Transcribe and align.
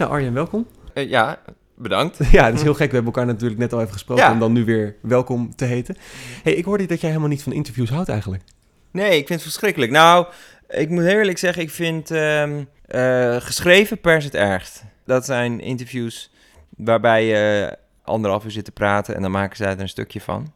Nou 0.00 0.12
Arjen, 0.12 0.32
welkom. 0.32 0.66
Eh, 0.94 1.08
ja, 1.08 1.40
bedankt. 1.74 2.18
Ja, 2.32 2.44
het 2.44 2.54
is 2.54 2.62
heel 2.62 2.74
gek. 2.74 2.88
We 2.88 2.94
hebben 2.94 3.12
elkaar 3.12 3.26
natuurlijk 3.26 3.60
net 3.60 3.72
al 3.72 3.80
even 3.80 3.92
gesproken 3.92 4.24
Ja. 4.24 4.32
om 4.32 4.38
dan 4.38 4.52
nu 4.52 4.64
weer 4.64 4.96
welkom 5.02 5.54
te 5.56 5.64
heten. 5.64 5.96
hey, 6.42 6.54
ik 6.54 6.64
hoorde 6.64 6.86
dat 6.86 7.00
jij 7.00 7.08
helemaal 7.08 7.30
niet 7.30 7.42
van 7.42 7.52
interviews 7.52 7.90
houdt 7.90 8.08
eigenlijk. 8.08 8.42
Nee, 8.90 9.10
ik 9.10 9.26
vind 9.26 9.28
het 9.28 9.42
verschrikkelijk. 9.42 9.92
Nou, 9.92 10.26
ik 10.68 10.88
moet 10.88 11.04
eerlijk 11.04 11.38
zeggen, 11.38 11.62
ik 11.62 11.70
vind 11.70 12.10
ehm, 12.10 12.64
eh, 12.86 13.36
geschreven 13.36 14.00
pers 14.00 14.24
het 14.24 14.34
ergst. 14.34 14.84
Dat 15.04 15.24
zijn 15.24 15.60
interviews 15.60 16.30
waarbij 16.76 17.24
je 17.26 17.76
anderhalf 18.02 18.44
uur 18.44 18.50
zit 18.50 18.64
te 18.64 18.72
praten 18.72 19.14
en 19.14 19.22
dan 19.22 19.30
maken 19.30 19.56
zij 19.56 19.70
er 19.70 19.80
een 19.80 19.88
stukje 19.88 20.20
van. 20.20 20.52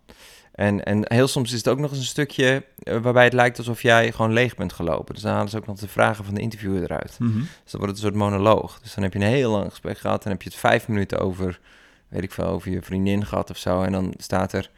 En, 0.55 0.84
en 0.84 1.12
heel 1.12 1.29
soms 1.29 1.52
is 1.52 1.59
het 1.59 1.68
ook 1.68 1.79
nog 1.79 1.91
eens 1.91 1.98
een 1.98 2.05
stukje 2.05 2.64
eh, 2.79 2.98
waarbij 2.98 3.25
het 3.25 3.32
lijkt 3.32 3.59
alsof 3.59 3.82
jij 3.82 4.12
gewoon 4.12 4.32
leeg 4.32 4.57
bent 4.57 4.73
gelopen. 4.73 5.14
Dus 5.14 5.23
dan 5.23 5.32
halen 5.32 5.48
ze 5.48 5.57
ook 5.57 5.66
nog 5.66 5.79
de 5.79 5.88
vragen 5.88 6.25
van 6.25 6.34
de 6.34 6.41
interviewer 6.41 6.82
eruit. 6.82 7.16
Dus 7.62 7.70
dan 7.70 7.80
wordt 7.80 7.87
het 7.87 7.88
een 7.88 7.96
soort 7.96 8.14
monoloog. 8.14 8.80
Dus 8.80 8.95
dan 8.95 9.02
heb 9.02 9.12
je 9.12 9.19
een 9.19 9.25
heel 9.25 9.51
lang 9.51 9.70
gesprek 9.70 9.98
gehad. 9.98 10.23
Dan 10.23 10.32
heb 10.32 10.43
je 10.43 10.48
het 10.48 10.59
vijf 10.59 10.88
minuten 10.88 11.19
over, 11.19 11.60
weet 12.09 12.23
ik 12.23 12.32
veel, 12.32 12.46
over 12.46 12.70
je 12.70 12.82
vriendin 12.82 13.27
gehad 13.27 13.51
of 13.51 13.56
zo. 13.56 13.82
En 13.82 13.93
dan 13.93 14.15
staat 14.16 14.52
er 14.52 14.70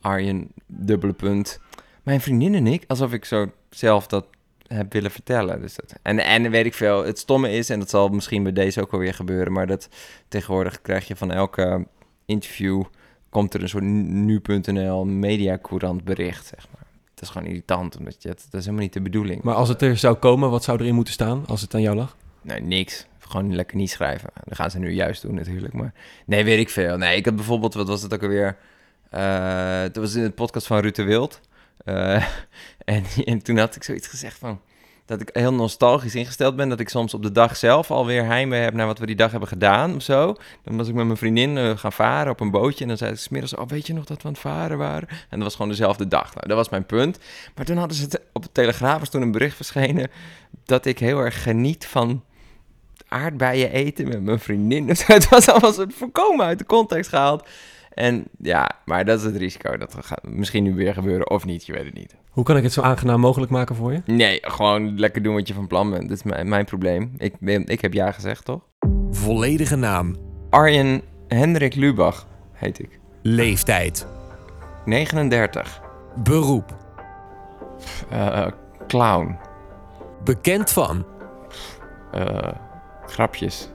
Arjen, 0.00 0.52
dubbele 0.66 1.12
punt. 1.12 1.60
Mijn 2.02 2.20
vriendin 2.20 2.54
en 2.54 2.66
ik, 2.66 2.84
alsof 2.86 3.12
ik 3.12 3.24
zo 3.24 3.52
zelf 3.70 4.06
dat 4.06 4.26
heb 4.66 4.92
willen 4.92 5.10
vertellen. 5.10 5.60
Dus 5.60 5.74
dat, 5.74 5.94
en, 6.02 6.18
en 6.18 6.50
weet 6.50 6.66
ik 6.66 6.74
veel, 6.74 7.04
het 7.04 7.18
stomme 7.18 7.50
is, 7.50 7.70
en 7.70 7.78
dat 7.78 7.90
zal 7.90 8.08
misschien 8.08 8.42
bij 8.42 8.52
deze 8.52 8.80
ook 8.80 8.90
wel 8.90 9.00
weer 9.00 9.14
gebeuren, 9.14 9.52
maar 9.52 9.66
dat 9.66 9.88
tegenwoordig 10.28 10.82
krijg 10.82 11.08
je 11.08 11.16
van 11.16 11.30
elke 11.32 11.86
interview, 12.26 12.84
komt 13.30 13.54
er 13.54 13.62
een 13.62 13.68
soort 13.68 13.84
nu.nl 13.84 15.04
mediacourant 15.04 16.04
bericht, 16.04 16.46
zeg 16.46 16.66
maar. 16.72 16.86
Dat 17.14 17.22
is 17.24 17.28
gewoon 17.28 17.48
irritant, 17.48 17.96
omdat 17.96 18.22
je 18.22 18.28
het, 18.28 18.46
dat 18.50 18.60
is 18.60 18.64
helemaal 18.64 18.84
niet 18.84 18.92
de 18.92 19.00
bedoeling. 19.00 19.42
Maar 19.42 19.54
als 19.54 19.68
het 19.68 19.82
er 19.82 19.96
zou 19.96 20.14
komen, 20.14 20.50
wat 20.50 20.64
zou 20.64 20.80
erin 20.80 20.94
moeten 20.94 21.12
staan 21.12 21.44
als 21.46 21.60
het 21.60 21.74
aan 21.74 21.80
jou 21.80 21.96
lag? 21.96 22.16
Nee, 22.42 22.60
niks. 22.60 23.06
Gewoon 23.18 23.54
lekker 23.54 23.76
niet 23.76 23.90
schrijven. 23.90 24.30
Dat 24.44 24.56
gaan 24.56 24.70
ze 24.70 24.78
nu 24.78 24.90
juist 24.90 25.22
doen 25.22 25.34
natuurlijk. 25.34 25.74
Maar 25.74 25.92
nee, 26.26 26.44
weet 26.44 26.58
ik 26.58 26.70
veel. 26.70 26.96
Nee, 26.96 27.16
ik 27.16 27.24
had 27.24 27.36
bijvoorbeeld, 27.36 27.74
wat 27.74 27.88
was 27.88 28.02
het 28.02 28.14
ook 28.14 28.22
alweer? 28.22 28.56
Eh 29.10 29.82
dat 29.82 29.96
was 29.96 30.14
in 30.14 30.22
de 30.22 30.30
podcast 30.30 30.66
van 30.66 30.78
Ruud 30.78 30.94
de 30.94 31.02
Wild. 31.02 31.40
Eh, 31.84 32.24
en, 32.84 33.04
en 33.24 33.42
toen 33.42 33.58
had 33.58 33.76
ik 33.76 33.82
zoiets 33.82 34.06
gezegd 34.06 34.38
van... 34.38 34.60
dat 35.10 35.20
ik 35.20 35.30
heel 35.32 35.54
nostalgisch 35.54 36.14
ingesteld 36.14 36.56
ben. 36.56 36.68
Dat 36.68 36.80
ik 36.80 36.88
soms 36.88 37.14
op 37.14 37.22
de 37.22 37.32
dag 37.32 37.56
zelf 37.56 37.90
alweer 37.90 38.24
heimwee 38.24 38.60
heb 38.60 38.74
naar 38.74 38.86
wat 38.86 38.98
we 38.98 39.06
die 39.06 39.16
dag 39.16 39.30
hebben 39.30 39.48
gedaan 39.48 39.94
of 39.94 40.02
zo. 40.02 40.36
Dan 40.64 40.76
was 40.76 40.88
ik 40.88 40.94
met 40.94 41.04
mijn 41.04 41.18
vriendin 41.18 41.56
eh, 41.58 41.76
gaan 41.76 41.92
varen 41.92 42.32
op 42.32 42.40
een 42.40 42.50
bootje. 42.50 42.82
En 42.82 42.88
dan 42.88 42.96
zei 42.96 43.10
ik 43.10 43.18
smiddags, 43.18 43.54
oh 43.54 43.68
weet 43.68 43.86
je 43.86 43.94
nog 43.94 44.04
dat 44.04 44.16
we 44.16 44.24
aan 44.24 44.32
het 44.32 44.40
varen 44.40 44.78
waren? 44.78 45.08
En 45.08 45.28
dat 45.30 45.42
was 45.42 45.54
gewoon 45.54 45.70
dezelfde 45.70 46.08
dag. 46.08 46.34
Nou, 46.34 46.46
dat 46.46 46.56
was 46.56 46.68
mijn 46.68 46.86
punt. 46.86 47.18
Maar 47.54 47.64
toen 47.64 47.76
hadden 47.76 47.96
ze 47.96 48.02
het 48.02 48.20
op 48.32 48.42
de 48.42 48.52
Telegraaf, 48.52 48.98
was 48.98 49.10
toen 49.10 49.22
een 49.22 49.32
bericht 49.32 49.56
verschenen... 49.56 50.10
dat 50.64 50.86
ik 50.86 50.98
heel 50.98 51.18
erg 51.18 51.42
geniet 51.42 51.86
van 51.86 52.24
aardbeien 53.08 53.70
eten 53.70 54.08
met 54.08 54.22
mijn 54.22 54.40
vriendin. 54.40 54.88
Het 55.06 55.28
was 55.28 55.48
allemaal 55.48 55.74
voorkomen 55.88 56.46
uit 56.46 56.58
de 56.58 56.66
context 56.66 57.10
gehaald. 57.10 57.48
En 57.90 58.24
ja, 58.38 58.70
maar 58.84 59.04
dat 59.04 59.18
is 59.18 59.24
het 59.24 59.36
risico. 59.36 59.76
Dat 59.76 59.94
gaat 60.00 60.22
misschien 60.28 60.62
nu 60.62 60.74
weer 60.74 60.94
gebeuren 60.94 61.30
of 61.30 61.44
niet, 61.44 61.66
je 61.66 61.72
weet 61.72 61.84
het 61.84 61.94
niet. 61.94 62.16
Hoe 62.30 62.44
kan 62.44 62.56
ik 62.56 62.62
het 62.62 62.72
zo 62.72 62.82
aangenaam 62.82 63.20
mogelijk 63.20 63.50
maken 63.50 63.74
voor 63.76 63.92
je? 63.92 64.02
Nee, 64.06 64.38
gewoon 64.42 64.98
lekker 64.98 65.22
doen 65.22 65.34
wat 65.34 65.48
je 65.48 65.54
van 65.54 65.66
plan 65.66 65.90
bent. 65.90 66.08
Dat 66.08 66.16
is 66.16 66.22
mijn, 66.22 66.48
mijn 66.48 66.64
probleem. 66.64 67.14
Ik, 67.18 67.34
ben- 67.40 67.66
ik 67.66 67.80
heb 67.80 67.92
ja 67.92 68.12
gezegd, 68.12 68.44
toch? 68.44 68.60
Volledige 69.10 69.76
naam. 69.76 70.16
Arjen 70.50 71.02
Hendrik 71.28 71.74
Lubach 71.74 72.26
heet 72.52 72.78
ik. 72.78 72.98
Leeftijd. 73.22 74.06
39. 74.84 75.80
Beroep. 76.22 76.76
Eh, 78.10 78.46
clown. 78.86 79.36
Bekend 80.24 80.70
van. 80.70 81.04
Eh, 82.12 82.52
grapjes. 83.06 83.70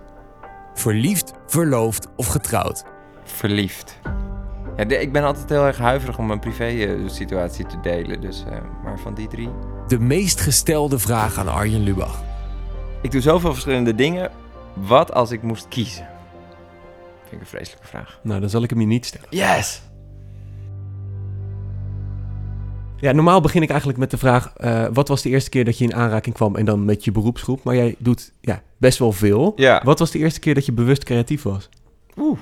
Verliefd, 0.74 1.34
verloofd 1.46 2.08
of 2.16 2.28
getrouwd. 2.28 2.84
Verliefd. 3.26 4.00
Ja, 4.78 4.86
de- 4.86 5.02
ik 5.02 5.12
ben 5.12 5.24
altijd 5.24 5.50
heel 5.50 5.66
erg 5.66 5.78
huiverig 5.78 6.18
om 6.18 6.26
mijn 6.26 6.40
privé-situatie 6.40 7.66
te 7.66 7.80
delen. 7.82 8.22
Dus, 8.22 8.44
eh, 8.50 8.58
maar 8.84 9.00
van 9.00 9.14
die 9.14 9.28
drie... 9.28 9.50
De 9.88 10.00
meest 10.00 10.40
gestelde 10.42 11.00
vraag 11.00 11.38
aan 11.38 11.48
Arjen 11.48 11.84
Lubach. 11.84 12.24
Ik 13.02 13.12
doe 13.12 13.22
zoveel 13.22 13.52
verschillende 13.52 13.96
dingen. 13.96 14.32
Wat 14.74 15.14
als 15.14 15.32
ik 15.32 15.42
moest 15.42 15.68
kiezen? 15.68 16.08
Vind 17.22 17.32
ik 17.34 17.40
een 17.40 17.46
vreselijke 17.46 17.88
vraag. 17.88 18.20
Nou, 18.24 18.40
dan 18.40 18.50
zal 18.50 18.64
ik 18.64 18.70
hem 18.70 18.80
je 18.80 18.86
niet 18.86 19.06
stellen. 19.06 19.28
Yes! 19.30 19.82
Ja, 22.98 23.12
normaal 23.12 23.42
begin 23.42 23.62
ik 23.62 23.70
eigenlijk 23.70 24.00
met 24.00 24.12
de 24.12 24.18
vraag... 24.18 24.54
eh, 24.58 24.86
wat 24.94 25.08
was 25.08 25.22
de 25.22 25.30
eerste 25.30 25.50
keer 25.50 25.66
dat 25.66 25.78
je 25.78 25.84
in 25.84 25.96
aanraking 25.96 26.36
kwam 26.36 26.56
en 26.56 26.66
dan 26.66 26.86
met 26.86 27.04
je 27.06 27.12
beroepsgroep? 27.12 27.64
Maar 27.64 27.76
jij 27.76 27.96
doet 27.98 28.32
ja, 28.42 28.62
best 28.78 29.00
wel 29.00 29.12
veel. 29.12 29.54
Ja. 29.56 29.82
Wat 29.84 30.00
was 30.00 30.12
de 30.12 30.20
eerste 30.20 30.40
keer 30.40 30.54
dat 30.54 30.66
je 30.66 30.72
bewust 30.72 31.04
creatief 31.04 31.44
was? 31.44 31.70
Oeh. 32.20 32.40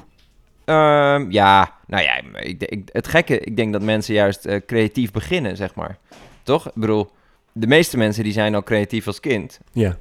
Ehm, 0.65 1.31
ja, 1.31 1.75
nou 1.87 2.03
ja, 2.03 2.21
ik, 2.39 2.63
ik, 2.63 2.89
het 2.91 3.07
gekke, 3.07 3.39
ik 3.39 3.55
denk 3.57 3.73
dat 3.73 3.81
mensen 3.81 4.13
juist 4.13 4.45
eh, 4.45 4.61
creatief 4.65 5.11
beginnen, 5.11 5.57
zeg 5.57 5.75
maar. 5.75 5.97
Toch? 6.43 6.67
Ik 6.67 6.73
bedoel, 6.75 7.09
de 7.51 7.67
meeste 7.67 7.97
mensen 7.97 8.23
die 8.23 8.33
zijn 8.33 8.55
al 8.55 8.63
creatief 8.63 9.07
als 9.07 9.19
kind. 9.19 9.59
Ja. 9.71 9.97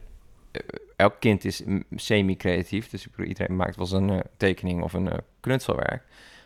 Elk 0.96 1.14
kind 1.18 1.44
is 1.44 1.62
semi-creatief, 1.94 2.88
dus 2.88 3.04
ik 3.04 3.10
bedoel, 3.10 3.26
iedereen 3.26 3.56
maakt 3.56 3.76
wel 3.76 3.84
eens 3.86 3.94
een 3.94 4.10
eh, 4.10 4.18
tekening 4.36 4.82
of 4.82 4.92
een 4.92 5.08
eh, 5.10 5.18
knutselwerk. 5.40 6.02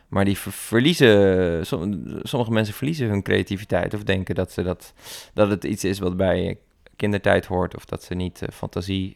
Maar 0.07 0.25
die 0.25 0.37
ver- 0.37 0.51
verliezen, 0.51 1.65
som- 1.65 2.03
sommige 2.23 2.51
mensen 2.51 2.73
verliezen 2.73 3.07
hun 3.09 3.21
creativiteit 3.23 3.93
of 3.93 4.03
denken 4.03 4.35
dat, 4.35 4.51
ze 4.51 4.63
dat, 4.63 4.93
dat 5.33 5.49
het 5.49 5.63
iets 5.63 5.83
is 5.83 5.99
wat 5.99 6.17
bij 6.17 6.47
eh, 6.47 6.55
kindertijd 6.95 7.45
hoort 7.45 7.75
of 7.75 7.85
dat 7.85 8.03
ze 8.03 8.13
niet 8.13 8.41
eh, 8.41 8.47
fantasie, 8.53 9.13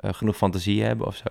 eh, 0.00 0.12
genoeg 0.12 0.36
fantasie 0.36 0.82
hebben 0.82 1.06
of 1.06 1.16
zo. 1.16 1.24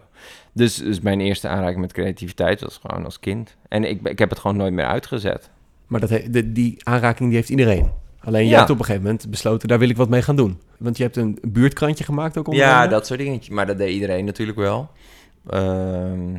Dus, 0.54 0.76
dus 0.76 1.00
mijn 1.00 1.22
eerste 1.22 1.48
aanraking 1.48 1.80
met 1.82 1.94
creativiteit 1.94 2.62
was 2.62 2.80
gewoon 2.86 3.06
als 3.06 3.20
kind. 3.20 3.56
En 3.68 3.84
ik, 3.84 4.08
ik 4.08 4.20
heb 4.20 4.30
het 4.30 4.40
gewoon 4.40 4.58
nooit 4.58 4.74
meer 4.74 4.86
uitgezet. 4.86 5.50
Maar 5.88 6.00
dat 6.00 6.10
he- 6.10 6.30
de, 6.30 6.52
die 6.52 6.78
aanraking 6.84 7.28
die 7.30 7.38
heeft 7.38 7.50
iedereen. 7.50 7.92
Alleen 8.20 8.42
jij 8.44 8.52
Ja. 8.52 8.58
hebt 8.58 8.70
op 8.70 8.80
een 8.80 8.86
gegeven 8.86 9.06
moment 9.06 9.30
besloten, 9.30 9.68
daar 9.68 9.80
wil 9.80 9.90
ik 9.90 9.98
wat 9.98 10.10
mee 10.10 10.22
gaan 10.22 10.36
doen. 10.36 10.62
Want 10.78 10.98
je 10.98 11.04
hebt 11.04 11.16
een 11.16 11.40
buurtkrantje 11.42 12.04
gemaakt 12.04 12.38
ook 12.38 12.48
onder 12.48 12.62
Ja, 12.64 12.88
dat 12.88 13.08
soort 13.08 13.20
dingetjes. 13.20 13.56
Maar 13.56 13.66
dat 13.66 13.78
deed 13.78 13.94
iedereen 13.94 14.26
natuurlijk 14.26 14.58
wel. 14.58 14.90
Ehm, 15.50 16.38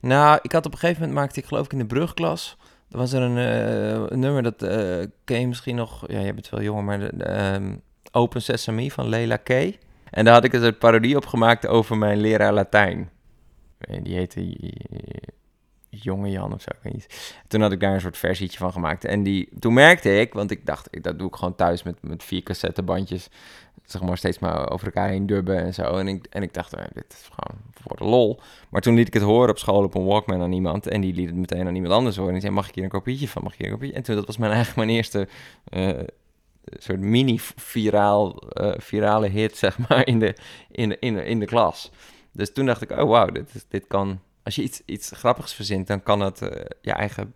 nou, 0.00 0.38
ik 0.42 0.52
had 0.52 0.66
op 0.66 0.72
een 0.72 0.78
gegeven 0.78 1.00
moment 1.02 1.18
maakte 1.20 1.40
ik 1.40 1.46
geloof 1.46 1.64
ik 1.64 1.72
in 1.72 1.78
de 1.78 1.86
brugklas. 1.86 2.56
Er 2.90 2.98
was 2.98 3.12
er 3.12 3.22
een, 3.22 3.36
eh, 3.38 4.04
een 4.08 4.18
nummer 4.18 4.42
dat 4.42 4.62
eh, 4.62 5.06
ken 5.24 5.40
je 5.40 5.46
misschien 5.48 5.76
nog. 5.76 6.04
Ja, 6.06 6.20
je 6.20 6.34
bent 6.34 6.50
wel 6.50 6.62
jonger, 6.62 6.84
maar 6.84 6.98
de, 6.98 7.10
de, 7.14 7.24
ehm, 7.24 7.74
Open 8.12 8.42
Sesame 8.42 8.90
van 8.90 9.08
Leila 9.08 9.36
K. 9.36 9.48
En 10.10 10.24
daar 10.24 10.34
had 10.34 10.44
ik 10.44 10.52
een 10.52 10.60
soort 10.62 10.78
parodie 10.78 11.16
op 11.16 11.26
gemaakt 11.26 11.66
over 11.66 11.98
mijn 11.98 12.18
leraar 12.18 12.52
Latijn. 12.52 13.10
Eh, 13.78 14.02
Die 14.02 14.14
heette 14.14 14.40
eh, 14.40 14.68
Jonge 15.88 16.30
Jan 16.30 16.52
of 16.52 16.62
zo. 16.62 16.70
Ik 16.70 16.82
weet 16.82 16.92
niet. 16.92 17.34
Toen 17.48 17.60
had 17.60 17.72
ik 17.72 17.80
daar 17.80 17.94
een 17.94 18.00
soort 18.00 18.18
versietje 18.18 18.58
van 18.58 18.72
gemaakt. 18.72 19.04
En 19.04 19.22
die, 19.22 19.48
toen 19.58 19.74
merkte 19.74 20.20
ik, 20.20 20.32
want 20.32 20.50
ik 20.50 20.66
dacht, 20.66 20.88
ik, 20.90 21.02
dat 21.02 21.18
doe 21.18 21.28
ik 21.28 21.34
gewoon 21.34 21.54
thuis 21.54 21.82
met, 21.82 21.96
met 22.02 22.24
vier 22.24 22.42
cassettebandjes 22.42 23.28
zeg 23.90 24.02
maar, 24.02 24.18
steeds 24.18 24.38
maar 24.38 24.70
over 24.70 24.86
elkaar 24.86 25.08
heen 25.08 25.26
dubben 25.26 25.58
en 25.58 25.74
zo. 25.74 25.96
En 25.96 26.08
ik, 26.08 26.26
en 26.30 26.42
ik 26.42 26.54
dacht, 26.54 26.74
eh, 26.74 26.84
dit 26.92 27.04
is 27.12 27.28
gewoon 27.30 27.60
voor 27.72 27.96
de 27.96 28.04
lol. 28.04 28.40
Maar 28.70 28.80
toen 28.80 28.94
liet 28.94 29.06
ik 29.06 29.14
het 29.14 29.22
horen 29.22 29.50
op 29.50 29.58
school 29.58 29.82
op 29.82 29.94
een 29.94 30.04
Walkman 30.04 30.42
aan 30.42 30.52
iemand. 30.52 30.86
En 30.86 31.00
die 31.00 31.14
liet 31.14 31.26
het 31.26 31.36
meteen 31.36 31.66
aan 31.66 31.74
iemand 31.74 31.94
anders 31.94 32.16
horen. 32.16 32.32
En 32.34 32.38
die 32.38 32.46
zei, 32.46 32.54
mag 32.54 32.68
ik 32.68 32.74
hier 32.74 32.84
een 32.84 32.90
kopietje 32.90 33.28
van? 33.28 33.42
Mag 33.42 33.52
ik 33.52 33.58
hier 33.58 33.66
een 33.66 33.72
kopietje? 33.72 33.96
En 33.96 34.02
toen, 34.02 34.14
dat 34.14 34.26
was 34.26 34.36
mijn, 34.36 34.52
eigenlijk 34.52 34.86
mijn 34.86 34.96
eerste 34.96 35.28
soort 36.64 37.00
mini-viraal, 37.00 38.34
eh, 38.48 38.72
virale 38.78 39.28
hit, 39.28 39.56
zeg 39.56 39.78
maar, 39.88 40.06
in 40.06 40.18
de, 40.18 40.34
in, 40.70 40.88
de, 40.88 40.96
in, 40.98 41.14
de, 41.14 41.24
in 41.24 41.38
de 41.38 41.46
klas. 41.46 41.90
Dus 42.32 42.52
toen 42.52 42.66
dacht 42.66 42.82
ik, 42.82 42.90
oh 42.90 43.08
wauw, 43.08 43.26
dit, 43.26 43.54
is- 43.54 43.64
dit 43.68 43.84
kan... 43.86 44.20
Als 44.42 44.54
je 44.54 44.62
iets, 44.62 44.82
iets 44.86 45.10
grappigs 45.14 45.54
verzint, 45.54 45.86
dan 45.86 46.02
kan 46.02 46.20
het 46.20 46.42
eh, 46.42 46.64
je 46.80 46.92
eigen 46.92 47.34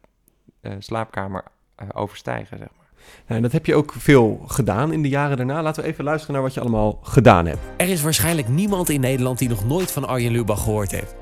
eh, 0.60 0.72
slaapkamer 0.78 1.44
eh, 1.76 1.88
overstijgen, 1.92 2.58
zeg 2.58 2.68
maar. 2.76 2.82
Nou, 3.26 3.36
en 3.36 3.42
dat 3.42 3.52
heb 3.52 3.66
je 3.66 3.74
ook 3.74 3.92
veel 3.98 4.42
gedaan 4.46 4.92
in 4.92 5.02
de 5.02 5.08
jaren 5.08 5.36
daarna. 5.36 5.62
Laten 5.62 5.82
we 5.82 5.88
even 5.88 6.04
luisteren 6.04 6.34
naar 6.34 6.42
wat 6.44 6.54
je 6.54 6.60
allemaal 6.60 6.98
gedaan 7.02 7.46
hebt. 7.46 7.58
Er 7.76 7.88
is 7.88 8.02
waarschijnlijk 8.02 8.48
niemand 8.48 8.88
in 8.88 9.00
Nederland 9.00 9.38
die 9.38 9.48
nog 9.48 9.64
nooit 9.66 9.90
van 9.92 10.06
Arjen 10.08 10.32
Lubach 10.32 10.62
gehoord 10.62 10.90
heeft. 10.90 11.14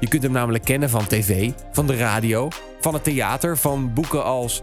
Je 0.00 0.08
kunt 0.08 0.22
hem 0.22 0.32
namelijk 0.32 0.64
kennen 0.64 0.90
van 0.90 1.06
tv, 1.06 1.50
van 1.72 1.86
de 1.86 1.96
radio, 1.96 2.48
van 2.80 2.94
het 2.94 3.04
theater, 3.04 3.56
van 3.56 3.92
boeken 3.94 4.24
als 4.24 4.60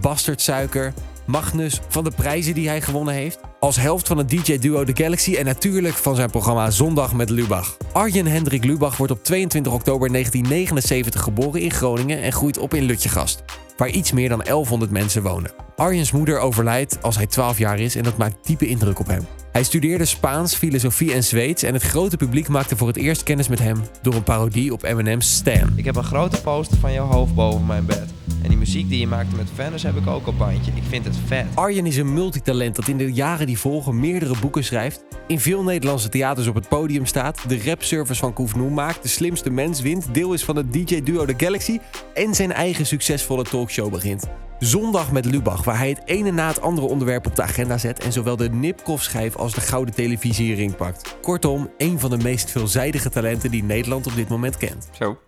Bastardsuiker, 0.00 0.92
Magnus, 1.30 1.80
van 1.88 2.04
de 2.04 2.10
prijzen 2.10 2.54
die 2.54 2.68
hij 2.68 2.80
gewonnen 2.80 3.14
heeft, 3.14 3.38
als 3.60 3.76
helft 3.76 4.06
van 4.06 4.18
het 4.18 4.28
DJ-duo 4.28 4.84
The 4.84 5.02
Galaxy 5.02 5.34
en 5.34 5.44
natuurlijk 5.44 5.94
van 5.94 6.16
zijn 6.16 6.30
programma 6.30 6.70
Zondag 6.70 7.12
met 7.14 7.30
Lubach. 7.30 7.76
Arjen 7.92 8.26
Hendrik 8.26 8.64
Lubach 8.64 8.96
wordt 8.96 9.12
op 9.12 9.24
22 9.24 9.72
oktober 9.72 10.12
1979 10.12 11.22
geboren 11.22 11.60
in 11.60 11.70
Groningen 11.70 12.22
en 12.22 12.32
groeit 12.32 12.58
op 12.58 12.74
in 12.74 12.82
Lutjegast, 12.82 13.42
waar 13.76 13.88
iets 13.88 14.12
meer 14.12 14.28
dan 14.28 14.42
1100 14.44 14.90
mensen 14.90 15.22
wonen. 15.22 15.50
Arjens 15.76 16.12
moeder 16.12 16.38
overlijdt 16.38 17.02
als 17.02 17.16
hij 17.16 17.26
12 17.26 17.58
jaar 17.58 17.78
is 17.78 17.96
en 17.96 18.02
dat 18.02 18.16
maakt 18.16 18.46
diepe 18.46 18.66
indruk 18.66 18.98
op 18.98 19.06
hem. 19.06 19.26
Hij 19.52 19.62
studeerde 19.64 20.04
Spaans, 20.04 20.54
filosofie 20.54 21.12
en 21.12 21.24
Zweeds 21.24 21.62
en 21.62 21.74
het 21.74 21.82
grote 21.82 22.16
publiek 22.16 22.48
maakte 22.48 22.76
voor 22.76 22.86
het 22.88 22.96
eerst 22.96 23.22
kennis 23.22 23.48
met 23.48 23.58
hem 23.58 23.76
door 24.02 24.14
een 24.14 24.22
parodie 24.22 24.72
op 24.72 24.82
Eminem's 24.82 25.34
Stan. 25.34 25.72
Ik 25.76 25.84
heb 25.84 25.96
een 25.96 26.04
grote 26.04 26.40
poster 26.40 26.78
van 26.78 26.92
jouw 26.92 27.06
hoofd 27.06 27.34
boven 27.34 27.66
mijn 27.66 27.86
bed. 27.86 28.08
En 28.42 28.48
die 28.48 28.58
muziek 28.58 28.88
die 28.88 29.00
je 29.00 29.06
maakte 29.06 29.36
met 29.36 29.48
Venice 29.54 29.86
heb 29.86 29.96
ik 29.96 30.06
ook 30.06 30.26
op 30.26 30.38
bandje. 30.38 30.72
Ik 30.74 30.82
vind 30.88 31.04
het 31.04 31.16
vet. 31.26 31.46
Arjen 31.54 31.86
is 31.86 31.96
een 31.96 32.14
multitalent 32.14 32.76
dat 32.76 32.88
in 32.88 32.96
de 32.96 33.12
jaren 33.12 33.46
die 33.46 33.58
volgen 33.58 34.00
meerdere 34.00 34.34
boeken 34.40 34.64
schrijft 34.64 35.04
in 35.26 35.40
veel 35.40 35.62
Nederlandse 35.62 36.08
theaters 36.08 36.46
op 36.46 36.54
het 36.54 36.68
podium 36.68 37.06
staat, 37.06 37.48
de 37.48 37.62
rapservice 37.64 38.20
van 38.20 38.32
Koefnoem 38.32 38.74
maakt, 38.74 39.02
de 39.02 39.08
slimste 39.08 39.50
mens 39.50 39.80
wint, 39.80 40.14
deel 40.14 40.32
is 40.32 40.44
van 40.44 40.56
het 40.56 40.72
DJ-duo 40.72 41.24
The 41.24 41.34
Galaxy 41.36 41.78
en 42.14 42.34
zijn 42.34 42.52
eigen 42.52 42.86
succesvolle 42.86 43.44
talkshow 43.44 43.90
begint. 43.90 44.28
Zondag 44.60 45.12
met 45.12 45.24
Lubach, 45.24 45.64
waar 45.64 45.78
hij 45.78 45.88
het 45.88 46.02
ene 46.04 46.30
na 46.30 46.46
het 46.48 46.60
andere 46.60 46.86
onderwerp 46.86 47.26
op 47.26 47.36
de 47.36 47.42
agenda 47.42 47.78
zet 47.78 48.04
en 48.04 48.12
zowel 48.12 48.36
de 48.36 48.50
Nipkoff-schijf 48.50 49.36
als 49.36 49.54
de 49.54 49.60
gouden 49.60 49.94
televisiering 49.94 50.76
pakt. 50.76 51.16
Kortom, 51.20 51.70
een 51.76 52.00
van 52.00 52.10
de 52.10 52.16
meest 52.16 52.50
veelzijdige 52.50 53.10
talenten 53.10 53.50
die 53.50 53.62
Nederland 53.62 54.06
op 54.06 54.14
dit 54.14 54.28
moment 54.28 54.56
kent. 54.56 54.88
Zo. 54.92 55.18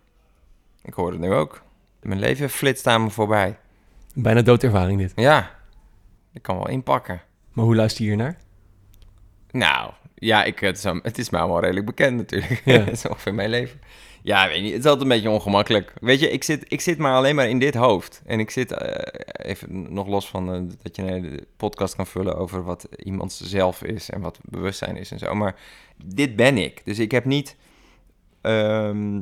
Ik 0.82 0.94
hoor 0.94 1.10
het 1.10 1.20
nu 1.20 1.32
ook. 1.32 1.62
Mijn 2.02 2.18
leven 2.18 2.50
flitst 2.50 2.86
aan 2.86 3.02
me 3.02 3.10
voorbij. 3.10 3.58
Bijna 4.14 4.42
doodervaring 4.42 4.98
dit. 4.98 5.12
Ja. 5.14 5.50
Ik 6.32 6.42
kan 6.42 6.56
wel 6.56 6.68
inpakken. 6.68 7.22
Maar 7.52 7.64
hoe 7.64 7.76
luister 7.76 8.02
je 8.04 8.08
hier 8.08 8.18
naar? 8.18 8.36
Nou, 9.50 9.92
ja, 10.22 10.44
ik, 10.44 10.58
het, 10.58 10.76
is, 10.76 10.84
het 10.84 11.18
is 11.18 11.30
mij 11.30 11.40
allemaal 11.40 11.60
redelijk 11.60 11.86
bekend 11.86 12.16
natuurlijk. 12.16 12.62
Ja. 12.64 12.78
Het 12.84 12.92
is 12.92 13.06
ongeveer 13.08 13.34
mijn 13.34 13.50
leven. 13.50 13.80
Ja, 14.22 14.48
weet 14.48 14.62
niet, 14.62 14.72
het 14.72 14.80
is 14.80 14.86
altijd 14.86 15.02
een 15.02 15.16
beetje 15.16 15.30
ongemakkelijk. 15.30 15.92
Weet 16.00 16.20
je, 16.20 16.30
ik 16.30 16.44
zit, 16.44 16.64
ik 16.68 16.80
zit 16.80 16.98
maar 16.98 17.14
alleen 17.14 17.34
maar 17.34 17.48
in 17.48 17.58
dit 17.58 17.74
hoofd. 17.74 18.22
En 18.26 18.40
ik 18.40 18.50
zit, 18.50 18.72
eh, 18.72 19.46
even 19.50 19.92
nog 19.92 20.06
los 20.06 20.28
van 20.28 20.54
eh, 20.54 20.60
dat 20.82 20.96
je 20.96 21.02
een 21.02 21.08
hele 21.08 21.46
podcast 21.56 21.94
kan 21.96 22.06
vullen 22.06 22.36
over 22.36 22.64
wat 22.64 22.88
iemand 23.04 23.32
zelf 23.32 23.82
is 23.82 24.10
en 24.10 24.20
wat 24.20 24.38
bewustzijn 24.42 24.96
is 24.96 25.10
en 25.10 25.18
zo. 25.18 25.34
Maar 25.34 25.56
dit 26.04 26.36
ben 26.36 26.58
ik. 26.58 26.80
Dus 26.84 26.98
ik 26.98 27.10
heb 27.10 27.24
niet, 27.24 27.56
ehm, 28.40 29.20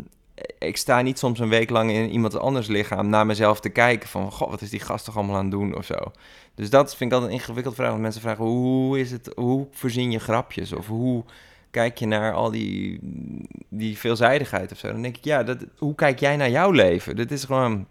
ik 0.58 0.76
sta 0.76 1.02
niet 1.02 1.18
soms 1.18 1.38
een 1.38 1.48
week 1.48 1.70
lang 1.70 1.90
in 1.90 2.10
iemand 2.10 2.38
anders 2.38 2.66
lichaam 2.66 3.08
naar 3.08 3.26
mezelf 3.26 3.60
te 3.60 3.68
kijken 3.68 4.08
van, 4.08 4.32
god, 4.32 4.50
wat 4.50 4.60
is 4.60 4.70
die 4.70 4.80
gast 4.80 5.04
toch 5.04 5.16
allemaal 5.16 5.36
aan 5.36 5.42
het 5.42 5.50
doen 5.50 5.76
of 5.76 5.84
zo. 5.84 5.96
Dus 6.54 6.70
dat 6.70 6.96
vind 6.96 7.10
ik 7.10 7.16
altijd 7.16 7.32
een 7.32 7.38
ingewikkeld 7.38 7.74
vraag. 7.74 7.88
Want 7.88 8.00
mensen 8.00 8.20
vragen, 8.20 8.44
hoe 8.44 8.98
is 8.98 9.10
het, 9.10 9.32
hoe 9.36 9.66
voorzien 9.70 10.10
je 10.10 10.18
grapjes? 10.18 10.72
Of 10.72 10.86
hoe 10.86 11.24
kijk 11.70 11.98
je 11.98 12.06
naar 12.06 12.32
al 12.32 12.50
die, 12.50 12.98
die 13.68 13.98
veelzijdigheid 13.98 14.72
of 14.72 14.78
zo? 14.78 14.92
Dan 14.92 15.02
denk 15.02 15.16
ik, 15.16 15.24
ja, 15.24 15.42
dat, 15.42 15.58
hoe 15.78 15.94
kijk 15.94 16.20
jij 16.20 16.36
naar 16.36 16.50
jouw 16.50 16.70
leven? 16.70 17.16
Dat 17.16 17.30
is 17.30 17.44
gewoon... 17.44 17.86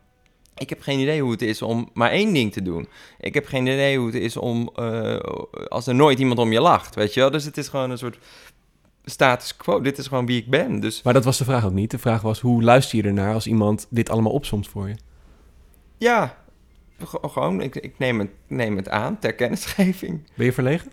Ik 0.57 0.69
heb 0.69 0.81
geen 0.81 1.00
idee 1.00 1.22
hoe 1.22 1.31
het 1.31 1.42
is 1.42 1.62
om 1.62 1.90
maar 1.94 2.12
één 2.12 2.34
ding 2.34 2.54
te 2.54 2.62
doen. 2.62 2.88
Ik 3.19 3.34
heb 3.34 3.45
geen 3.45 3.68
idee 3.68 3.98
hoe 3.98 4.06
het 4.06 4.16
is 4.16 4.38
om... 4.38 4.69
eh, 4.75 5.19
als 5.68 5.88
er 5.88 5.95
nooit 5.95 6.19
iemand 6.19 6.40
om 6.40 6.52
je 6.52 6.62
lacht, 6.62 6.95
weet 6.95 7.13
je 7.13 7.19
wel? 7.19 7.31
Dus 7.31 7.45
het 7.45 7.57
is 7.57 7.68
gewoon 7.68 7.90
een 7.90 7.98
soort 7.98 8.18
status 9.10 9.56
quo. 9.58 9.82
Dit 9.82 9.98
is 9.98 10.08
gewoon 10.08 10.26
wie 10.26 10.42
ik 10.42 10.50
ben. 10.50 10.80
Dus 10.80 11.02
Maar 11.02 11.14
dat 11.14 11.24
was 11.26 11.38
de 11.38 11.44
vraag 11.44 11.66
ook 11.66 11.74
niet. 11.74 11.92
De 11.92 12.00
vraag 12.00 12.22
was, 12.22 12.40
hoe 12.40 12.64
luister 12.64 12.98
je 12.98 13.04
ernaar 13.04 13.34
als 13.34 13.48
iemand 13.48 13.88
dit 13.90 14.10
allemaal 14.10 14.32
opsomt 14.32 14.68
voor 14.68 14.88
je? 14.88 14.96
ja, 15.98 16.38
ge- 17.04 17.20
gewoon, 17.30 17.62
ik, 17.62 17.76
ik 17.76 17.98
neem, 17.98 18.20
het, 18.20 18.30
neem 18.48 18.76
het 18.78 18.90
aan 18.90 19.20
ter 19.20 19.34
kennisgeving. 19.36 20.22
Ben 20.36 20.46
je 20.46 20.54
verlegen? 20.54 20.92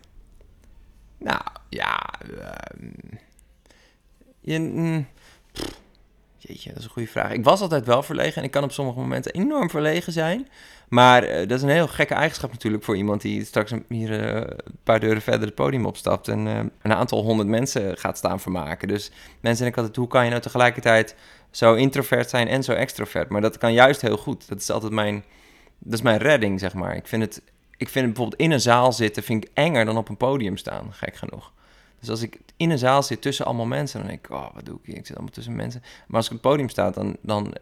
Nou, 1.18 1.40
ja. 1.68 2.10
ehm, 2.20 2.86
je, 4.40 4.58
mm, 4.58 5.06
jeetje, 6.38 6.68
dat 6.68 6.78
is 6.78 6.84
een 6.84 6.90
goede 6.90 7.08
vraag. 7.08 7.32
Ik 7.32 7.44
was 7.44 7.60
altijd 7.60 7.86
wel 7.86 8.02
verlegen 8.02 8.36
en 8.36 8.44
ik 8.44 8.50
kan 8.50 8.64
op 8.64 8.72
sommige 8.72 8.98
momenten 8.98 9.32
enorm 9.32 9.70
verlegen 9.70 10.12
zijn. 10.12 10.48
Maar 10.88 11.22
eh, 11.22 11.48
dat 11.48 11.58
is 11.58 11.62
een 11.62 11.68
heel 11.68 11.88
gekke 11.88 12.14
eigenschap 12.14 12.52
natuurlijk 12.52 12.84
voor 12.84 12.96
iemand 12.96 13.20
die 13.20 13.44
straks 13.44 13.72
hier 13.88 14.20
eh, 14.20 14.34
een 14.34 14.78
paar 14.82 15.00
deuren 15.00 15.22
verder 15.22 15.46
het 15.46 15.54
podium 15.54 15.86
opstapt 15.86 16.28
en 16.28 16.46
eh, 16.46 16.58
een 16.82 16.92
aantal 16.92 17.22
honderd 17.22 17.48
mensen 17.48 17.98
gaat 17.98 18.16
staan 18.18 18.40
vermaken. 18.40 18.88
Dus 18.88 19.10
mensen 19.40 19.62
denken 19.62 19.80
altijd, 19.80 19.98
hoe 19.98 20.08
kan 20.08 20.24
je 20.24 20.30
nou 20.30 20.42
tegelijkertijd 20.42 21.14
zo 21.50 21.74
introvert 21.74 22.30
zijn 22.30 22.48
en 22.48 22.62
zo 22.62 22.72
extrovert? 22.72 23.28
Maar 23.28 23.40
dat 23.40 23.58
kan 23.58 23.72
juist 23.72 24.00
heel 24.00 24.16
goed. 24.16 24.48
Dat 24.48 24.60
is 24.60 24.70
altijd 24.70 24.92
mijn, 24.92 25.24
dat 25.78 25.92
is 25.92 26.02
mijn 26.02 26.18
redding, 26.18 26.60
zeg 26.60 26.74
maar. 26.74 26.96
Ik 26.96 27.06
vind 27.06 27.22
het 27.22 27.42
ik 27.76 27.88
vind 27.88 28.04
het 28.04 28.14
bijvoorbeeld 28.14 28.40
in 28.42 28.50
een 28.50 28.60
zaal 28.60 28.92
zitten 28.92 29.22
vind 29.22 29.44
ik 29.44 29.50
enger 29.54 29.84
dan 29.84 29.96
op 29.96 30.08
een 30.08 30.16
podium 30.16 30.56
staan, 30.56 30.92
gek 30.92 31.16
genoeg. 31.16 31.52
Dus 32.00 32.10
als 32.10 32.22
ik 32.22 32.38
in 32.56 32.70
een 32.70 32.78
zaal 32.78 33.02
zit 33.02 33.22
tussen 33.22 33.44
allemaal 33.44 33.66
mensen, 33.66 33.98
dan 33.98 34.08
denk 34.08 34.24
ik, 34.24 34.32
oh, 34.32 34.54
wat 34.54 34.64
doe 34.64 34.74
ik 34.74 34.86
hier? 34.86 34.96
Ik 34.96 35.06
zit 35.06 35.16
allemaal 35.16 35.34
tussen 35.34 35.56
mensen. 35.56 35.82
Maar 36.06 36.16
als 36.16 36.26
ik 36.26 36.32
op 36.32 36.42
het 36.42 36.50
podium 36.50 36.68
sta, 36.68 36.90
dan, 36.90 37.16
dan 37.20 37.54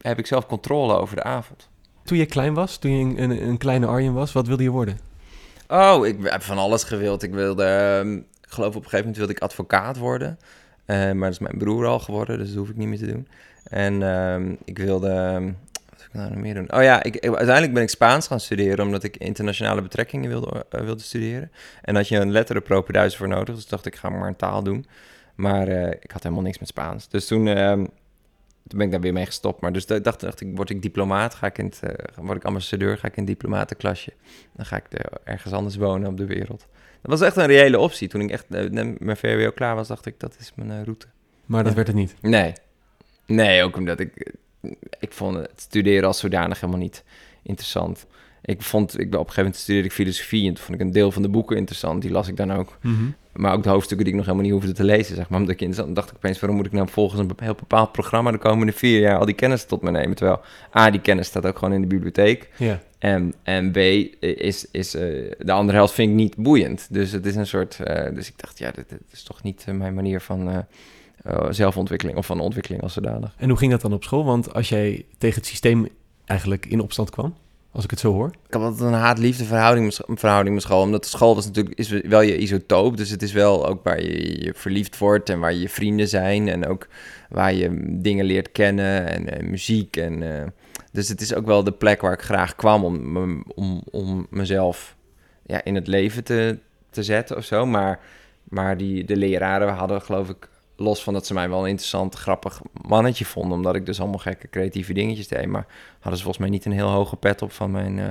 heb 0.00 0.18
ik 0.18 0.26
zelf 0.26 0.46
controle 0.46 0.94
over 0.94 1.16
de 1.16 1.22
avond. 1.22 1.68
Toen 2.04 2.18
je 2.18 2.26
klein 2.26 2.54
was, 2.54 2.76
toen 2.76 2.90
je 2.90 3.04
een, 3.04 3.30
een, 3.30 3.48
een 3.48 3.58
kleine 3.58 3.86
Arjen 3.86 4.12
was, 4.12 4.32
wat 4.32 4.46
wilde 4.46 4.62
je 4.62 4.70
worden? 4.70 4.98
Oh, 5.68 6.06
ik 6.06 6.16
heb 6.22 6.42
van 6.42 6.58
alles 6.58 6.84
gewild. 6.84 7.22
Ik 7.22 7.32
wilde, 7.32 7.64
ehm, 7.64 8.16
ik 8.16 8.48
geloof 8.48 8.68
op 8.68 8.74
een 8.74 8.82
gegeven 8.82 8.98
moment 8.98 9.16
wilde 9.16 9.32
ik 9.32 9.40
advocaat 9.42 9.98
worden. 9.98 10.38
Eh, 10.84 10.96
maar 10.96 11.30
dat 11.30 11.30
is 11.30 11.38
mijn 11.38 11.58
broer 11.58 11.86
al 11.86 11.98
geworden, 11.98 12.38
dus 12.38 12.48
dat 12.48 12.56
hoef 12.56 12.68
ik 12.68 12.76
niet 12.76 12.88
meer 12.88 12.98
te 12.98 13.06
doen. 13.06 13.28
En 13.64 14.02
ehm, 14.02 14.54
ik 14.64 14.78
wilde, 14.78 15.08
ehm, 15.08 15.52
ik 16.12 16.20
nou 16.30 16.36
meer 16.36 16.54
doen? 16.54 16.72
Oh 16.74 16.82
ja, 16.82 17.02
ik, 17.02 17.14
ik- 17.16 17.24
uiteindelijk 17.34 17.72
ben 17.74 17.82
ik 17.82 17.88
Spaans 17.88 18.26
gaan 18.26 18.40
studeren, 18.40 18.84
omdat 18.84 19.02
ik 19.02 19.16
internationale 19.16 19.82
betrekkingen 19.82 20.28
wilde, 20.30 20.66
eh, 20.70 20.80
wilde 20.80 21.02
studeren. 21.02 21.50
En 21.82 21.94
had 21.94 22.08
je 22.08 22.16
een 22.18 22.30
letterenpropeduizen 22.32 23.18
voor 23.18 23.28
nodig, 23.28 23.54
dus 23.54 23.66
dacht 23.66 23.86
ik, 23.86 23.96
ga 23.96 24.08
maar 24.10 24.28
een 24.28 24.36
taal 24.36 24.62
doen. 24.62 24.86
Maar 25.34 25.68
eh, 25.68 25.86
ik 26.00 26.10
had 26.10 26.22
helemaal 26.22 26.44
niks 26.44 26.58
met 26.58 26.68
Spaans. 26.68 27.08
Dus 27.08 27.26
toen, 27.26 27.46
ehm, 27.48 27.78
toen 28.68 28.78
ben 28.78 28.86
ik 28.86 28.90
daar 28.90 29.00
weer 29.00 29.12
mee 29.12 29.26
gestopt. 29.26 29.60
Maar 29.60 29.72
dus 29.72 29.86
da- 29.86 29.98
dacht, 29.98 30.20
dacht 30.20 30.40
ik, 30.40 30.48
word 30.56 30.70
ik 30.70 30.82
diplomaat, 30.82 31.34
ga 31.34 31.46
ik 31.46 31.58
in 31.58 31.64
het, 31.64 31.80
eh, 31.82 31.94
word 32.24 32.36
ik 32.36 32.44
ambassadeur, 32.44 32.98
ga 32.98 33.06
ik 33.08 33.16
in 33.16 33.22
het 33.22 33.32
diplomatenklasje. 33.32 34.12
Dan 34.56 34.66
ga 34.66 34.76
ik 34.76 34.84
er 34.88 35.06
ergens 35.24 35.52
anders 35.52 35.76
wonen 35.76 36.08
op 36.08 36.16
de 36.16 36.26
wereld. 36.26 36.66
Dat 37.02 37.18
was 37.18 37.20
echt 37.20 37.36
een 37.36 37.46
reële 37.46 37.78
optie. 37.78 38.08
Toen 38.08 38.20
ik 38.20 38.30
echt 38.30 38.48
mijn 38.98 39.16
VWO 39.16 39.50
klaar 39.50 39.74
was, 39.74 39.88
dacht 39.88 40.06
ik, 40.06 40.20
dat 40.20 40.36
is 40.38 40.52
mijn 40.54 40.84
route. 40.84 41.06
Maar 41.46 41.60
dat 41.62 41.68
Ja. 41.70 41.76
werd 41.76 41.88
het 41.88 41.96
niet. 41.96 42.14
Nee. 42.20 42.52
Nee, 43.26 43.62
ook 43.62 43.76
omdat 43.76 44.00
ik... 44.00 44.32
Ik 44.98 45.12
vond 45.12 45.36
het 45.36 45.50
studeren 45.56 46.04
als 46.04 46.18
zodanig 46.18 46.60
helemaal 46.60 46.82
niet 46.82 47.04
interessant. 47.42 48.06
Ik 48.44 48.62
vond... 48.62 48.98
Ik, 48.98 49.06
op 49.06 49.12
een 49.12 49.18
gegeven 49.18 49.42
moment 49.42 49.56
studeerde 49.56 49.88
ik 49.88 49.94
filosofie... 49.94 50.48
en 50.48 50.54
toen 50.54 50.64
vond 50.64 50.80
ik 50.80 50.86
een 50.86 50.92
deel 50.92 51.12
van 51.12 51.22
de 51.22 51.28
boeken 51.28 51.56
interessant. 51.56 52.02
Die 52.02 52.10
las 52.10 52.28
ik 52.28 52.36
dan 52.36 52.52
ook. 52.52 52.78
Maar 53.32 53.52
ook 53.52 53.62
de 53.62 53.68
hoofdstukken 53.68 54.04
die 54.06 54.14
ik 54.14 54.20
nog 54.20 54.28
helemaal 54.30 54.50
niet 54.50 54.60
hoefde 54.60 54.76
te 54.76 54.84
lezen, 54.84 55.16
zeg 55.16 55.28
maar. 55.28 55.40
Omdat 55.40 55.54
ik 55.54 55.60
interessant 55.60 55.96
dacht 55.96 56.10
ik 56.10 56.16
opeens, 56.16 56.40
waarom 56.40 56.58
moet 56.58 56.66
ik 56.66 56.72
nou 56.72 56.88
volgens 56.88 57.20
een 57.20 57.30
heel 57.36 57.54
bepaald 57.54 57.92
programma... 57.92 58.30
de 58.30 58.38
komende 58.38 58.72
vier 58.72 59.00
jaar 59.00 59.18
al 59.18 59.26
die 59.26 59.34
kennis 59.34 59.64
tot 59.64 59.82
me 59.82 59.90
nemen? 59.90 60.16
Terwijl 60.16 60.40
A, 60.76 60.90
die 60.90 61.00
kennis 61.00 61.26
staat 61.26 61.46
ook 61.46 61.58
gewoon 61.58 61.74
in 61.74 61.80
de 61.80 61.86
bibliotheek... 61.86 62.48
Ja. 62.56 62.80
En, 62.98 63.34
en 63.42 63.70
B, 63.70 63.76
is, 63.76 64.66
is 64.70 64.94
eh, 64.94 65.02
de 65.38 65.52
andere 65.52 65.78
helft 65.78 65.94
vind 65.94 66.10
ik 66.10 66.14
niet 66.14 66.36
boeiend. 66.36 66.86
Dus 66.90 67.12
het 67.12 67.26
is 67.26 67.34
een 67.34 67.46
soort. 67.46 67.80
eh, 67.80 68.14
dus 68.14 68.28
ik 68.28 68.34
dacht, 68.36 68.58
ja, 68.58 68.70
dit, 68.70 68.88
dit 68.88 69.00
is 69.12 69.22
toch 69.22 69.42
niet 69.42 69.64
eh, 69.66 69.74
mijn 69.74 69.94
manier 69.94 70.20
van 70.20 70.66
eh, 71.22 71.46
zelfontwikkeling 71.50 72.18
of 72.18 72.26
van 72.26 72.40
ontwikkeling 72.40 72.82
als 72.82 72.92
zodanig. 72.92 73.34
En 73.36 73.48
hoe 73.48 73.58
ging 73.58 73.70
dat 73.70 73.80
dan 73.80 73.92
op 73.92 74.04
school? 74.04 74.24
Want 74.24 74.54
als 74.54 74.68
jij 74.68 75.04
tegen 75.18 75.36
het 75.36 75.46
systeem 75.46 75.88
eigenlijk 76.24 76.66
in 76.66 76.80
opstand 76.80 77.10
kwam, 77.10 77.34
als 77.72 77.84
ik 77.84 77.90
het 77.90 78.00
zo 78.00 78.12
hoor. 78.12 78.30
Ik 78.46 78.54
had 78.54 78.62
altijd 78.62 78.80
een 78.80 78.98
haat-liefde 78.98 79.44
verhouding, 79.44 79.98
verhouding 80.06 80.54
met 80.54 80.64
school. 80.64 80.82
Omdat 80.82 81.02
de 81.02 81.08
school 81.08 81.34
was 81.34 81.46
natuurlijk 81.46 81.78
is 81.78 81.88
wel 81.88 82.20
je 82.20 82.38
isotoop. 82.38 82.96
Dus 82.96 83.10
het 83.10 83.22
is 83.22 83.32
wel 83.32 83.66
ook 83.66 83.84
waar 83.84 84.02
je, 84.02 84.44
je 84.44 84.54
verliefd 84.54 84.98
wordt 84.98 85.28
en 85.28 85.40
waar 85.40 85.54
je 85.54 85.68
vrienden 85.68 86.08
zijn. 86.08 86.48
En 86.48 86.66
ook 86.66 86.88
waar 87.28 87.54
je 87.54 87.98
dingen 88.00 88.24
leert 88.24 88.52
kennen 88.52 89.06
en, 89.06 89.28
eh, 89.28 89.48
muziek. 89.48 89.96
En, 89.96 90.40
eh, 90.40 90.46
dus 90.92 91.08
het 91.08 91.20
is 91.20 91.34
ook 91.34 91.46
wel 91.46 91.64
de 91.64 91.72
plek 91.72 92.00
waar 92.00 92.12
ik 92.12 92.22
graag 92.22 92.54
kwam 92.54 92.84
om, 92.84 93.16
om, 93.54 93.82
om 93.90 94.26
mezelf 94.30 94.96
ja, 95.46 95.64
in 95.64 95.74
het 95.74 95.86
leven 95.86 96.24
te, 96.24 96.58
te 96.90 97.02
zetten 97.02 97.36
of 97.36 97.44
zo. 97.44 97.66
Maar, 97.66 98.00
maar 98.44 98.76
die, 98.76 99.04
de 99.04 99.16
leraren 99.16 99.74
hadden 99.74 100.02
geloof 100.02 100.28
ik, 100.28 100.48
los 100.76 101.02
van 101.02 101.12
dat 101.12 101.26
ze 101.26 101.34
mij 101.34 101.48
wel 101.48 101.62
een 101.62 101.68
interessant, 101.68 102.14
grappig 102.14 102.60
mannetje 102.72 103.24
vonden. 103.24 103.56
Omdat 103.56 103.74
ik 103.74 103.86
dus 103.86 104.00
allemaal 104.00 104.18
gekke 104.18 104.48
creatieve 104.48 104.92
dingetjes 104.92 105.28
deed. 105.28 105.46
Maar 105.46 105.66
hadden 105.92 106.16
ze 106.16 106.24
volgens 106.24 106.38
mij 106.38 106.48
niet 106.48 106.64
een 106.64 106.72
heel 106.72 106.88
hoge 106.88 107.16
pet 107.16 107.42
op 107.42 107.52
van 107.52 107.70
mijn 107.70 107.98
eh, 107.98 108.08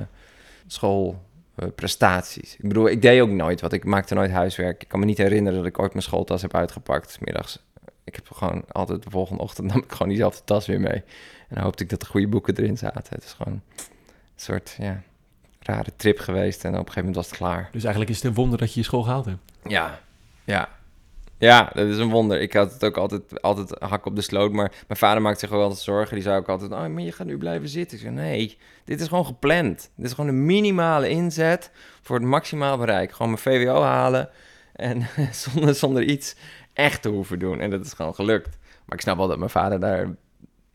schoolprestaties. 0.67 2.53
ik 2.53 2.67
bedoel, 2.67 2.89
ik 2.89 3.01
deed 3.01 3.21
ook 3.21 3.29
nooit 3.29 3.61
wat. 3.61 3.73
Ik 3.73 3.85
maakte 3.85 4.13
nooit 4.13 4.31
huiswerk. 4.31 4.81
Ik 4.81 4.87
kan 4.87 4.99
me 4.99 5.05
niet 5.05 5.17
herinneren 5.17 5.57
dat 5.57 5.67
ik 5.67 5.79
ooit 5.79 5.91
mijn 5.91 6.03
schooltas 6.03 6.41
heb 6.41 6.55
uitgepakt. 6.55 7.17
Middags. 7.21 7.59
Ik 8.03 8.15
heb 8.15 8.31
gewoon 8.31 8.63
altijd 8.71 9.03
de 9.03 9.09
volgende 9.09 9.41
ochtend 9.41 9.67
nam 9.73 9.83
ik 9.83 9.91
gewoon 9.91 10.07
diezelfde 10.07 10.43
tas 10.43 10.65
weer 10.65 10.81
mee. 10.81 11.03
En 11.47 11.55
dan 11.55 11.63
hoopte 11.63 11.83
ik 11.83 11.89
dat 11.89 11.99
de 11.99 12.05
goede 12.05 12.27
boeken 12.27 12.57
erin 12.57 12.77
zaten. 12.77 13.03
Het 13.09 13.23
is 13.23 13.33
gewoon 13.33 13.53
een 13.53 13.81
soort, 14.35 14.75
ja, 14.79 15.01
rare 15.59 15.91
trip 15.95 16.19
geweest. 16.19 16.63
En 16.63 16.69
op 16.71 16.77
een 16.77 16.79
gegeven 16.79 16.99
moment 16.99 17.15
was 17.15 17.27
het 17.27 17.37
klaar. 17.37 17.69
Dus 17.71 17.81
eigenlijk 17.81 18.11
is 18.11 18.17
het 18.17 18.25
een 18.25 18.33
wonder 18.33 18.57
dat 18.57 18.73
je 18.73 18.79
je 18.79 18.85
school 18.85 19.03
gehaald 19.03 19.25
hebt. 19.25 19.39
Ja, 19.63 19.99
ja. 20.43 20.69
Ja, 21.41 21.71
dat 21.73 21.87
is 21.87 21.97
een 21.97 22.09
wonder. 22.09 22.41
Ik 22.41 22.53
had 22.53 22.73
het 22.73 22.83
ook 22.83 22.97
altijd, 22.97 23.41
altijd 23.41 23.75
hak 23.79 24.05
op 24.05 24.15
de 24.15 24.21
sloot. 24.21 24.51
Maar 24.51 24.71
mijn 24.87 24.99
vader 24.99 25.21
maakte 25.21 25.39
zich 25.39 25.55
ook 25.55 25.61
altijd 25.61 25.79
zorgen. 25.79 26.13
Die 26.13 26.23
zei 26.23 26.37
ook 26.37 26.49
altijd, 26.49 26.71
oh, 26.71 26.87
maar 26.87 27.01
je 27.01 27.11
gaat 27.11 27.27
nu 27.27 27.37
blijven 27.37 27.69
zitten. 27.69 27.97
Ik 27.97 28.03
zei, 28.03 28.15
nee, 28.15 28.57
dit 28.85 29.01
is 29.01 29.07
gewoon 29.07 29.25
gepland. 29.25 29.91
Dit 29.95 30.05
is 30.05 30.13
gewoon 30.13 30.29
een 30.29 30.45
minimale 30.45 31.09
inzet 31.09 31.71
voor 32.01 32.15
het 32.15 32.25
maximaal 32.25 32.77
bereik. 32.77 33.11
Gewoon 33.11 33.31
mijn 33.31 33.41
VWO 33.41 33.81
halen 33.81 34.29
en 34.73 35.07
zonder, 35.31 35.75
zonder 35.75 36.03
iets 36.03 36.35
echt 36.73 37.01
te 37.01 37.09
hoeven 37.09 37.39
doen. 37.39 37.59
En 37.59 37.69
dat 37.69 37.85
is 37.85 37.93
gewoon 37.93 38.15
gelukt. 38.15 38.57
Maar 38.85 38.97
ik 38.97 39.01
snap 39.01 39.17
wel 39.17 39.27
dat 39.27 39.37
mijn 39.37 39.49
vader 39.49 39.79
daar 39.79 40.15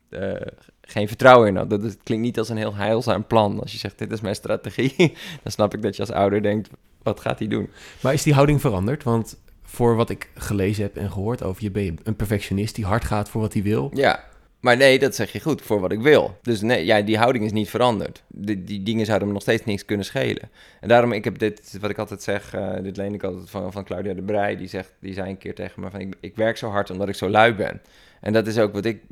eh, 0.08 0.46
geen 0.80 1.08
vertrouwen 1.08 1.49
in 1.49 1.56
had. 1.56 1.70
Dat 1.70 1.96
klinkt 2.02 2.25
niet 2.25 2.38
als 2.38 2.49
een 2.49 2.56
heel 2.56 2.75
heilzaam 2.75 3.26
plan. 3.26 3.61
Als 3.61 3.73
je 3.73 3.78
zegt, 3.78 3.99
dit 3.99 4.12
is 4.12 4.20
mijn 4.20 4.35
strategie, 4.35 4.94
dan 5.42 5.52
snap 5.52 5.75
ik 5.75 5.82
dat 5.82 5.96
je 5.96 6.02
als 6.02 6.12
ouder 6.12 6.42
denkt, 6.42 6.68
wat 7.02 7.20
gaat 7.20 7.38
hij 7.38 7.49
doen? 7.49 7.70
Maar 8.00 8.12
is 8.12 8.23
die 8.23 8.35
houding 8.35 8.61
veranderd? 8.61 9.02
Want 9.02 9.37
voor 9.66 9.96
wat 9.96 10.11
ik 10.11 10.28
gelezen 10.35 10.82
heb 10.82 10.96
en 10.96 11.11
gehoord 11.11 11.42
over 11.42 11.62
je, 11.62 11.70
ben 11.70 11.82
je 11.82 11.94
een 12.02 12.16
perfectionist 12.16 12.75
die 12.75 12.85
hard 12.85 13.04
gaat 13.04 13.28
voor 13.28 13.40
wat 13.40 13.52
hij 13.52 13.62
wil. 13.62 13.90
Ja, 13.94 14.25
Maar 14.61 14.76
nee, 14.76 14.99
dat 14.99 15.14
zeg 15.14 15.32
je 15.32 15.40
goed, 15.40 15.62
voor 15.62 15.80
wat 15.80 15.92
ik 15.92 16.00
wil. 16.00 16.38
Dus 16.42 16.61
nee, 16.61 16.85
ja, 16.85 17.00
die 17.00 17.18
houding 17.18 17.44
is 17.44 17.52
niet 17.52 17.70
veranderd. 17.70 18.23
Die, 18.28 18.64
die 18.64 18.82
dingen 18.82 19.06
zouden 19.06 19.28
me 19.28 19.35
nog 19.35 19.42
steeds 19.42 19.64
niks 19.64 19.85
kunnen 19.85 20.06
schelen. 20.06 20.50
En 20.80 20.88
daarom, 20.88 21.12
ik 21.12 21.25
heb 21.25 21.38
dit, 21.38 21.78
wat 21.80 21.90
ik 21.90 21.99
altijd 21.99 22.23
zeg, 22.23 22.54
eh, 22.54 22.82
dit 22.82 22.96
leen 22.96 23.14
ik 23.14 23.23
altijd 23.23 23.50
van, 23.50 23.73
van 23.73 23.85
Claudia 23.85 24.14
de 24.14 24.23
Brij. 24.23 24.56
Die, 24.56 24.68
zegt, 24.68 24.92
die 25.00 25.14
zei 25.14 25.30
een 25.30 25.38
keer 25.38 25.54
tegen 25.54 25.80
me 25.80 25.90
van, 25.90 26.00
ik, 26.00 26.14
ik 26.20 26.37
werk 26.37 26.56
zo 26.56 26.68
hard 26.68 26.90
omdat 26.90 27.08
ik 27.08 27.14
zo 27.14 27.28
lui 27.28 27.54
ben. 27.54 27.80
En 28.20 28.32
dat 28.32 28.46
is 28.46 28.58
ook 28.58 28.73
wat 28.73 28.85
ik, 28.85 29.02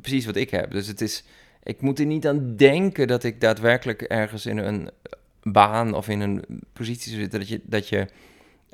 precies 0.00 0.26
wat 0.26 0.36
ik 0.36 0.50
heb. 0.50 0.70
Dus 0.70 0.86
het 0.86 1.00
is, 1.00 1.24
ik 1.62 1.80
moet 1.80 1.98
er 1.98 2.06
niet 2.06 2.26
aan 2.26 2.56
denken 2.56 3.06
dat 3.06 3.24
ik 3.24 3.40
daadwerkelijk 3.40 4.02
ergens 4.02 4.46
in 4.46 4.58
een 4.58 4.90
baan 5.42 5.94
of 5.94 6.08
in 6.08 6.20
een 6.20 6.44
positie 6.72 7.14
zit 7.14 7.30
dat 7.30 7.48
je, 7.48 7.60
dat 7.64 7.88
je, 7.88 8.06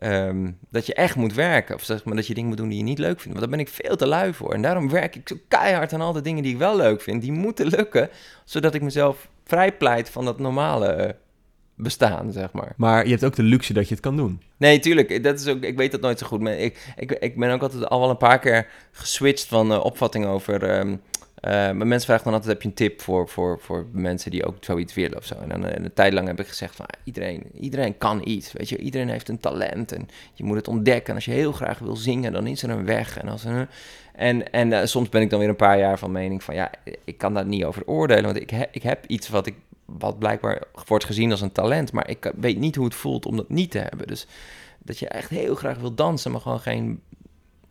ehm, 0.00 0.50
dat 0.70 0.86
je 0.86 0.94
echt 0.94 1.16
moet 1.16 1.34
werken. 1.34 1.74
Of 1.74 1.82
zeg 1.82 2.04
maar 2.04 2.16
dat 2.16 2.26
je 2.26 2.34
dingen 2.34 2.48
moet 2.48 2.58
doen 2.58 2.68
die 2.68 2.78
je 2.78 2.84
niet 2.84 2.98
leuk 2.98 3.20
vindt. 3.20 3.38
Want 3.38 3.40
daar 3.40 3.48
ben 3.48 3.58
ik 3.58 3.68
veel 3.68 3.96
te 3.96 4.06
lui 4.06 4.34
voor. 4.34 4.54
En 4.54 4.62
daarom 4.62 4.90
werk 4.90 5.16
ik 5.16 5.28
zo 5.28 5.36
keihard 5.48 5.92
aan 5.92 6.00
al 6.00 6.12
de 6.12 6.20
dingen 6.20 6.42
die 6.42 6.52
ik 6.52 6.58
wel 6.58 6.76
leuk 6.76 7.00
vind. 7.00 7.22
Die 7.22 7.32
moeten 7.32 7.66
lukken, 7.66 8.08
zodat 8.44 8.74
ik 8.74 8.82
mezelf 8.82 9.28
vrijpleit 9.44 10.10
van 10.10 10.24
dat 10.24 10.38
normale 10.38 10.86
eh, 10.86 11.12
bestaan, 11.74 12.32
zeg 12.32 12.52
maar. 12.52 12.72
Maar 12.76 13.04
je 13.04 13.10
hebt 13.10 13.24
ook 13.24 13.36
de 13.36 13.42
luxe 13.42 13.72
dat 13.72 13.88
je 13.88 13.94
het 13.94 14.02
kan 14.02 14.16
doen. 14.16 14.42
Nee, 14.56 14.78
tuurlijk. 14.78 15.22
Dat 15.22 15.40
is 15.40 15.46
ook, 15.46 15.62
ik 15.62 15.76
weet 15.76 15.92
dat 15.92 16.00
nooit 16.00 16.18
zo 16.18 16.26
goed. 16.26 16.40
Maar 16.40 16.58
ik, 16.58 16.92
ik, 16.96 17.12
ik 17.12 17.36
ben 17.36 17.50
ook 17.50 17.62
altijd 17.62 17.88
al 17.88 18.00
wel 18.00 18.10
een 18.10 18.16
paar 18.16 18.38
keer 18.38 18.66
geswitcht 18.92 19.46
van 19.46 19.72
uh, 19.72 19.84
opvatting 19.84 20.26
over... 20.26 20.62
ehm, 20.62 20.96
eh, 21.40 21.52
maar 21.52 21.86
mensen 21.86 22.06
vragen 22.06 22.24
dan 22.24 22.32
altijd, 22.32 22.52
heb 22.52 22.62
je 22.62 22.68
een 22.68 22.74
tip 22.74 23.00
voor, 23.00 23.28
voor, 23.28 23.58
voor 23.60 23.86
mensen 23.92 24.30
die 24.30 24.46
ook 24.46 24.56
zoiets 24.60 24.94
willen 24.94 25.18
of 25.18 25.24
zo? 25.24 25.34
En 25.34 25.48
dan 25.48 25.66
eh, 25.66 25.84
een 25.84 25.92
tijd 25.92 26.12
lang 26.12 26.26
heb 26.26 26.40
ik 26.40 26.46
gezegd 26.46 26.76
van, 26.76 26.86
ah, 26.86 27.00
iedereen, 27.04 27.42
iedereen 27.60 27.98
kan 27.98 28.20
iets, 28.24 28.52
weet 28.52 28.68
je. 28.68 28.78
Iedereen 28.78 29.08
heeft 29.08 29.28
een 29.28 29.40
talent 29.40 29.92
en 29.92 30.08
je 30.32 30.44
moet 30.44 30.56
het 30.56 30.68
ontdekken. 30.68 31.08
En 31.08 31.14
als 31.14 31.24
je 31.24 31.30
heel 31.30 31.52
graag 31.52 31.78
wil 31.78 31.96
zingen, 31.96 32.32
dan 32.32 32.46
is 32.46 32.62
er 32.62 32.70
een 32.70 32.84
weg. 32.84 33.18
En, 33.18 33.28
als 33.28 33.44
een, 33.44 33.68
en, 34.12 34.52
en 34.52 34.72
eh, 34.72 34.86
soms 34.86 35.08
ben 35.08 35.22
ik 35.22 35.30
dan 35.30 35.38
weer 35.38 35.48
een 35.48 35.56
paar 35.56 35.78
jaar 35.78 35.98
van 35.98 36.12
mening 36.12 36.42
van, 36.42 36.54
ja, 36.54 36.70
ik 37.04 37.18
kan 37.18 37.34
daar 37.34 37.46
niet 37.46 37.64
over 37.64 37.86
oordelen. 37.86 38.24
Want 38.24 38.40
ik, 38.40 38.68
ik 38.72 38.82
heb 38.82 39.06
iets 39.06 39.28
wat, 39.28 39.46
ik, 39.46 39.54
wat 39.84 40.18
blijkbaar 40.18 40.62
wordt 40.86 41.04
gezien 41.04 41.30
als 41.30 41.40
een 41.40 41.52
talent, 41.52 41.92
maar 41.92 42.08
ik 42.08 42.32
weet 42.36 42.58
niet 42.58 42.76
hoe 42.76 42.84
het 42.84 42.94
voelt 42.94 43.26
om 43.26 43.36
dat 43.36 43.48
niet 43.48 43.70
te 43.70 43.78
hebben. 43.78 44.06
Dus 44.06 44.26
dat 44.78 44.98
je 44.98 45.08
echt 45.08 45.30
heel 45.30 45.54
graag 45.54 45.78
wil 45.78 45.94
dansen, 45.94 46.30
maar 46.30 46.40
gewoon 46.40 46.60
geen 46.60 47.00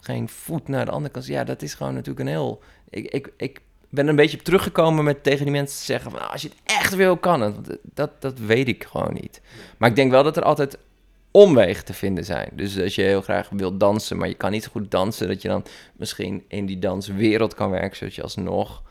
geen 0.04 0.30
voet 0.30 0.68
naar 0.68 0.86
de 0.86 0.92
andere 0.92 1.14
kant. 1.14 1.26
Ja, 1.26 1.44
dat 1.44 1.62
is 1.62 1.74
gewoon 1.74 1.94
natuurlijk 1.94 2.20
een 2.20 2.28
heel... 2.28 2.62
Ik, 2.90 3.06
ik, 3.12 3.30
ik 3.38 3.62
ben 3.90 4.08
een 4.08 4.16
beetje 4.16 4.38
op 4.38 4.44
teruggekomen 4.44 5.04
met 5.04 5.24
tegen 5.24 5.44
die 5.46 5.54
mensen 5.54 5.78
te 5.80 5.86
zeggen 5.86 6.12
van... 6.12 6.20
"Nou, 6.20 6.32
als 6.32 6.42
je 6.42 6.48
het 6.48 6.58
echt 6.78 6.96
wil, 6.96 7.18
kan 7.18 7.42
het. 7.42 7.56
Want 7.56 7.78
dat, 7.94 8.22
dat 8.22 8.40
weet 8.40 8.68
ik 8.68 8.84
gewoon 8.84 9.14
niet. 9.14 9.42
Maar 9.78 9.90
ik 9.90 9.96
denk 9.96 10.12
wel 10.12 10.24
dat 10.24 10.38
er 10.38 10.44
altijd 10.44 10.78
omwegen 11.32 11.86
te 11.86 11.94
vinden 11.94 12.26
zijn. 12.26 12.50
Dus 12.54 12.80
als 12.80 12.96
je 12.96 13.02
heel 13.02 13.22
graag 13.22 13.50
wil 13.52 13.78
dansen, 13.78 14.18
maar 14.18 14.28
je 14.28 14.34
kan 14.34 14.52
niet 14.52 14.64
zo 14.64 14.70
goed 14.72 14.92
dansen... 14.92 15.28
dat 15.28 15.42
je 15.42 15.48
dan 15.48 15.64
misschien 15.98 16.44
in 16.48 16.66
die 16.66 16.80
danswereld 16.80 17.54
kan 17.54 17.70
werken, 17.70 17.98
zodat 17.98 18.16
je 18.16 18.22
alsnog... 18.22 18.82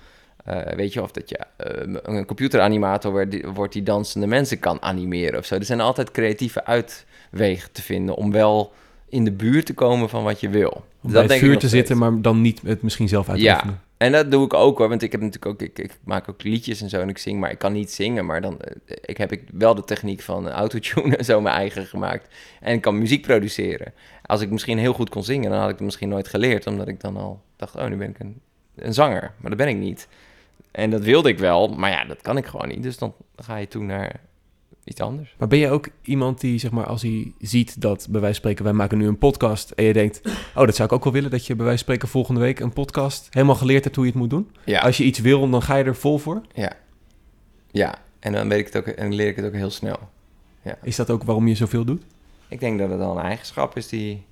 eh, 0.45 0.75
weet 0.75 0.93
je, 0.93 1.03
of 1.03 1.11
dat 1.11 1.29
je 1.29 1.39
eh, 1.57 1.95
een 2.03 2.27
computeranimator 2.27 3.11
wordt 3.11 3.31
die, 3.31 3.47
wordt 3.47 3.73
die 3.73 3.83
dansende 3.83 4.27
mensen 4.27 4.59
kan 4.59 4.83
animeren 4.83 5.39
of 5.39 5.47
zo. 5.47 5.55
Er 5.55 5.65
zijn 5.65 5.81
altijd 5.81 6.11
creatieve 6.11 6.65
uitwegen 6.65 7.73
te 7.73 7.83
vinden 7.83 8.15
om 8.15 8.33
wel 8.33 8.73
in 9.09 9.25
de 9.25 9.33
buurt 9.33 9.67
te 9.67 9.75
komen 9.75 10.09
van 10.09 10.23
wat 10.23 10.41
je 10.41 10.49
wil. 10.49 10.71
Om 10.71 10.85
Dat 11.01 11.13
bij 11.13 11.21
het 11.21 11.29
denk 11.29 11.41
vuur 11.41 11.53
te 11.59 11.67
steeds. 11.69 11.73
zitten, 11.73 11.99
maar 11.99 12.23
dan 12.23 12.41
niet 12.41 12.61
het 12.65 12.83
misschien 12.83 13.09
zelf 13.09 13.29
uit 13.29 13.39
te 13.39 13.45
Ja. 13.45 13.55
oefenen. 13.55 13.81
En 13.99 14.13
dat 14.13 14.31
doe 14.31 14.45
ik 14.45 14.55
ook 14.55 14.79
hoor, 14.79 14.89
want 14.89 15.03
ik 15.03 15.13
heb 15.13 15.21
natuurlijk 15.21 15.53
ook, 15.53 15.69
ik, 15.69 15.79
ik 15.79 15.99
maak 16.05 16.29
ook 16.29 16.43
liedjes 16.43 16.81
en 16.81 16.89
zo 16.89 17.01
en 17.01 17.09
ik 17.09 17.19
zing, 17.19 17.41
maar 17.41 17.51
ik 17.51 17.59
kan 17.59 17.73
niet 17.73 17.93
zingen. 17.93 18.27
Maar 18.27 18.41
dan 18.41 18.61
eh, 18.61 18.97
ik 19.01 19.17
heb 19.17 19.33
ik 19.33 19.43
wel 19.53 19.75
de 19.75 19.85
techniek 19.85 20.21
van 20.21 20.49
autotune 20.49 21.17
en 21.17 21.25
zo 21.25 21.41
mijn 21.41 21.57
eigen 21.57 21.87
gemaakt. 21.87 22.35
En 22.61 22.75
ik 22.75 22.81
kan 22.81 22.99
muziek 22.99 23.23
produceren. 23.23 23.93
Als 24.23 24.41
ik 24.41 24.51
misschien 24.51 24.79
heel 24.79 24.93
goed 24.93 25.09
kon 25.09 25.25
zingen, 25.25 25.51
dan 25.51 25.59
had 25.61 25.69
ik 25.69 25.75
het 25.75 25.85
misschien 25.85 26.09
nooit 26.09 26.29
geleerd, 26.29 26.67
omdat 26.67 26.89
ik 26.89 27.01
dan 27.01 27.17
al 27.17 27.43
dacht, 27.57 27.77
oh, 27.77 27.87
nu 27.87 27.97
ben 27.97 28.09
ik 28.09 28.19
een, 28.19 28.41
een 28.75 28.95
zanger. 28.95 29.33
Maar 29.39 29.51
dat 29.51 29.59
ben 29.59 29.69
ik 29.69 29.77
niet. 29.77 30.09
En 30.71 30.91
dat 30.91 31.03
wilde 31.03 31.29
ik 31.29 31.39
wel, 31.39 31.69
maar 31.69 31.91
ja, 31.91 32.05
dat 32.05 32.23
kan 32.23 32.37
ik 32.37 32.47
gewoon 32.47 32.69
niet. 32.69 32.83
Dus 32.83 32.99
dan 32.99 33.15
ga 33.37 33.57
je 33.57 33.69
toen 33.69 33.87
naar 33.87 34.21
iets 34.89 35.01
anders. 35.01 35.35
Maar 35.39 35.49
ben 35.49 35.59
je 35.59 35.71
ook 35.71 35.89
iemand 36.03 36.41
die, 36.41 36.59
zeg 36.59 36.71
maar, 36.71 36.87
als 36.87 37.03
hij 37.03 37.33
ziet 37.41 37.81
dat, 37.81 37.97
bij 38.11 38.21
wijze 38.21 38.25
van 38.27 38.35
spreken, 38.35 38.65
wij 38.65 38.73
maken 38.73 38.99
nu 38.99 39.07
een 39.07 39.19
podcast 39.19 39.71
en 39.71 39.85
je 39.85 39.93
denkt, 39.93 40.21
oh, 40.55 40.65
dat 40.67 40.75
zou 40.77 40.89
ik 40.89 40.95
ook 40.95 41.05
wel 41.05 41.13
willen, 41.13 41.31
dat 41.31 41.47
je 41.47 41.55
bij 41.57 41.65
wijze 41.65 41.85
van 41.85 41.95
spreken 41.95 42.09
volgende 42.09 42.41
week 42.41 42.61
een 42.61 42.73
podcast 42.73 43.27
helemaal 43.31 43.55
geleerd 43.55 43.85
hebt 43.85 43.97
hoe 43.97 44.05
je 44.05 44.11
het 44.11 44.21
moet 44.21 44.31
doen? 44.31 44.51
Ja, 44.65 44.81
Als 44.81 44.97
je 44.97 45.05
iets 45.05 45.19
wil, 45.19 45.51
dan 45.51 45.63
ga 45.63 45.77
je 45.77 45.85
er 45.85 45.97
vol 45.97 46.19
voor. 46.19 46.41
ja. 46.55 46.73
Ja, 47.71 47.95
en 48.19 48.33
dan 48.33 48.49
weet 48.49 48.59
ik 48.59 48.73
het 48.73 48.77
ook 48.77 48.87
en 48.87 49.15
leer 49.15 49.29
ik 49.29 49.37
het 49.37 49.45
ook 49.45 49.53
heel 49.53 49.71
snel. 49.71 49.99
Is 50.83 50.97
dat 50.97 51.11
ook 51.11 51.23
waarom 51.23 51.49
je 51.49 51.55
zoveel 51.55 51.85
doet? 51.85 52.03
Ik 52.49 52.61
denk 52.61 52.79
dat 52.79 52.91
het 52.91 53.01
al 53.01 53.19
een 53.19 53.25
eigenschap 53.25 53.77
is 53.77 53.89
die... 53.89 54.23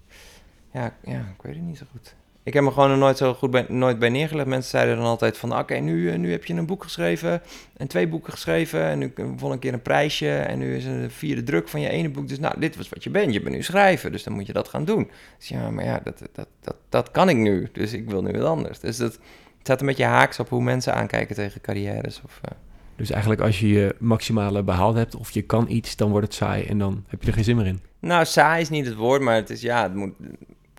Ja, 0.72 0.94
ja, 1.04 1.18
ik 1.18 1.42
weet 1.42 1.54
het 1.54 1.62
niet 1.64 1.78
zo 1.78 1.84
goed. 1.92 2.14
Ik 2.46 2.52
heb 2.52 2.62
me 2.62 2.70
gewoon 2.70 2.90
er 2.90 2.96
nooit 2.96 3.16
zo 3.16 3.34
goed 3.34 3.50
bij, 3.50 3.66
nooit 3.68 3.98
bij 3.98 4.08
neergelegd. 4.08 4.48
Mensen 4.48 4.70
zeiden 4.70 4.96
dan 4.96 5.04
altijd 5.04 5.36
van... 5.36 5.58
Oké, 5.58 5.74
nu, 5.74 6.10
eh, 6.10 6.18
nu 6.18 6.30
heb 6.30 6.44
je 6.44 6.54
een 6.54 6.66
boek 6.66 6.82
geschreven 6.82 7.42
en 7.76 7.86
twee 7.86 8.08
boeken 8.08 8.32
geschreven... 8.32 8.84
en 8.84 8.98
nu 8.98 9.12
won 9.36 9.52
een 9.52 9.58
keer 9.58 9.72
een 9.72 9.82
prijsje... 9.82 10.30
en 10.30 10.58
nu 10.58 10.76
is 10.76 10.84
er 10.84 10.92
een 10.92 11.10
vierde 11.10 11.42
druk 11.42 11.68
van 11.68 11.80
je 11.80 11.88
ene 11.88 12.08
boek. 12.08 12.28
Dus 12.28 12.38
nou, 12.38 12.60
dit 12.60 12.76
was 12.76 12.88
wat 12.88 13.04
je 13.04 13.10
bent. 13.10 13.32
Je 13.32 13.40
bent 13.40 13.54
nu 13.54 13.62
schrijver, 13.62 14.12
dus 14.12 14.22
dan 14.22 14.32
moet 14.32 14.46
je 14.46 14.52
dat 14.52 14.68
gaan 14.68 14.84
doen. 14.84 15.10
Dus 15.38 15.48
ja, 15.48 15.70
maar 15.70 15.84
ja, 15.84 16.00
dat, 16.04 16.22
dat, 16.32 16.48
dat, 16.60 16.76
dat 16.88 17.10
kan 17.10 17.28
ik 17.28 17.36
nu. 17.36 17.68
Dus 17.72 17.92
ik 17.92 18.10
wil 18.10 18.22
nu 18.22 18.32
wat 18.32 18.48
anders. 18.48 18.80
Dus 18.80 18.96
dat 18.96 19.12
het 19.12 19.20
staat 19.62 19.80
een 19.80 19.86
beetje 19.86 20.04
haaks 20.04 20.40
op 20.40 20.48
hoe 20.48 20.62
mensen 20.62 20.94
aankijken 20.94 21.34
tegen 21.34 21.60
carrières. 21.60 22.20
Of, 22.24 22.40
eh, 22.42 22.50
Dus 22.96 23.10
eigenlijk 23.10 23.40
als 23.40 23.60
je 23.60 23.68
je 23.68 23.94
maximale 23.98 24.62
behaald 24.62 24.96
hebt 24.96 25.16
of 25.16 25.30
je 25.30 25.42
kan 25.42 25.66
iets, 25.68 25.96
dan 25.96 26.10
wordt 26.10 26.26
het 26.26 26.36
saai 26.36 26.64
en 26.64 26.78
dan 26.78 27.04
heb 27.08 27.22
je 27.22 27.28
er 27.28 27.34
geen 27.34 27.44
zin 27.44 27.56
meer 27.56 27.66
in. 27.66 27.80
Nou, 28.00 28.24
saai 28.24 28.60
is 28.60 28.68
niet 28.68 28.86
het 28.86 28.94
woord, 28.94 29.20
maar 29.20 29.34
het 29.34 29.50
is 29.50 29.60
ja, 29.60 29.82
het 29.82 29.94
moet. 29.94 30.12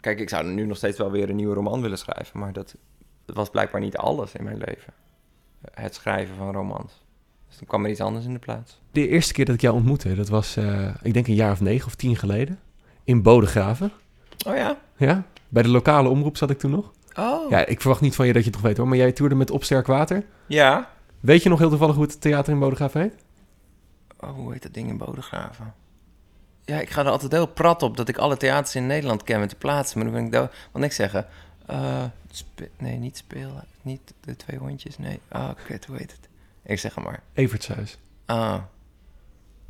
Kijk, 0.08 0.20
ik 0.20 0.30
zou 0.30 0.46
nu 0.46 0.66
nog 0.66 0.78
steeds 0.78 0.98
wel 0.98 1.12
weer 1.12 1.30
een 1.30 1.36
nieuwe 1.36 1.54
roman 1.54 1.82
willen 1.82 1.98
schrijven, 1.98 2.40
maar 2.40 2.54
dat, 2.54 2.76
was 3.26 3.50
blijkbaar 3.50 3.82
niet 3.82 3.98
alles 3.98 4.34
in 4.34 4.44
mijn 4.44 4.58
leven. 4.58 4.94
Het 5.72 5.96
schrijven 5.96 6.36
van 6.36 6.52
romans. 6.52 7.04
Dus 7.48 7.58
dan 7.58 7.68
kwam 7.68 7.84
er 7.84 7.90
iets 7.90 8.02
anders 8.02 8.26
in 8.26 8.34
de 8.34 8.40
plaats. 8.40 8.82
De 8.92 9.08
eerste 9.08 9.34
keer 9.34 9.46
dat 9.46 9.56
ik 9.56 9.62
jou 9.62 9.76
ontmoette, 9.76 10.16
dat 10.16 10.30
was, 10.30 10.56
eh, 10.58 10.90
ik 11.02 11.14
denk 11.14 11.28
een 11.28 11.34
jaar 11.34 11.52
of 11.52 11.62
negen 11.62 11.88
of 11.88 11.96
tien 11.96 12.16
geleden, 12.16 12.60
in 13.04 13.22
Bodegraven. 13.22 13.92
Oh 14.48 14.56
ja? 14.56 14.78
Ja, 14.98 15.24
bij 15.50 15.64
de 15.64 15.70
lokale 15.70 16.10
omroep 16.10 16.38
zat 16.38 16.50
ik 16.50 16.60
toen 16.60 16.72
nog. 16.72 16.92
Oh. 17.20 17.50
Ja, 17.50 17.66
ik 17.66 17.82
verwacht 17.82 18.02
niet 18.02 18.16
van 18.16 18.28
je 18.28 18.34
dat 18.34 18.44
je 18.44 18.50
het 18.50 18.58
nog 18.58 18.68
weet 18.68 18.78
hoor, 18.78 18.88
maar 18.88 18.98
jij 18.98 19.12
toerde 19.12 19.36
met 19.36 19.52
Op 19.52 19.64
Sterk 19.64 19.88
Water. 19.88 20.26
Ja. 20.46 20.90
Weet 21.20 21.44
je 21.44 21.50
nog 21.50 21.60
heel 21.60 21.70
toevallig 21.70 21.96
hoe 21.96 22.04
het 22.04 22.22
theater 22.22 22.54
in 22.54 22.60
Bodegraven 22.60 23.02
heet? 23.02 23.16
Oh, 24.20 24.30
hoe 24.30 24.52
heet 24.52 24.64
dat 24.64 24.74
ding 24.74 24.90
in 24.90 24.98
Bodegraven? 24.98 25.74
Ja, 26.68 26.80
ik 26.80 26.90
ga 26.90 27.02
er 27.06 27.10
altijd 27.12 27.32
heel 27.32 27.46
prat 27.48 27.84
op 27.84 27.98
dat 27.98 28.08
ik 28.08 28.18
alle 28.18 28.38
theaters 28.38 28.76
in 28.76 28.88
Nederland 28.88 29.24
ken 29.24 29.40
met 29.40 29.50
de 29.50 29.56
plaatsen. 29.56 29.98
Maar 29.98 30.06
dan 30.08 30.16
ben 30.16 30.26
ik 30.26 30.32
dood. 30.32 30.54
Wat 30.72 30.84
ik 30.84 30.92
zeggen? 30.92 31.26
Eh, 31.66 32.04
spe- 32.32 32.70
nee, 32.78 32.98
niet 32.98 33.18
spelen. 33.18 33.64
Niet 33.82 34.14
de 34.22 34.36
twee 34.36 34.60
hondjes. 34.60 34.98
Nee. 34.98 35.20
Ah, 35.28 35.50
kut, 35.66 35.86
hoe 35.86 35.98
heet 35.98 36.12
het? 36.12 36.30
Ik 36.64 36.80
zeg 36.80 36.96
het 36.96 37.04
maar. 37.04 37.20
Evertshuis. 37.34 37.98
Ah. 38.26 38.56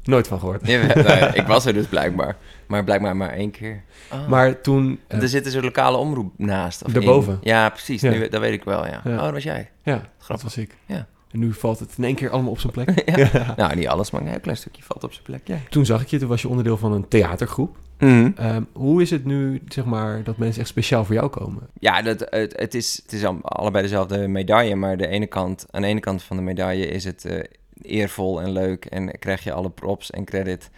Nooit 0.03 0.27
van 0.27 0.39
gehoord. 0.39 0.67
Ja, 0.67 0.85
nou, 0.85 1.33
ik 1.41 1.47
was 1.47 1.65
er 1.65 1.73
dus 1.73 1.85
blijkbaar. 1.87 2.35
Maar 2.67 2.83
blijkbaar 2.83 3.15
maar 3.15 3.29
één 3.29 3.51
keer. 3.51 3.83
Ah. 4.09 4.27
Maar 4.27 4.61
toen... 4.61 4.99
eh, 5.07 5.21
er 5.21 5.27
zit 5.29 5.43
dus 5.43 5.53
een 5.53 5.63
lokale 5.63 5.97
omroep 5.97 6.33
naast. 6.37 6.83
Of 6.83 6.91
Daarboven. 6.91 7.33
in. 7.33 7.39
Ja, 7.41 7.69
precies. 7.69 8.01
Ja. 8.01 8.11
Nu, 8.11 8.29
dat 8.29 8.41
weet 8.41 8.53
ik 8.53 8.63
wel, 8.63 8.85
ja. 8.85 9.01
Ja. 9.03 9.15
Oh, 9.15 9.21
dat 9.23 9.31
was 9.31 9.43
jij. 9.43 9.71
ja, 9.83 9.93
dat 9.93 10.03
Grappig. 10.19 10.45
was 10.45 10.57
ik. 10.57 10.75
Ja. 10.85 11.07
En 11.31 11.39
nu 11.39 11.53
valt 11.53 11.79
het 11.79 11.93
in 11.97 12.03
één 12.03 12.15
keer 12.15 12.29
allemaal 12.29 12.51
op 12.51 12.59
zijn 12.59 12.73
plek. 12.73 12.89
ja. 13.17 13.53
Nou, 13.57 13.75
niet 13.75 13.87
alles, 13.87 14.11
maar 14.11 14.21
een 14.21 14.27
heel 14.27 14.39
klein 14.39 14.57
stukje 14.57 14.83
valt 14.83 15.03
op 15.03 15.11
zijn 15.11 15.23
plek. 15.23 15.41
Ja. 15.43 15.57
Toen 15.69 15.85
zag 15.85 16.01
ik 16.01 16.07
je, 16.07 16.17
toen 16.17 16.27
was 16.27 16.41
je 16.41 16.47
onderdeel 16.47 16.77
van 16.77 16.91
een 16.91 17.07
theatergroep. 17.07 17.77
Mhm. 17.99 18.31
Ehm, 18.35 18.63
hoe 18.73 19.01
is 19.01 19.09
het 19.09 19.25
nu, 19.25 19.61
zeg 19.67 19.85
maar, 19.85 20.23
dat 20.23 20.37
mensen 20.37 20.61
echt 20.61 20.69
speciaal 20.69 21.05
voor 21.05 21.15
jou 21.15 21.27
komen? 21.29 21.67
Ja, 21.79 22.01
dat, 22.01 22.19
het, 22.29 22.59
het, 22.59 22.73
is, 22.73 22.99
het 23.03 23.13
is 23.13 23.25
al- 23.25 23.39
allebei 23.41 23.83
dezelfde 23.83 24.27
medaille, 24.27 24.75
maar 24.75 24.97
de 24.97 25.07
ene 25.07 25.27
kant, 25.27 25.65
aan 25.71 25.81
de 25.81 25.87
ene 25.87 25.99
kant 25.99 26.23
van 26.23 26.37
de 26.37 26.43
medaille 26.43 26.87
is 26.87 27.03
het 27.03 27.25
eh, 27.25 27.43
eervol 27.81 28.41
en 28.41 28.51
leuk 28.51 28.85
en 28.85 29.19
krijg 29.19 29.43
je 29.43 29.51
alle 29.53 29.69
props 29.69 30.11
en 30.11 30.25
credit. 30.25 30.69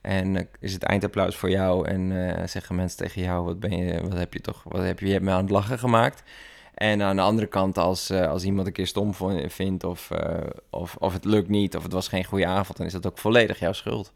En 0.00 0.36
eh, 0.36 0.42
is 0.60 0.72
het 0.72 0.82
eindapplaus 0.82 1.36
voor 1.36 1.50
jou 1.50 1.88
en 1.88 2.28
eh, 2.36 2.46
zeggen 2.46 2.74
mensen 2.74 2.98
tegen 2.98 3.22
jou, 3.22 3.44
wat, 3.44 3.60
ben 3.60 3.76
je, 3.76 4.02
wat 4.02 4.18
heb 4.18 4.32
je 4.32 4.40
toch, 4.40 4.62
wat 4.64 4.82
heb 4.82 5.00
je, 5.00 5.06
je 5.06 5.12
hebt 5.12 5.24
me 5.24 5.30
aan 5.30 5.42
het 5.42 5.50
lachen 5.50 5.78
gemaakt. 5.78 6.22
En 6.76 7.02
aan 7.02 7.16
de 7.16 7.22
andere 7.22 7.46
kant, 7.46 7.78
als, 7.78 8.10
eh, 8.10 8.28
als 8.28 8.44
iemand 8.44 8.66
een 8.66 8.72
keer 8.72 8.86
stom 8.86 9.14
vindt 9.48 9.84
of, 9.84 10.10
eh, 10.10 10.38
of, 10.70 10.96
of 10.96 11.12
het 11.12 11.24
lukt 11.24 11.48
niet 11.48 11.76
of 11.76 11.82
het 11.82 11.92
was 11.92 12.08
geen 12.08 12.24
goede 12.24 12.46
avond, 12.46 12.76
dan 12.76 12.86
is 12.86 12.92
dat 12.92 13.06
ook 13.06 13.18
volledig 13.18 13.58
jouw 13.58 13.72
schuld. 13.72 14.12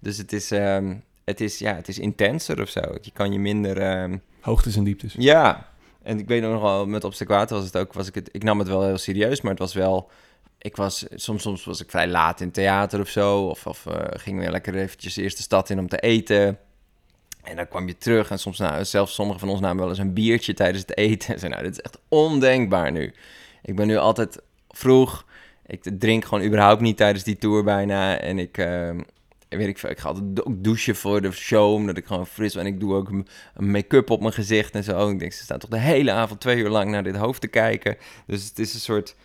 Dus 0.00 0.16
het 0.18 0.32
is, 0.32 0.50
ehm, 0.50 0.94
het 1.24 1.40
is, 1.40 1.58
ja, 1.58 1.74
het 1.74 1.88
is 1.88 1.98
intenser 1.98 2.60
of 2.60 2.68
zo. 2.68 2.80
Je 3.00 3.10
kan 3.12 3.32
je 3.32 3.38
minder... 3.38 3.78
ehm, 3.78 4.16
Hoogtes 4.40 4.76
en 4.76 4.84
dieptes. 4.84 5.14
ja, 5.18 5.68
en 6.02 6.18
ik 6.18 6.28
weet 6.28 6.42
nog 6.42 6.60
wel, 6.62 6.86
met 6.86 7.04
Obstacle 7.04 7.46
was 7.46 7.64
het 7.64 7.76
ook, 7.76 7.92
was 7.92 8.08
ik 8.08 8.14
het, 8.14 8.28
ik 8.32 8.42
nam 8.42 8.58
het 8.58 8.68
wel 8.68 8.84
heel 8.84 8.98
serieus, 8.98 9.40
maar 9.40 9.50
het 9.50 9.60
was 9.60 9.74
wel, 9.74 10.10
ik 10.58 10.76
was, 10.76 11.06
soms, 11.14 11.42
soms 11.42 11.64
was 11.64 11.80
ik 11.80 11.90
vrij 11.90 12.08
laat 12.08 12.40
in 12.40 12.50
theater 12.50 13.00
of 13.00 13.08
zo, 13.08 13.46
of, 13.46 13.66
of 13.66 13.86
eh, 13.86 14.20
ging 14.20 14.38
weer 14.38 14.50
lekker 14.50 14.74
eventjes 14.74 15.16
eerst 15.16 15.36
de 15.36 15.42
stad 15.42 15.70
in 15.70 15.78
om 15.78 15.88
te 15.88 15.98
eten. 15.98 16.58
En 17.44 17.56
dan 17.56 17.68
kwam 17.68 17.86
je 17.86 17.96
terug 17.96 18.30
en 18.30 18.38
soms, 18.38 18.58
nou, 18.58 18.84
zelfs 18.84 19.14
sommigen 19.14 19.40
van 19.40 19.48
ons 19.48 19.60
namen 19.60 19.78
wel 19.78 19.88
eens 19.88 19.98
een 19.98 20.12
biertje 20.12 20.54
tijdens 20.54 20.84
het 20.86 20.96
eten. 20.96 21.28
En 21.34 21.38
zei, 21.38 21.52
nou, 21.52 21.62
dit 21.64 21.72
is 21.72 21.80
echt 21.80 21.98
ondenkbaar 22.08 22.92
nu. 22.92 23.14
Ik 23.62 23.76
ben 23.76 23.86
nu 23.86 23.96
altijd 23.96 24.42
vroeg, 24.68 25.24
ik 25.66 25.90
drink 25.98 26.24
gewoon 26.24 26.44
überhaupt 26.44 26.80
niet 26.80 26.96
tijdens 26.96 27.24
die 27.24 27.36
tour 27.36 27.64
bijna. 27.64 28.18
En 28.18 28.38
ik, 28.38 28.58
ehm, 28.58 29.00
weet 29.48 29.68
ik 29.68 29.82
ik 29.82 29.98
ga 29.98 30.08
altijd 30.08 30.44
ook 30.44 30.64
douchen 30.64 30.96
voor 30.96 31.20
de 31.20 31.32
show, 31.32 31.72
omdat 31.72 31.96
ik 31.96 32.06
gewoon 32.06 32.26
fris 32.26 32.54
ben. 32.54 32.66
En 32.66 32.72
ik 32.72 32.80
doe 32.80 32.94
ook 32.94 33.08
een 33.08 33.70
make-up 33.70 34.10
op 34.10 34.20
mijn 34.20 34.32
gezicht 34.32 34.74
en 34.74 34.84
zo. 34.84 35.08
Ik 35.10 35.18
denk, 35.18 35.32
ze 35.32 35.42
staan 35.42 35.58
toch 35.58 35.70
de 35.70 35.78
hele 35.78 36.12
avond 36.12 36.40
twee 36.40 36.56
uur 36.56 36.68
lang 36.68 36.90
naar 36.90 37.02
dit 37.02 37.16
hoofd 37.16 37.40
te 37.40 37.48
kijken. 37.48 37.96
Dus 38.26 38.48
het 38.48 38.58
is 38.58 38.74
een 38.74 38.80
soort, 38.80 39.16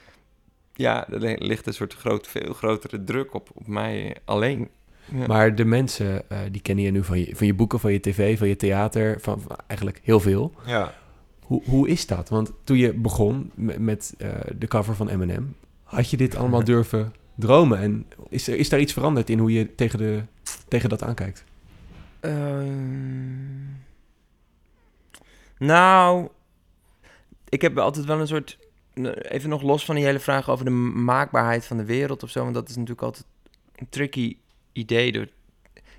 ja, 0.74 1.10
er 1.10 1.44
ligt 1.44 1.68
een 1.68 1.74
soort 1.74 1.94
groot, 1.94 2.28
veel 2.28 2.54
grotere 2.54 3.04
druk 3.04 3.34
op, 3.34 3.50
op 3.54 3.68
mij 3.68 4.16
alleen. 4.26 4.70
Ja. 5.13 5.28
Maar 5.28 5.56
de 5.56 5.66
mensen, 5.66 6.30
eh, 6.30 6.39
die 6.51 6.62
kennen 6.62 6.86
je 6.86 6.92
nu 6.92 7.04
van 7.04 7.20
je, 7.20 7.36
van 7.36 7.48
je 7.48 7.54
boeken, 7.54 7.80
van 7.80 7.92
je 7.92 8.00
tv, 8.00 8.38
van 8.38 8.48
je 8.48 8.56
theater, 8.56 9.20
van, 9.20 9.42
van 9.42 9.58
eigenlijk 9.68 10.00
heel 10.04 10.20
veel. 10.20 10.54
ja. 10.66 10.94
Hoe, 11.39 11.62
hoe 11.66 11.88
is 11.88 12.08
dat? 12.08 12.30
Want 12.30 12.51
toen 12.63 12.78
je 12.78 12.94
begon 12.94 13.51
met, 13.56 13.80
met 13.80 14.13
eh, 14.18 14.30
de 14.58 14.68
cover 14.68 14.96
van 14.96 15.10
Eminem, 15.10 15.56
had 15.84 16.10
je 16.10 16.18
dit 16.18 16.36
allemaal 16.36 16.63
durven 16.74 17.13
dromen? 17.36 17.80
En 17.80 18.06
is, 18.30 18.48
er, 18.48 18.56
is 18.56 18.70
daar 18.70 18.80
iets 18.80 18.94
veranderd 18.94 19.30
in 19.30 19.39
hoe 19.39 19.51
je 19.51 19.75
tegen, 19.75 20.00
de, 20.00 20.24
tegen 20.68 20.89
dat 20.89 21.04
aankijkt? 21.04 21.44
Ehm, 22.20 23.80
nou, 25.58 26.28
ik 27.50 27.62
heb 27.62 27.78
altijd 27.78 28.06
wel 28.06 28.20
een 28.20 28.28
soort. 28.28 28.58
Even 29.22 29.50
nog 29.50 29.62
los 29.62 29.86
van 29.86 29.96
die 29.96 30.04
hele 30.04 30.20
vraag 30.20 30.50
over 30.50 30.66
de 30.66 30.72
maakbaarheid 30.72 31.66
van 31.66 31.78
de 31.78 31.86
wereld 31.86 32.24
of 32.24 32.30
zo. 32.30 32.42
Want 32.42 32.54
dat 32.54 32.70
is 32.70 32.75
natuurlijk 32.75 33.01
altijd 33.01 33.25
een 33.75 33.89
tricky 33.89 34.38
idee. 34.72 35.12
Door, 35.12 35.28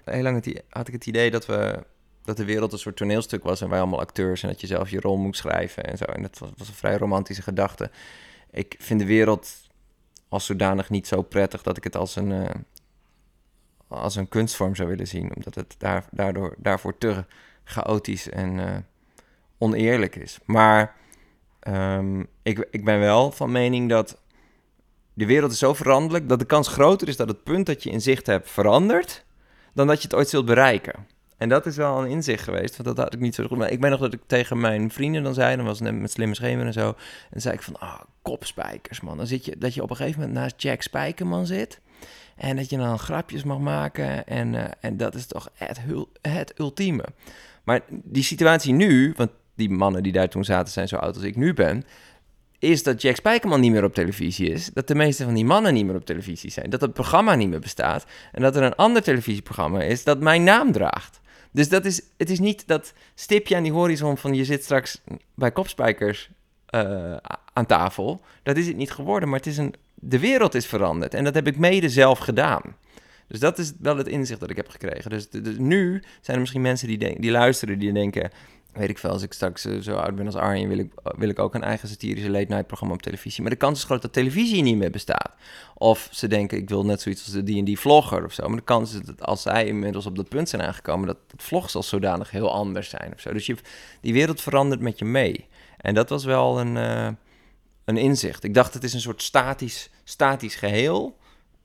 heel 0.05 0.23
lang 0.23 0.62
had 0.69 0.89
ik 0.89 0.95
het 0.95 1.07
idee 1.07 1.31
dat, 1.31 1.47
we, 1.47 1.85
dat 2.25 2.37
de 2.37 2.45
wereld 2.45 2.73
een 2.73 2.79
soort 2.79 2.97
toneelstuk 2.97 3.43
was. 3.43 3.61
En 3.61 3.69
wij 3.69 3.79
allemaal 3.79 4.00
acteurs. 4.00 4.43
En 4.43 4.49
dat 4.49 4.61
je 4.61 4.67
zelf 4.67 4.91
je 4.91 5.00
rol 5.00 5.17
moet 5.17 5.37
schrijven 5.37 5.85
en 5.85 5.97
zo. 5.97 6.05
En 6.05 6.23
dat 6.23 6.39
was, 6.39 6.50
was 6.57 6.69
een 6.69 6.75
vrij 6.75 6.97
romantische 6.97 7.43
gedachte. 7.43 7.91
Ik 8.50 8.77
vind 8.79 9.00
de 9.00 9.07
wereld 9.07 9.69
als 10.29 10.47
zodanig 10.47 10.91
niet 10.91 11.07
zo 11.07 11.23
prettig 11.23 11.62
dat 11.62 11.77
ik 11.77 11.85
het 11.85 11.97
als 11.97 12.17
een. 12.17 12.33
eh, 12.33 12.55
als 13.91 14.17
een 14.17 14.29
kunstvorm 14.29 14.75
zou 14.75 14.89
willen 14.89 15.07
zien. 15.07 15.35
Omdat 15.37 15.55
het 15.55 15.75
daar, 15.79 16.05
daardoor, 16.11 16.55
daarvoor 16.59 16.99
te 16.99 17.25
chaotisch 17.65 18.29
en 18.29 18.61
eh, 18.61 18.77
oneerlijk 19.59 20.17
is. 20.17 20.39
Maar 20.45 20.97
ehm, 21.61 22.25
ik, 22.43 22.67
ik 22.71 22.85
ben 22.85 22.99
wel 22.99 23.31
van 23.33 23.53
mening 23.53 23.89
dat 23.89 24.21
de 25.14 25.26
wereld 25.26 25.52
is 25.52 25.59
zo 25.59 25.75
veranderlijk... 25.75 26.29
dat 26.29 26.38
de 26.38 26.45
kans 26.45 26.69
groter 26.69 27.09
is 27.09 27.17
dat 27.17 27.29
het 27.29 27.43
punt 27.43 27.67
dat 27.67 27.83
je 27.83 27.90
in 27.90 28.00
zicht 28.00 28.26
hebt 28.26 28.50
verandert... 28.50 29.25
dan 29.75 29.87
dat 29.87 29.97
je 29.97 30.02
het 30.02 30.14
ooit 30.17 30.29
zult 30.29 30.47
bereiken. 30.47 31.07
En 31.40 31.49
dat 31.49 31.67
is 31.67 31.76
wel 31.76 32.02
een 32.02 32.11
inzicht 32.11 32.45
geweest, 32.45 32.76
want 32.76 32.97
dat 32.97 33.05
had 33.05 33.14
ik 33.14 33.21
niet 33.21 33.35
zo 33.35 33.47
goed. 33.47 33.59
Maar 33.59 33.71
ik 33.71 33.81
ben 33.81 33.90
nog 33.90 34.00
dat 34.00 34.12
ik 34.12 34.21
tegen 34.26 34.61
mijn 34.61 34.90
vrienden 34.90 35.23
dan 35.23 35.35
zei, 35.35 35.57
dan 35.57 35.64
was 35.64 35.79
het 35.79 35.90
net 35.90 36.00
met 36.00 36.11
slimme 36.11 36.35
schemer 36.35 36.67
en 36.67 36.73
zo. 36.73 36.95
En 37.31 37.40
zei 37.40 37.55
ik 37.55 37.62
van, 37.62 37.79
ah, 37.79 38.00
kopspijkers, 38.23 39.00
man. 39.00 39.17
Dan 39.17 39.26
zit 39.26 39.45
je, 39.45 39.59
dat 39.59 39.75
je 39.75 39.83
op 39.83 39.90
een 39.90 39.97
gegeven 39.97 40.21
moment 40.21 40.38
naast 40.38 40.62
Jack 40.62 40.83
Spijkerman 40.83 41.47
zit. 41.47 41.81
En 42.37 42.57
dat 42.57 42.71
je 42.71 42.76
dan 42.76 42.99
grapjes 42.99 43.43
mag 43.43 43.59
maken. 43.59 44.26
En, 44.26 44.55
eh, 44.55 44.71
en 44.81 44.97
dat 44.97 45.14
is 45.14 45.26
toch 45.26 45.50
het, 45.55 45.81
het 46.23 46.59
ultieme. 46.59 47.05
Maar 47.64 47.81
die 47.88 48.23
situatie 48.23 48.73
nu, 48.73 49.12
want 49.17 49.31
die 49.55 49.71
mannen 49.71 50.02
die 50.02 50.12
daar 50.12 50.29
toen 50.29 50.45
zaten 50.45 50.73
zijn 50.73 50.88
zo 50.88 50.97
oud 50.97 51.14
als 51.14 51.25
ik 51.25 51.37
nu 51.37 51.55
ben... 51.55 51.85
is 52.61 52.83
dat 52.83 53.02
Jack 53.02 53.17
Spijkerman 53.17 53.61
niet 53.61 53.73
meer 53.73 53.85
op 53.85 53.95
televisie 53.95 54.50
is. 54.50 54.71
Dat 54.75 54.88
de 54.88 54.95
meeste 54.95 55.25
van 55.25 55.35
die 55.35 55.45
mannen 55.45 55.75
niet 55.75 55.87
meer 55.87 55.95
op 55.95 56.05
televisie 56.05 56.50
zijn. 56.50 56.71
Dat 56.71 56.81
het 56.81 56.93
programma 56.93 57.35
niet 57.35 57.49
meer 57.49 57.61
bestaat. 57.61 58.07
En 58.33 58.43
dat 58.43 58.57
er 58.57 58.62
een 58.62 58.75
ander 58.75 59.02
televisieprogramma 59.02 59.83
is 59.83 60.05
dat 60.05 60.21
mijn 60.21 60.45
naam 60.45 60.73
draagt. 60.73 61.21
Dus 61.50 61.69
dat 61.69 61.85
is, 61.85 62.02
het 62.17 62.31
is 62.31 62.38
niet 62.38 62.67
dat 62.67 62.93
stipje 63.14 63.57
aan 63.57 63.62
die 63.62 63.73
horizon 63.73 64.17
van 64.17 64.35
je 64.35 64.45
zit 64.45 64.64
straks 64.64 65.00
bij 65.35 65.50
kopspijkers 65.52 66.31
eh, 66.67 67.17
aan 67.52 67.67
tafel. 67.67 68.21
Dat 68.43 68.57
is 68.57 68.67
het 68.67 68.76
niet 68.76 68.90
geworden, 68.90 69.29
maar 69.29 69.38
het 69.38 69.49
is 69.49 69.57
een, 69.57 69.75
de 69.95 70.19
wereld 70.19 70.55
is 70.55 70.67
veranderd. 70.67 71.14
En 71.14 71.25
dat 71.25 71.35
heb 71.35 71.47
ik 71.47 71.59
mede 71.59 71.88
zelf 71.88 72.19
gedaan. 72.19 72.62
Dus 73.30 73.40
dat 73.40 73.58
is 73.58 73.72
wel 73.78 73.96
het 73.96 74.08
inzicht 74.08 74.40
dat 74.40 74.50
ik 74.50 74.56
heb 74.56 74.68
gekregen. 74.68 75.10
Dus, 75.10 75.30
dus 75.30 75.58
nu 75.58 76.02
zijn 76.20 76.37
er 76.37 76.38
misschien 76.38 76.60
mensen 76.60 76.88
die, 76.88 77.20
die 77.20 77.30
luisteren, 77.30 77.78
die 77.78 77.92
denken... 77.92 78.30
Weet 78.72 78.88
ik 78.88 78.99
veel, 78.99 79.10
als 79.10 79.22
ik 79.22 79.32
straks 79.32 79.64
eh, 79.64 79.78
zo 79.80 79.96
oud 79.96 80.14
ben 80.14 80.26
als 80.26 80.34
Arjen... 80.34 80.68
Wil 80.68 80.78
ik, 80.78 80.92
wil 81.02 81.28
ik 81.28 81.38
ook 81.38 81.54
een 81.54 81.62
eigen 81.62 81.88
satirische 81.88 82.30
late-night 82.30 82.66
programma 82.66 82.94
op 82.94 83.02
televisie. 83.02 83.42
Maar 83.42 83.50
de 83.50 83.56
kans 83.56 83.78
is 83.78 83.84
groot 83.84 84.02
dat 84.02 84.12
televisie 84.12 84.62
niet 84.62 84.76
meer 84.76 84.90
bestaat. 84.90 85.34
Of 85.75 86.08
ze 86.12 86.28
denken, 86.28 86.58
ik 86.58 86.68
wil 86.68 86.84
net 86.84 87.00
zoiets 87.00 87.25
als 87.25 87.32
de 87.32 87.62
D&D-vlogger 87.62 88.25
of 88.25 88.32
zo. 88.32 88.49
Maar 88.49 88.56
de 88.56 88.64
kans 88.64 88.94
is 88.94 89.00
dat 89.00 89.22
als 89.22 89.42
zij 89.42 89.66
inmiddels 89.66 90.06
op 90.06 90.16
dat 90.16 90.28
punt 90.28 90.49
zijn 90.49 90.62
aangekomen... 90.62 91.06
dat 91.06 91.18
het 91.30 91.42
vlogs 91.42 91.75
als 91.75 91.88
zodanig 91.88 92.30
heel 92.30 92.52
anders 92.52 92.88
zijn 92.88 93.12
of 93.12 93.20
zo. 93.20 93.32
Dus 93.32 93.46
je, 93.46 93.56
die 94.00 94.12
wereld 94.12 94.40
verandert 94.40 94.80
met 94.80 94.99
je 94.99 95.04
mee. 95.04 95.46
En 95.76 95.94
dat 95.94 96.08
was 96.08 96.25
wel 96.25 96.60
een, 96.60 96.76
eh, 96.76 97.08
een 97.84 97.96
inzicht. 97.96 98.44
Ik 98.44 98.54
dacht, 98.54 98.75
het 98.75 98.84
is 98.84 98.94
een 98.94 99.00
soort 99.00 99.22
statisch, 99.22 99.90
statisch 100.04 100.54
geheel... 100.54 101.18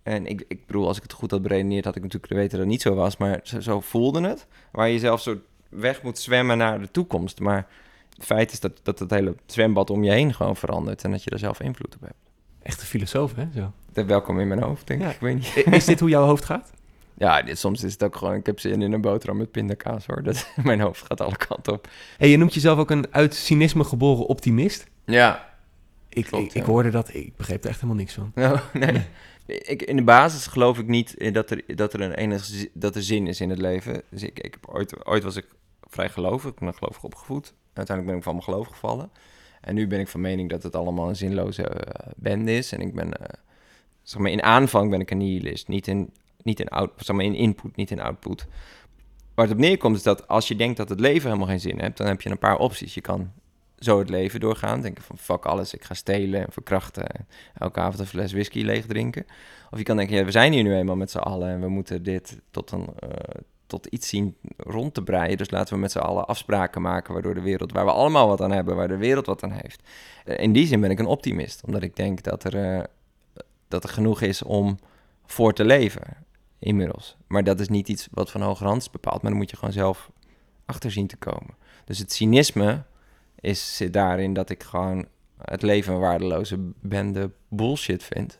En 0.05 0.25
ik, 0.25 0.45
ik 0.47 0.65
bedoel, 0.65 0.87
als 0.87 0.97
ik 0.97 1.03
het 1.03 1.13
goed 1.13 1.31
had 1.31 1.41
beredeneerd, 1.41 1.85
had 1.85 1.95
ik 1.95 2.01
natuurlijk 2.01 2.33
weten 2.33 2.49
dat 2.49 2.59
het 2.59 2.67
niet 2.67 2.81
zo 2.81 2.93
was. 2.93 3.17
Maar 3.17 3.39
zo, 3.43 3.59
zo 3.59 3.81
voelde 3.81 4.27
het. 4.27 4.47
Waar 4.71 4.89
je 4.89 4.99
zelf 4.99 5.21
zo 5.21 5.37
weg 5.69 6.01
moet 6.01 6.19
zwemmen 6.19 6.57
naar 6.57 6.79
de 6.79 6.91
toekomst. 6.91 7.39
Maar 7.39 7.67
het 8.15 8.25
feit 8.25 8.51
is 8.51 8.59
dat, 8.59 8.79
dat 8.83 8.99
het 8.99 9.09
hele 9.09 9.35
zwembad 9.45 9.89
om 9.89 10.03
je 10.03 10.11
heen 10.11 10.33
gewoon 10.33 10.55
verandert. 10.55 11.03
En 11.03 11.11
dat 11.11 11.23
je 11.23 11.29
er 11.29 11.39
zelf 11.39 11.59
invloed 11.59 11.95
op 11.95 12.01
hebt. 12.01 12.13
Echt 12.61 12.81
een 12.81 12.87
filosoof, 12.87 13.35
hè? 13.35 13.47
Zo. 13.55 13.71
Dat 13.91 14.05
welkom 14.05 14.39
in 14.39 14.47
mijn 14.47 14.61
hoofd, 14.61 14.87
denk 14.87 14.99
ik. 15.01 15.07
Ja. 15.07 15.13
Ik 15.13 15.19
weet 15.19 15.35
niet. 15.35 15.73
Is 15.73 15.85
dit 15.85 15.99
hoe 15.99 16.09
jouw 16.09 16.25
hoofd 16.25 16.45
gaat? 16.45 16.71
Ja, 17.17 17.41
dit, 17.41 17.59
soms 17.59 17.83
is 17.83 17.91
het 17.91 18.03
ook 18.03 18.15
gewoon... 18.15 18.35
Ik 18.35 18.45
heb 18.45 18.59
zin 18.59 18.81
in 18.81 18.93
een 18.93 19.01
boterham 19.01 19.37
met 19.37 19.51
pindakaas, 19.51 20.05
hoor. 20.05 20.23
Dat, 20.23 20.47
mijn 20.63 20.79
hoofd 20.79 21.05
gaat 21.05 21.21
alle 21.21 21.37
kanten 21.37 21.73
op. 21.73 21.87
Hey, 22.17 22.29
je 22.29 22.37
noemt 22.37 22.53
jezelf 22.53 22.79
ook 22.79 22.89
een 22.89 23.05
uit 23.11 23.35
cynisme 23.35 23.83
geboren 23.83 24.25
optimist. 24.25 24.87
Ja, 25.05 25.55
Ik, 26.09 26.25
Klopt, 26.25 26.45
ik, 26.45 26.53
ik 26.61 26.63
hoorde 26.63 26.89
dat, 26.89 27.13
ik 27.13 27.35
begreep 27.35 27.63
er 27.63 27.69
echt 27.69 27.75
helemaal 27.81 27.99
niks 27.99 28.13
van. 28.13 28.31
Nou, 28.35 28.59
nee. 28.73 29.05
Ik, 29.45 29.81
in 29.81 29.95
de 29.95 30.03
basis 30.03 30.47
geloof 30.47 30.79
ik 30.79 30.87
niet 30.87 31.13
in 31.13 31.33
dat 31.33 31.49
er, 31.49 31.75
dat 31.75 31.93
er 31.93 32.01
een 32.01 32.13
enige 32.13 32.69
dat 32.73 32.95
er 32.95 33.03
zin 33.03 33.27
is 33.27 33.41
in 33.41 33.49
het 33.49 33.59
leven. 33.59 34.01
Dus 34.09 34.23
ik, 34.23 34.39
ik 34.39 34.53
heb 34.53 34.69
ooit, 34.69 35.05
ooit 35.05 35.23
was 35.23 35.35
ik 35.35 35.45
vrij 35.81 36.09
gelovig, 36.09 36.51
ik 36.51 36.59
ben 36.59 36.73
gelovig 36.73 37.03
opgevoed. 37.03 37.53
Uiteindelijk 37.73 38.07
ben 38.07 38.15
ik 38.17 38.23
van 38.23 38.33
mijn 38.33 38.45
geloof 38.45 38.67
gevallen. 38.67 39.11
En 39.61 39.75
nu 39.75 39.87
ben 39.87 39.99
ik 39.99 40.07
van 40.07 40.21
mening 40.21 40.49
dat 40.49 40.63
het 40.63 40.75
allemaal 40.75 41.09
een 41.09 41.15
zinloze 41.15 41.63
eh, 41.63 42.11
bende 42.15 42.57
is. 42.57 42.71
En 42.71 42.81
ik 42.81 42.93
ben, 42.93 43.13
eh, 43.13 43.39
zeg 44.01 44.21
maar, 44.21 44.31
in 44.31 44.43
aanvang 44.43 44.89
ben 44.89 44.99
ik 44.99 45.11
een 45.11 45.17
nihilist. 45.17 45.67
Niet 45.67 45.87
in, 45.87 46.09
niet 46.43 46.59
in, 46.59 46.67
out, 46.67 46.91
zeg 46.97 47.15
maar, 47.15 47.25
in 47.25 47.35
input, 47.35 47.75
niet 47.75 47.91
in 47.91 48.01
output. 48.01 48.47
Waar 49.33 49.45
het 49.45 49.55
op 49.55 49.61
neerkomt 49.61 49.95
is 49.95 50.03
dat 50.03 50.27
als 50.27 50.47
je 50.47 50.55
denkt 50.55 50.77
dat 50.77 50.89
het 50.89 50.99
leven 50.99 51.27
helemaal 51.27 51.47
geen 51.47 51.59
zin 51.59 51.79
heeft, 51.79 51.97
dan 51.97 52.07
heb 52.07 52.21
je 52.21 52.29
een 52.29 52.37
paar 52.37 52.57
opties. 52.57 52.93
Je 52.93 53.01
kan 53.01 53.31
zo 53.85 53.99
het 53.99 54.09
leven 54.09 54.39
doorgaan, 54.39 54.81
denken 54.81 55.03
van 55.03 55.17
fuck 55.17 55.45
alles, 55.45 55.73
ik 55.73 55.83
ga 55.83 55.93
stelen 55.93 56.45
en 56.45 56.51
verkrachten. 56.51 57.07
En 57.07 57.27
elke 57.53 57.79
avond 57.79 57.99
een 57.99 58.05
fles 58.05 58.31
whisky 58.31 58.61
leeg 58.61 58.85
drinken. 58.85 59.25
Of 59.71 59.77
je 59.77 59.83
kan 59.83 59.97
denken, 59.97 60.15
ja, 60.15 60.25
we 60.25 60.31
zijn 60.31 60.53
hier 60.53 60.63
nu 60.63 60.75
eenmaal 60.75 60.95
met 60.95 61.11
z'n 61.11 61.17
allen 61.17 61.49
en 61.49 61.61
we 61.61 61.69
moeten 61.69 62.03
dit 62.03 62.41
tot, 62.51 62.71
een, 62.71 62.87
eh, 62.99 63.09
tot 63.67 63.85
iets 63.85 64.07
zien 64.07 64.35
rond 64.57 64.93
te 64.93 65.03
breien. 65.03 65.37
Dus 65.37 65.49
laten 65.49 65.73
we 65.73 65.79
met 65.79 65.91
z'n 65.91 65.97
allen 65.97 66.27
afspraken 66.27 66.81
maken 66.81 67.13
waardoor 67.13 67.33
de 67.33 67.41
wereld, 67.41 67.71
waar 67.71 67.85
we 67.85 67.91
allemaal 67.91 68.27
wat 68.27 68.41
aan 68.41 68.51
hebben, 68.51 68.75
waar 68.75 68.87
de 68.87 68.97
wereld 68.97 69.25
wat 69.25 69.43
aan 69.43 69.51
heeft. 69.51 69.81
Eh, 70.25 70.43
in 70.43 70.53
die 70.53 70.67
zin 70.67 70.81
ben 70.81 70.91
ik 70.91 70.99
een 70.99 71.05
optimist, 71.05 71.63
omdat 71.65 71.81
ik 71.81 71.95
denk 71.95 72.23
dat 72.23 72.43
er, 72.43 72.75
eh, 72.75 72.83
dat 73.67 73.83
er 73.83 73.89
genoeg 73.89 74.21
is 74.21 74.43
om 74.43 74.77
voor 75.25 75.53
te 75.53 75.65
leven, 75.65 76.25
inmiddels. 76.59 77.17
Maar 77.27 77.43
dat 77.43 77.59
is 77.59 77.69
niet 77.69 77.89
iets 77.89 78.07
wat 78.11 78.31
van 78.31 78.41
hogerhand 78.41 78.81
is 78.81 78.89
bepaald, 78.89 79.21
maar 79.21 79.31
dan 79.31 79.39
moet 79.39 79.49
je 79.49 79.57
gewoon 79.57 79.73
zelf 79.73 80.09
achter 80.65 80.91
zien 80.91 81.07
te 81.07 81.17
komen. 81.17 81.55
Dus 81.85 81.99
het 81.99 82.13
cynisme 82.13 82.83
is, 83.45 83.75
zit 83.75 83.93
daarin 83.93 84.33
dat 84.33 84.49
ik 84.49 84.63
gewoon 84.63 85.05
het 85.41 85.61
leven 85.61 85.93
een 85.93 85.99
waardeloze 85.99 86.57
bende 86.81 87.31
bullshit 87.49 88.03
vind. 88.03 88.39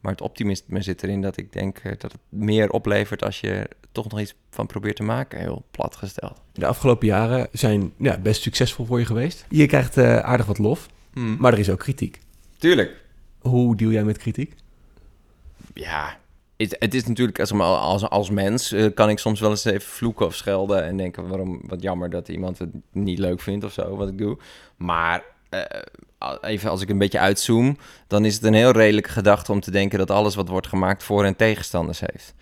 Maar 0.00 0.12
het 0.12 0.20
optimisme 0.20 0.82
zit 0.82 1.02
erin 1.02 1.20
dat 1.20 1.36
ik 1.36 1.52
denk 1.52 1.78
eh, 1.78 1.92
dat 1.98 2.12
het 2.12 2.20
meer 2.28 2.70
oplevert 2.70 3.24
als 3.24 3.40
je 3.40 3.68
toch 3.92 4.08
nog 4.08 4.20
iets 4.20 4.34
van 4.50 4.66
probeert 4.66 4.96
te 4.96 5.02
maken, 5.02 5.40
heel 5.40 5.64
plat 5.70 5.96
gesteld. 5.96 6.40
De 6.52 6.66
afgelopen 6.66 7.06
jaren 7.06 7.48
zijn 7.52 7.92
ja, 7.98 8.18
best 8.18 8.42
succesvol 8.42 8.84
voor 8.84 8.98
je 8.98 9.04
geweest. 9.04 9.44
Je 9.48 9.66
krijgt 9.66 9.96
eh, 9.96 10.18
aardig 10.18 10.46
wat 10.46 10.58
lof, 10.58 10.88
maar 11.38 11.52
er 11.52 11.58
is 11.58 11.70
ook 11.70 11.78
kritiek. 11.78 12.20
tuurlijk. 12.58 13.06
Hoe 13.38 13.76
deal 13.76 13.90
jij 13.90 14.04
met 14.04 14.18
kritiek? 14.18 14.54
Ja, 15.74 16.18
het, 16.58 16.94
is 16.94 17.06
natuurlijk 17.06 17.40
als, 17.40 17.52
als, 17.52 18.08
als 18.08 18.30
mens 18.30 18.72
eh, 18.72 18.86
kan 18.94 19.10
ik 19.10 19.18
soms 19.18 19.40
wel 19.40 19.50
eens 19.50 19.64
even 19.64 19.80
vloeken 19.80 20.26
of 20.26 20.34
schelden 20.34 20.84
en 20.84 20.96
denken 20.96 21.28
waarom 21.28 21.60
wat 21.66 21.82
jammer 21.82 22.10
dat 22.10 22.28
iemand 22.28 22.58
het 22.58 22.70
niet 22.92 23.18
leuk 23.18 23.40
vindt 23.40 23.64
of 23.64 23.72
zo 23.72 23.96
wat 23.96 24.08
ik 24.08 24.18
doe. 24.18 24.38
Maar 24.76 25.24
eh, 25.48 25.62
even 26.40 26.70
als 26.70 26.82
ik 26.82 26.88
een 26.88 26.98
beetje 26.98 27.18
uitzoom, 27.18 27.76
dan 28.06 28.24
is 28.24 28.34
het 28.34 28.44
een 28.44 28.54
heel 28.54 28.70
redelijke 28.70 29.10
gedachte 29.10 29.52
om 29.52 29.60
te 29.60 29.70
denken 29.70 29.98
dat 29.98 30.10
alles 30.10 30.34
wat 30.34 30.48
wordt 30.48 30.66
gemaakt 30.66 31.02
voor- 31.02 31.24
en 31.24 31.36
tegenstanders 31.36 32.00
heeft. 32.00 32.34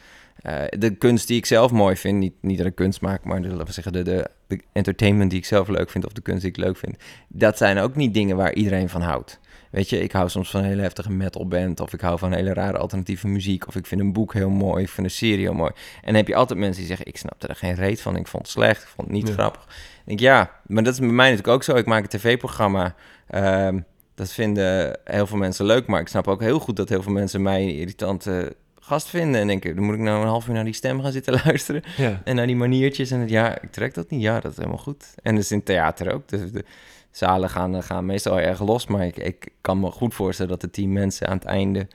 Eh, 0.42 0.62
de 0.79 0.90
kunst 0.90 1.26
die 1.26 1.37
ik 1.37 1.46
zelf 1.46 1.70
mooi 1.70 1.96
vind, 1.96 2.18
niet, 2.18 2.35
niet 2.40 2.59
dat 2.59 2.66
ik 2.66 2.74
kunst 2.74 3.00
maak, 3.00 3.24
maar 3.24 3.40
laten 3.40 3.66
we 3.66 3.72
zeggen, 3.72 3.92
de, 3.92 4.29
de 4.46 4.61
entertainment 4.72 5.31
die 5.31 5.38
ik 5.38 5.44
zelf 5.44 5.68
leuk 5.68 5.90
vind 5.90 6.07
of 6.07 6.12
de 6.12 6.20
kunst 6.20 6.40
die 6.40 6.50
ik 6.50 6.57
leuk 6.57 6.76
vind, 6.76 6.96
dat 7.29 7.57
zijn 7.57 7.79
ook 7.79 7.94
niet 7.94 8.14
dingen 8.14 8.37
waar 8.37 8.55
iedereen 8.55 8.88
van 8.88 9.00
houdt. 9.00 9.38
Weet 9.76 9.88
je, 9.88 10.02
ik 10.02 10.12
hou 10.12 10.28
soms 10.28 10.50
van 10.50 10.60
een 10.60 10.66
hele 10.66 10.82
heftige 10.82 11.12
metalband. 11.12 11.80
Of 11.80 11.92
ik 11.92 12.00
hou 12.00 12.18
van 12.18 12.32
hele 12.32 12.52
rare 12.52 12.78
alternatieve 12.78 13.28
muziek. 13.28 13.66
Of 13.68 13.76
ik 13.76 13.86
vind 13.86 14.00
een 14.00 14.12
boek 14.12 14.32
heel 14.32 14.50
mooi. 14.50 14.82
Ik 14.82 14.88
vind 14.88 15.06
een 15.06 15.12
serie 15.12 15.38
heel 15.44 15.54
mooi. 15.54 15.70
En 15.74 16.06
dan 16.06 16.14
heb 16.14 16.28
je 16.28 16.34
altijd 16.34 16.58
mensen 16.58 16.78
die 16.78 16.86
zeggen... 16.86 17.06
ik 17.06 17.16
snapte 17.16 17.46
er 17.46 17.54
geen 17.56 17.74
reet 17.74 18.00
van. 18.00 18.16
Ik 18.16 18.26
vond 18.26 18.42
het 18.42 18.52
slecht. 18.52 18.82
Ik 18.82 18.88
vond 18.88 19.08
het 19.08 19.16
niet 19.16 19.28
Ja. 19.28 19.32
grappig. 19.34 19.62
Ik 19.62 20.02
denk, 20.04 20.20
ja, 20.20 20.50
maar 20.66 20.82
dat 20.82 20.92
is 20.92 20.98
bij 20.98 21.08
mij 21.08 21.30
natuurlijk 21.30 21.54
ook 21.54 21.62
zo. 21.62 21.74
Ik 21.74 21.86
maak 21.86 22.02
een 22.02 22.18
tv-programma. 22.18 22.94
Ehm, 23.28 23.80
dat 24.14 24.32
vinden 24.32 24.98
heel 25.04 25.26
veel 25.26 25.38
mensen 25.38 25.64
leuk. 25.66 25.86
Maar 25.86 26.00
ik 26.00 26.08
snap 26.08 26.28
ook 26.28 26.40
heel 26.40 26.58
goed 26.58 26.76
dat 26.76 26.88
heel 26.88 27.02
veel 27.02 27.12
mensen 27.12 27.42
mij 27.42 27.62
een 27.62 27.74
irritante 27.74 28.56
gast 28.80 29.08
vinden. 29.08 29.40
En 29.40 29.46
denk 29.46 29.64
ik, 29.64 29.74
dan 29.74 29.84
moet 29.84 29.94
ik 29.94 30.00
nou 30.00 30.20
een 30.20 30.28
half 30.28 30.46
uur 30.48 30.54
naar 30.54 30.64
die 30.64 30.72
stem 30.72 31.02
gaan 31.02 31.12
zitten 31.12 31.40
luisteren. 31.44 31.82
Ja. 31.96 32.20
En 32.24 32.36
naar 32.36 32.46
die 32.46 32.56
maniertjes. 32.56 33.10
En 33.10 33.20
het, 33.20 33.30
ja, 33.30 33.60
ik 33.60 33.72
trek 33.72 33.94
dat 33.94 34.10
niet. 34.10 34.22
Ja, 34.22 34.40
dat 34.40 34.50
is 34.50 34.56
helemaal 34.56 34.78
goed. 34.78 35.04
En 35.22 35.34
dat 35.34 35.44
is 35.44 35.50
in 35.52 35.62
theater 35.62 36.12
ook. 36.12 36.28
Dus 36.28 36.52
de 36.52 36.64
zalen 37.16 37.50
gaan, 37.50 37.83
gaan 37.83 38.07
meestal 38.07 38.40
erg 38.40 38.61
los. 38.61 38.87
Maar 38.87 39.07
ik, 39.07 39.16
ik 39.16 39.48
kan 39.61 39.81
me 39.81 39.90
goed 39.90 40.14
voorstellen 40.14 40.50
dat 40.50 40.61
de 40.61 40.70
tien 40.70 40.92
mensen 40.92 41.26
aan 41.29 41.37
het 41.37 41.44
einde... 41.44 41.87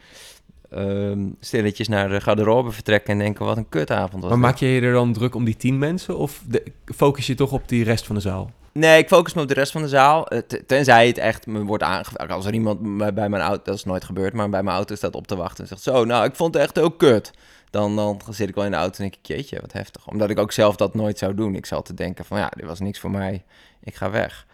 ehm, 0.69 1.27
stilletjes 1.39 1.87
naar 1.87 2.09
de 2.09 2.21
garderobe 2.21 2.71
vertrekken 2.71 3.13
en 3.13 3.19
denken... 3.19 3.45
wat 3.45 3.57
een 3.57 3.69
kutavond 3.69 4.21
was 4.21 4.31
Maar 4.31 4.39
maak 4.39 4.57
je 4.57 4.67
je 4.67 4.81
er 4.81 4.93
dan 4.93 5.13
druk 5.13 5.35
om 5.35 5.45
die 5.45 5.57
tien 5.57 5.77
mensen? 5.77 6.17
Of 6.17 6.41
de- 6.47 6.71
focus 6.95 7.27
je 7.27 7.35
toch 7.35 7.51
op 7.51 7.67
die 7.67 7.83
rest 7.83 8.05
van 8.05 8.15
de 8.15 8.21
zaal? 8.21 8.51
Nee, 8.73 8.97
ik 9.01 9.07
focus 9.07 9.33
me 9.33 9.41
op 9.41 9.47
de 9.47 9.53
rest 9.53 9.71
van 9.71 9.81
de 9.81 9.87
zaal. 9.87 10.27
Eh, 10.27 10.37
Tenzij 10.67 11.07
het 11.07 11.17
echt 11.17 11.47
me 11.47 11.63
wordt 11.63 11.83
aangevraagd. 11.83 12.31
Als 12.31 12.45
er 12.45 12.53
iemand 12.53 12.97
bij 12.97 13.29
mijn 13.29 13.41
auto, 13.43 13.61
dat 13.63 13.75
is 13.75 13.83
nooit 13.83 14.03
gebeurd, 14.03 14.33
maar 14.33 14.49
bij 14.49 14.63
mijn 14.63 14.75
auto 14.75 14.95
staat 14.95 15.15
op 15.15 15.27
te 15.27 15.35
wachten 15.35 15.63
en 15.63 15.67
zegt: 15.69 15.81
Zo, 15.81 16.05
nou, 16.05 16.25
ik 16.25 16.35
vond 16.35 16.53
het 16.53 16.63
echt 16.63 16.75
heel 16.75 16.91
kut. 16.91 17.31
Dan, 17.69 17.95
dan 17.95 18.21
zit 18.29 18.49
ik 18.49 18.55
wel 18.55 18.65
in 18.65 18.71
de 18.71 18.77
auto 18.77 18.95
en 18.95 19.01
denk 19.09 19.15
ik: 19.15 19.25
Jeetje, 19.25 19.61
wat 19.61 19.73
heftig. 19.73 20.07
Omdat 20.07 20.29
ik 20.29 20.39
ook 20.39 20.51
zelf 20.51 20.75
dat 20.75 20.93
nooit 20.95 21.17
zou 21.17 21.33
doen. 21.33 21.55
Ik 21.55 21.65
zou 21.65 21.83
te 21.83 21.93
denken: 21.93 22.25
van 22.25 22.37
ja, 22.37 22.51
dit 22.55 22.65
was 22.65 22.79
niks 22.79 22.99
voor 22.99 23.11
mij, 23.11 23.43
ik 23.83 23.95
ga 23.95 24.09
weg. 24.09 24.45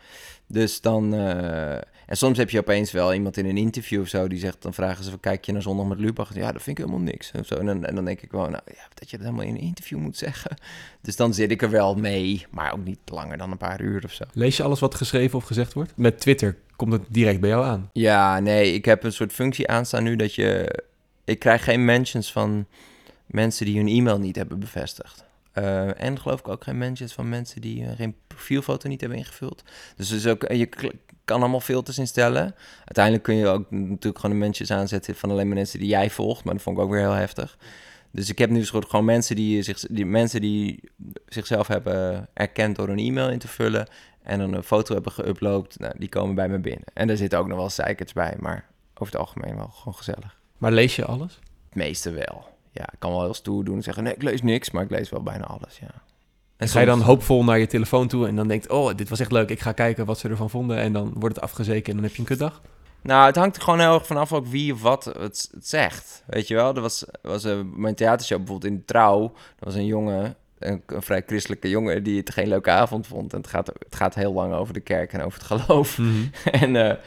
Dus 0.48 0.82
dan. 0.82 1.14
eh, 1.14 1.76
en 2.08 2.18
soms 2.18 2.38
heb 2.38 2.50
je 2.50 2.60
opeens 2.60 2.92
wel 2.92 3.14
iemand 3.14 3.38
in 3.38 3.46
een 3.46 3.58
interview 3.58 4.02
of 4.02 4.08
zo 4.08 4.28
die 4.28 4.40
zegt: 4.40 4.62
dan 4.62 4.74
vragen 4.74 5.04
ze: 5.04 5.20
Kijk 5.20 5.46
je 5.46 5.52
naar 5.52 5.62
zondag 5.62 5.86
met 5.86 6.00
Lubach? 6.00 6.36
Ja, 6.36 6.52
dat 6.52 6.62
vind 6.62 6.80
ik 6.80 6.86
helemaal 6.86 7.06
niks. 7.06 7.32
En, 7.32 7.46
zo. 7.46 7.56
En, 7.56 7.66
dan, 7.66 7.86
en 7.86 7.96
dan 7.96 8.06
denk 8.06 8.22
ik 8.22 8.32
wel: 8.32 8.42
Nou 8.42 8.62
ja, 8.66 8.88
dat 8.94 9.10
je 9.10 9.18
dat 9.18 9.26
helemaal 9.26 9.48
in 9.48 9.56
een 9.56 9.62
interview 9.62 9.98
moet 10.00 10.18
zeggen. 10.18 10.58
Dus 11.02 11.16
dan 11.16 11.34
zit 11.34 11.52
ik 11.52 11.62
er 11.62 11.70
wel 11.70 11.96
mee, 11.96 12.46
maar 12.50 12.74
ook 12.74 12.84
niet 12.84 13.00
langer 13.06 13.38
dan 13.38 13.52
een 13.52 13.58
paar 13.58 13.82
uur 13.82 14.04
of 14.04 14.12
zo. 14.12 14.24
Lees 14.34 14.58
je 14.58 14.64
alles 14.64 14.80
wat 14.80 14.96
geschreven 14.96 15.38
of 15.38 15.44
gezegd 15.44 15.74
wordt? 15.74 15.94
Met 15.96 16.20
Twitter 16.20 16.58
komt 16.76 16.92
het 16.92 17.02
direct 17.08 17.40
bij 17.40 17.50
jou 17.50 17.66
aan. 17.66 17.90
Ja, 17.94 18.40
nee, 18.40 18.74
ik 18.74 18.86
heb 18.86 19.04
een 19.04 19.14
soort 19.14 19.34
functie 19.34 19.68
aanstaan 19.68 20.04
nu 20.04 20.16
dat 20.16 20.36
je... 20.36 20.80
Ik 21.24 21.40
krijg 21.40 21.64
geen 21.64 21.86
mentions 21.86 22.32
van 22.32 22.66
mensen 23.26 23.66
die 23.66 23.78
hun 23.78 23.88
e-mail 23.88 24.20
niet 24.20 24.36
hebben 24.36 24.60
bevestigd. 24.60 25.26
Eh, 25.58 26.02
en 26.04 26.20
geloof 26.20 26.40
ik 26.40 26.48
ook 26.48 26.64
geen 26.64 26.78
mentions 26.78 27.14
van 27.14 27.30
mensen 27.30 27.62
die 27.62 27.86
eh, 27.86 27.96
geen 27.96 28.16
profielfoto 28.28 28.88
niet 28.90 29.00
hebben 29.02 29.20
ingevuld. 29.20 29.64
Dus, 29.96 30.10
dus 30.10 30.28
ook, 30.28 30.52
je 30.52 30.66
k- 30.66 30.92
kan 31.26 31.40
allemaal 31.40 31.60
filters 31.60 31.98
instellen. 31.98 32.56
Uiteindelijk 32.78 33.24
kun 33.24 33.36
je 33.36 33.48
ook 33.48 33.72
natuurlijk 33.72 34.20
gewoon 34.20 34.36
de 34.36 34.42
mentions 34.42 34.72
aanzetten 34.72 35.16
van 35.16 35.32
alleen 35.32 35.48
maar 35.48 35.56
mensen 35.56 35.80
die 35.80 35.88
jij 35.88 36.10
volgt. 36.10 36.44
Maar 36.44 36.54
dat 36.54 36.64
vond 36.64 36.78
ik 36.78 36.84
ook 36.84 36.90
weer 36.90 37.00
heel 37.00 37.12
heftig. 37.12 37.58
Dus 38.12 38.30
ik 38.30 38.38
heb 38.38 38.50
nu 38.50 38.66
soort 38.66 38.90
gewoon 38.90 39.06
mensen 39.06 39.36
die, 39.36 39.62
zich, 39.62 39.80
die, 39.80 40.06
mensen 40.06 40.42
die 40.42 40.80
zichzelf 41.26 41.68
hebben 41.68 42.28
erkend 42.34 42.76
door 42.76 42.90
een 42.90 43.00
e-mail 43.00 43.30
in 43.30 43.40
te 43.40 43.48
vullen 43.48 43.88
en 44.24 44.40
dan 44.40 44.54
een 44.54 44.64
foto 44.64 44.94
hebben 44.94 45.12
geüpload, 45.14 45.78
nou, 45.78 45.94
die 45.98 46.10
komen 46.10 46.36
bij 46.36 46.50
me 46.50 46.60
binnen. 46.60 46.86
En 46.94 47.08
daar 47.08 47.18
zitten 47.18 47.40
ook 47.40 47.48
nog 47.48 47.58
wel 47.58 47.70
zeikers 47.70 48.14
bij, 48.14 48.36
maar 48.40 48.66
over 48.94 49.14
het 49.14 49.22
algemeen 49.22 49.56
wel 49.56 49.68
gewoon 49.68 49.96
gezellig. 49.96 50.40
Maar 50.58 50.72
lees 50.72 50.96
je 50.96 51.06
alles? 51.06 51.40
Het 51.66 51.76
meeste 51.76 52.12
wel. 52.12 52.56
Ja, 52.78 52.90
ik 52.92 53.00
kan 53.00 53.12
wel 53.12 53.22
heel 53.22 53.34
stoer 53.34 53.64
doen 53.64 53.76
en 53.76 53.84
zeggen, 53.84 54.04
nee, 54.04 54.14
ik 54.14 54.22
lees 54.22 54.42
niks, 54.42 54.72
maar 54.72 54.84
ik 54.84 54.90
lees 54.90 55.10
wel 55.10 55.24
bijna 55.24 55.46
alles, 55.46 55.80
ja. 55.80 55.92
En 56.58 56.68
Ga 56.68 56.80
je 56.80 56.86
dan 56.86 57.02
hoopvol 57.02 57.44
naar 57.44 57.60
je 57.60 57.68
telefoon 57.68 58.08
toe 58.08 58.28
en 58.28 58.36
dan 58.36 58.48
denkt... 58.48 58.70
oh, 58.70 58.96
dit 58.96 59.10
was 59.10 59.20
echt 59.20 59.32
leuk, 59.32 59.50
ik 59.50 59.60
ga 59.60 59.72
kijken 59.72 60.06
wat 60.06 60.20
ze 60.20 60.30
ervan 60.30 60.50
vonden... 60.50 60.78
en 60.78 60.94
dan 60.94 61.14
wordt 61.16 61.36
het 61.36 61.44
afgezeken 61.44 61.90
en 61.90 61.94
dan 61.94 62.04
heb 62.04 62.14
je 62.14 62.20
een 62.20 62.28
kutdag? 62.28 62.62
Nou, 63.02 63.26
het 63.26 63.36
hangt 63.36 63.56
er 63.56 63.62
gewoon 63.62 63.80
heel 63.80 63.94
erg 63.94 64.06
vanaf 64.06 64.34
ook 64.34 64.48
wie 64.48 64.74
of 64.74 64.82
wat 64.82 65.06
het, 65.06 65.50
het 65.52 65.68
zegt. 65.68 66.24
Weet 66.26 66.48
je 66.48 66.56
wel, 66.56 66.76
er 66.76 66.82
was, 66.82 67.06
was 67.22 67.44
eh, 67.44 67.60
mijn 67.76 67.96
theatershow 67.96 68.38
bijvoorbeeld 68.38 68.74
in 68.74 68.86
Trouw. 68.86 69.24
Er 69.34 69.66
was 69.66 69.76
een 69.76 69.86
jongen, 69.86 70.36
een, 70.60 70.84
een 70.86 71.02
vrij 71.02 71.24
christelijke 71.26 71.70
jongen, 71.70 72.04
die 72.04 72.18
het 72.18 72.32
geen 72.32 72.48
leuke 72.48 72.70
avond 72.70 73.08
vond. 73.08 73.34
En 73.34 73.40
het 73.40 73.48
gaat, 73.48 73.68
het 73.68 73.96
gaat 73.96 74.16
heel 74.16 74.34
lang 74.34 74.54
over 74.54 74.74
de 74.74 74.80
kerk 74.80 75.14
en 75.14 75.22
over 75.22 75.40
het 75.40 75.48
geloof. 75.48 76.00
En 76.62 76.76
eh, 76.76 76.98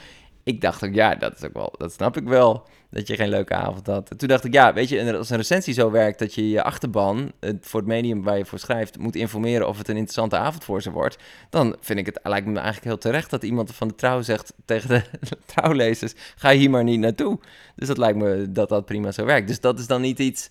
ik 0.43 0.61
dacht 0.61 0.85
ook, 0.85 0.95
ja, 0.95 1.15
dat 1.15 1.37
is 1.37 1.45
ook 1.45 1.55
wel, 1.55 1.75
dat 1.79 1.93
snap 1.93 2.17
ik 2.17 2.29
wel. 2.29 2.67
Dat 2.91 3.07
je 3.07 3.17
geen 3.17 3.29
leuke 3.29 3.55
avond 3.55 3.87
had. 3.87 4.11
En 4.11 4.17
toen 4.17 4.29
dacht 4.29 4.45
ik, 4.45 4.53
ja, 4.53 4.73
weet 4.73 4.89
je, 4.89 5.17
als 5.17 5.31
een 5.31 5.37
recensie 5.37 5.75
zo 5.75 5.91
werkt 5.91 6.19
dat 6.19 6.35
je 6.35 6.49
je 6.49 6.63
achterban 6.63 7.33
het, 7.41 7.57
voor 7.61 7.81
het 7.81 7.89
medium 7.89 8.23
waar 8.23 8.39
je 8.39 8.45
voor 8.45 8.59
schrijft 8.59 8.99
moet 8.99 9.17
informeren 9.17 9.69
of 9.69 9.79
het 9.79 9.89
een 9.89 9.97
interessante 9.97 10.37
avond 10.37 10.65
voor 10.65 10.83
ze 10.83 10.91
wordt, 10.91 11.19
dan 11.51 11.77
vind 11.81 11.99
ik 11.99 12.07
het 12.07 12.21
lijkt 12.23 12.47
me 12.47 12.55
eigenlijk 12.55 12.85
heel 12.85 12.99
terecht 12.99 13.31
dat 13.31 13.43
iemand 13.43 13.75
van 13.75 13.89
de 13.89 13.95
trouw 13.95 14.23
zegt 14.23 14.53
tegen 14.65 14.89
de 14.89 15.03
trouwlezers: 15.55 16.13
ga 16.37 16.53
hier 16.53 16.71
maar 16.71 16.85
niet 16.85 17.01
naartoe. 17.01 17.39
Dus 17.77 17.89
dat 17.89 17.99
lijkt 17.99 18.19
me 18.19 18.53
dat 18.53 18.69
dat 18.69 18.85
prima 18.85 19.13
zo 19.13 19.25
werkt. 19.25 19.49
Dus 19.49 19.61
dat 19.61 19.79
is 19.79 19.87
dan 19.87 20.01
niet 20.01 20.19
iets 20.19 20.51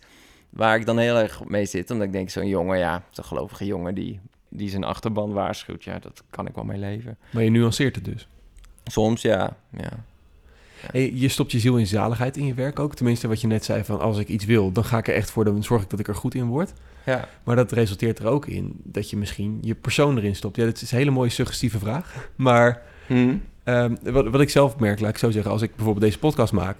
waar 0.49 0.75
ik 0.75 0.85
dan 0.85 0.97
heel 0.97 1.17
erg 1.17 1.43
mee 1.45 1.65
zit, 1.65 1.91
omdat 1.91 2.07
ik 2.07 2.13
denk, 2.13 2.29
zo'n 2.29 2.47
jongen, 2.47 2.77
ja, 2.77 3.03
zo'n 3.09 3.23
gelovige 3.23 3.65
jongen 3.65 3.95
die, 3.95 4.19
die 4.49 4.69
zijn 4.69 4.83
achterban 4.83 5.33
waarschuwt, 5.33 5.83
ja, 5.83 5.99
dat 5.99 6.23
kan 6.29 6.47
ik 6.47 6.55
wel 6.55 6.63
mee 6.63 6.79
leven. 6.79 7.17
Maar 7.31 7.43
je 7.43 7.49
nuanceert 7.49 7.95
het 7.95 8.05
dus. 8.05 8.27
Soms, 8.83 9.21
ja, 9.21 9.57
ja. 9.77 10.05
Hey, 10.91 11.11
je 11.13 11.27
stopt 11.27 11.51
je 11.51 11.59
ziel 11.59 11.77
in 11.77 11.87
zaligheid 11.87 12.37
in 12.37 12.45
je 12.45 12.53
werk 12.53 12.79
ook. 12.79 12.95
Tenminste, 12.95 13.27
wat 13.27 13.41
je 13.41 13.47
net 13.47 13.65
zei 13.65 13.83
van 13.83 13.99
als 13.99 14.17
ik 14.17 14.27
iets 14.27 14.45
wil, 14.45 14.71
dan 14.71 14.83
ga 14.85 14.97
ik 14.97 15.07
er 15.07 15.13
echt 15.13 15.31
voor. 15.31 15.45
Dan 15.45 15.63
zorg 15.63 15.81
ik 15.83 15.89
dat 15.89 15.99
ik 15.99 16.07
er 16.07 16.15
goed 16.15 16.35
in 16.35 16.45
word. 16.45 16.73
Ja. 17.05 17.27
Maar 17.43 17.55
dat 17.55 17.71
resulteert 17.71 18.19
er 18.19 18.25
ook 18.27 18.45
in 18.45 18.73
dat 18.83 19.09
je 19.09 19.17
misschien 19.17 19.57
je 19.61 19.75
persoon 19.75 20.17
erin 20.17 20.35
stopt. 20.35 20.55
Ja, 20.55 20.65
dat 20.65 20.81
is 20.81 20.91
een 20.91 20.97
hele 20.97 21.11
mooie 21.11 21.29
suggestieve 21.29 21.79
vraag. 21.79 22.29
Maar 22.35 22.81
Hm? 23.07 23.35
ehm, 23.63 23.95
wat, 24.03 24.27
wat 24.29 24.41
ik 24.41 24.49
zelf 24.49 24.77
merk, 24.79 24.99
laat 24.99 25.09
ik 25.09 25.17
zo 25.17 25.31
zeggen, 25.31 25.51
als 25.51 25.61
ik 25.61 25.75
bijvoorbeeld 25.75 26.05
deze 26.05 26.19
podcast 26.19 26.53
maak, 26.53 26.77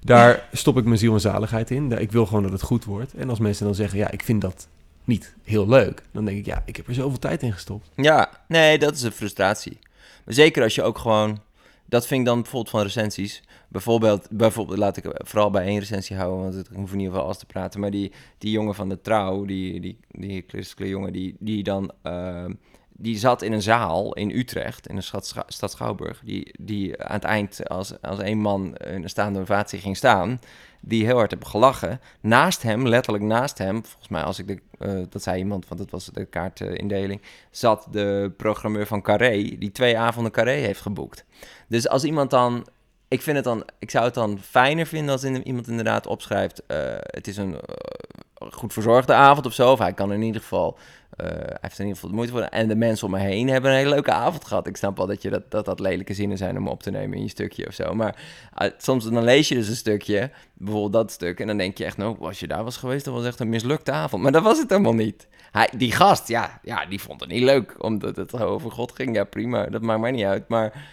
daar 0.00 0.48
stop 0.52 0.76
ik 0.78 0.84
mijn 0.84 0.98
ziel 0.98 1.12
en 1.14 1.20
zaligheid 1.20 1.70
in. 1.70 1.88
Daar- 1.88 2.00
Ik 2.00 2.12
wil 2.12 2.26
gewoon 2.26 2.42
dat 2.42 2.52
het 2.52 2.62
goed 2.62 2.84
wordt. 2.84 3.14
En 3.14 3.30
als 3.30 3.38
mensen 3.38 3.64
dan 3.64 3.74
zeggen, 3.74 3.98
ja, 3.98 4.10
ik 4.10 4.22
vind 4.22 4.40
dat 4.40 4.68
niet 5.04 5.34
heel 5.44 5.68
leuk, 5.68 6.02
dan 6.12 6.24
denk 6.24 6.38
ik, 6.38 6.46
ja, 6.46 6.62
ik 6.66 6.76
heb 6.76 6.88
er 6.88 6.94
zoveel 6.94 7.18
tijd 7.18 7.42
in 7.42 7.52
gestopt. 7.52 7.88
Ja, 7.96 8.30
nee, 8.48 8.78
dat 8.78 8.94
is 8.94 9.02
een 9.02 9.12
frustratie. 9.12 9.78
Maar 10.24 10.34
zeker 10.34 10.62
als 10.62 10.74
je 10.74 10.82
ook 10.82 10.98
gewoon... 10.98 11.38
Dat 11.88 12.06
vind 12.06 12.20
ik 12.20 12.26
dan 12.26 12.42
bijvoorbeeld 12.42 12.70
van 12.70 12.82
recensies. 12.82 13.42
Bijvoorbeeld, 13.68 14.28
bijvoorbeeld 14.30 14.78
laat 14.78 14.96
ik 14.96 15.04
vooral 15.12 15.50
bij 15.50 15.64
één 15.66 15.78
recensie 15.78 16.16
houden, 16.16 16.42
want 16.42 16.54
het 16.54 16.68
hoeft 16.74 16.94
niet 16.94 17.08
over 17.08 17.20
alles 17.20 17.38
te 17.38 17.46
praten. 17.46 17.80
Maar 17.80 17.90
die, 17.90 18.12
die 18.38 18.50
jongen 18.50 18.74
van 18.74 18.88
de 18.88 19.00
trouw, 19.00 19.44
die, 19.44 19.80
die, 19.80 19.98
die 20.10 20.44
christelijke 20.46 20.88
jongen, 20.88 21.12
die, 21.12 21.36
die 21.38 21.62
dan... 21.62 21.92
ehm, 22.02 22.52
die 22.98 23.18
zat 23.18 23.42
in 23.42 23.52
een 23.52 23.62
zaal 23.62 24.12
in 24.14 24.30
Utrecht, 24.30 24.86
in 24.86 24.96
de 24.96 25.02
stad, 25.02 25.34
stad 25.46 25.70
Schouwburg. 25.70 26.20
Die, 26.24 26.54
die 26.58 27.02
aan 27.02 27.14
het 27.14 27.24
eind 27.24 27.68
als, 27.68 28.02
als 28.02 28.18
één 28.18 28.38
man 28.38 28.76
in 28.76 29.02
een 29.02 29.08
staande 29.08 29.40
ovatie 29.40 29.78
ging 29.78 29.96
staan. 29.96 30.40
Die 30.80 31.04
heel 31.04 31.16
hard 31.16 31.30
hebben 31.30 31.48
gelachen. 31.48 32.00
Naast 32.20 32.62
hem, 32.62 32.88
letterlijk 32.88 33.24
naast 33.24 33.58
hem, 33.58 33.84
volgens 33.84 34.08
mij 34.08 34.22
als 34.22 34.38
ik 34.38 34.46
de, 34.46 34.58
eh, 34.78 35.02
dat 35.08 35.22
zei 35.22 35.38
iemand, 35.38 35.68
want 35.68 35.80
dat 35.80 35.90
was 35.90 36.06
de 36.06 36.24
kaartindeling, 36.24 37.22
zat 37.50 37.86
de 37.90 38.32
programmeur 38.36 38.86
van 38.86 39.02
Carré, 39.02 39.56
die 39.58 39.72
twee 39.72 39.98
avonden 39.98 40.32
Carré 40.32 40.50
heeft 40.50 40.80
geboekt. 40.80 41.24
Dus 41.68 41.88
als 41.88 42.04
iemand 42.04 42.30
dan, 42.30 42.66
ik 43.08 43.22
vind 43.22 43.36
het 43.36 43.44
dan, 43.44 43.64
ik 43.78 43.90
zou 43.90 44.04
het 44.04 44.14
dan 44.14 44.38
fijner 44.40 44.86
vinden 44.86 45.12
als 45.12 45.24
iemand 45.24 45.68
inderdaad 45.68 46.06
opschrijft, 46.06 46.66
eh, 46.66 46.78
het 46.96 47.26
is 47.26 47.36
een 47.36 47.54
eh, 47.54 48.15
goed 48.38 48.72
verzorgde 48.72 49.12
avond 49.12 49.46
of 49.46 49.52
zo, 49.52 49.72
of 49.72 49.78
hij 49.78 49.92
kan 49.92 50.12
in 50.12 50.22
ieder 50.22 50.40
geval, 50.40 50.78
eh, 51.16 51.26
hij 51.26 51.58
heeft 51.60 51.78
in 51.78 51.84
ieder 51.84 51.94
geval 51.94 52.10
de 52.10 52.16
moeite 52.16 52.32
voor, 52.32 52.42
en 52.42 52.68
de 52.68 52.76
mensen 52.76 53.06
om 53.06 53.12
me 53.12 53.18
heen 53.18 53.48
hebben 53.48 53.70
een 53.70 53.76
hele 53.76 53.90
leuke 53.90 54.12
avond 54.12 54.44
gehad. 54.44 54.66
Ik 54.66 54.76
snap 54.76 54.96
wel 54.96 55.06
dat 55.06 55.22
je 55.22 55.30
dat, 55.30 55.50
dat, 55.50 55.64
dat 55.64 55.80
lelijke 55.80 56.14
zinnen 56.14 56.38
zijn 56.38 56.56
om 56.56 56.68
op 56.68 56.82
te 56.82 56.90
nemen 56.90 57.16
in 57.16 57.22
je 57.22 57.28
stukje 57.28 57.66
of 57.66 57.74
zo, 57.74 57.94
maar 57.94 58.16
eh, 58.54 58.70
soms 58.78 59.04
dan 59.04 59.24
lees 59.24 59.48
je 59.48 59.54
dus 59.54 59.68
een 59.68 59.76
stukje, 59.76 60.30
bijvoorbeeld 60.54 60.92
dat 60.92 61.12
stuk, 61.12 61.40
en 61.40 61.46
dan 61.46 61.56
denk 61.56 61.78
je 61.78 61.84
echt, 61.84 61.96
nou, 61.96 62.16
als 62.20 62.40
je 62.40 62.46
daar 62.46 62.64
was 62.64 62.76
geweest, 62.76 63.04
dat 63.04 63.14
was 63.14 63.24
echt 63.24 63.40
een 63.40 63.48
mislukte 63.48 63.92
avond. 63.92 64.22
Maar 64.22 64.32
dat 64.32 64.42
was 64.42 64.58
het 64.58 64.70
helemaal 64.70 64.94
niet. 64.94 65.26
Hij, 65.50 65.70
die 65.76 65.92
gast, 65.92 66.28
ja, 66.28 66.60
ja, 66.62 66.86
die 66.86 67.00
vond 67.00 67.20
het 67.20 67.30
niet 67.30 67.42
leuk, 67.42 67.84
omdat 67.84 68.16
het 68.16 68.40
over 68.40 68.70
God 68.70 68.92
ging. 68.92 69.14
Ja, 69.14 69.24
prima, 69.24 69.66
dat 69.66 69.82
maakt 69.82 70.00
mij 70.00 70.10
niet 70.10 70.24
uit. 70.24 70.48
Maar, 70.48 70.86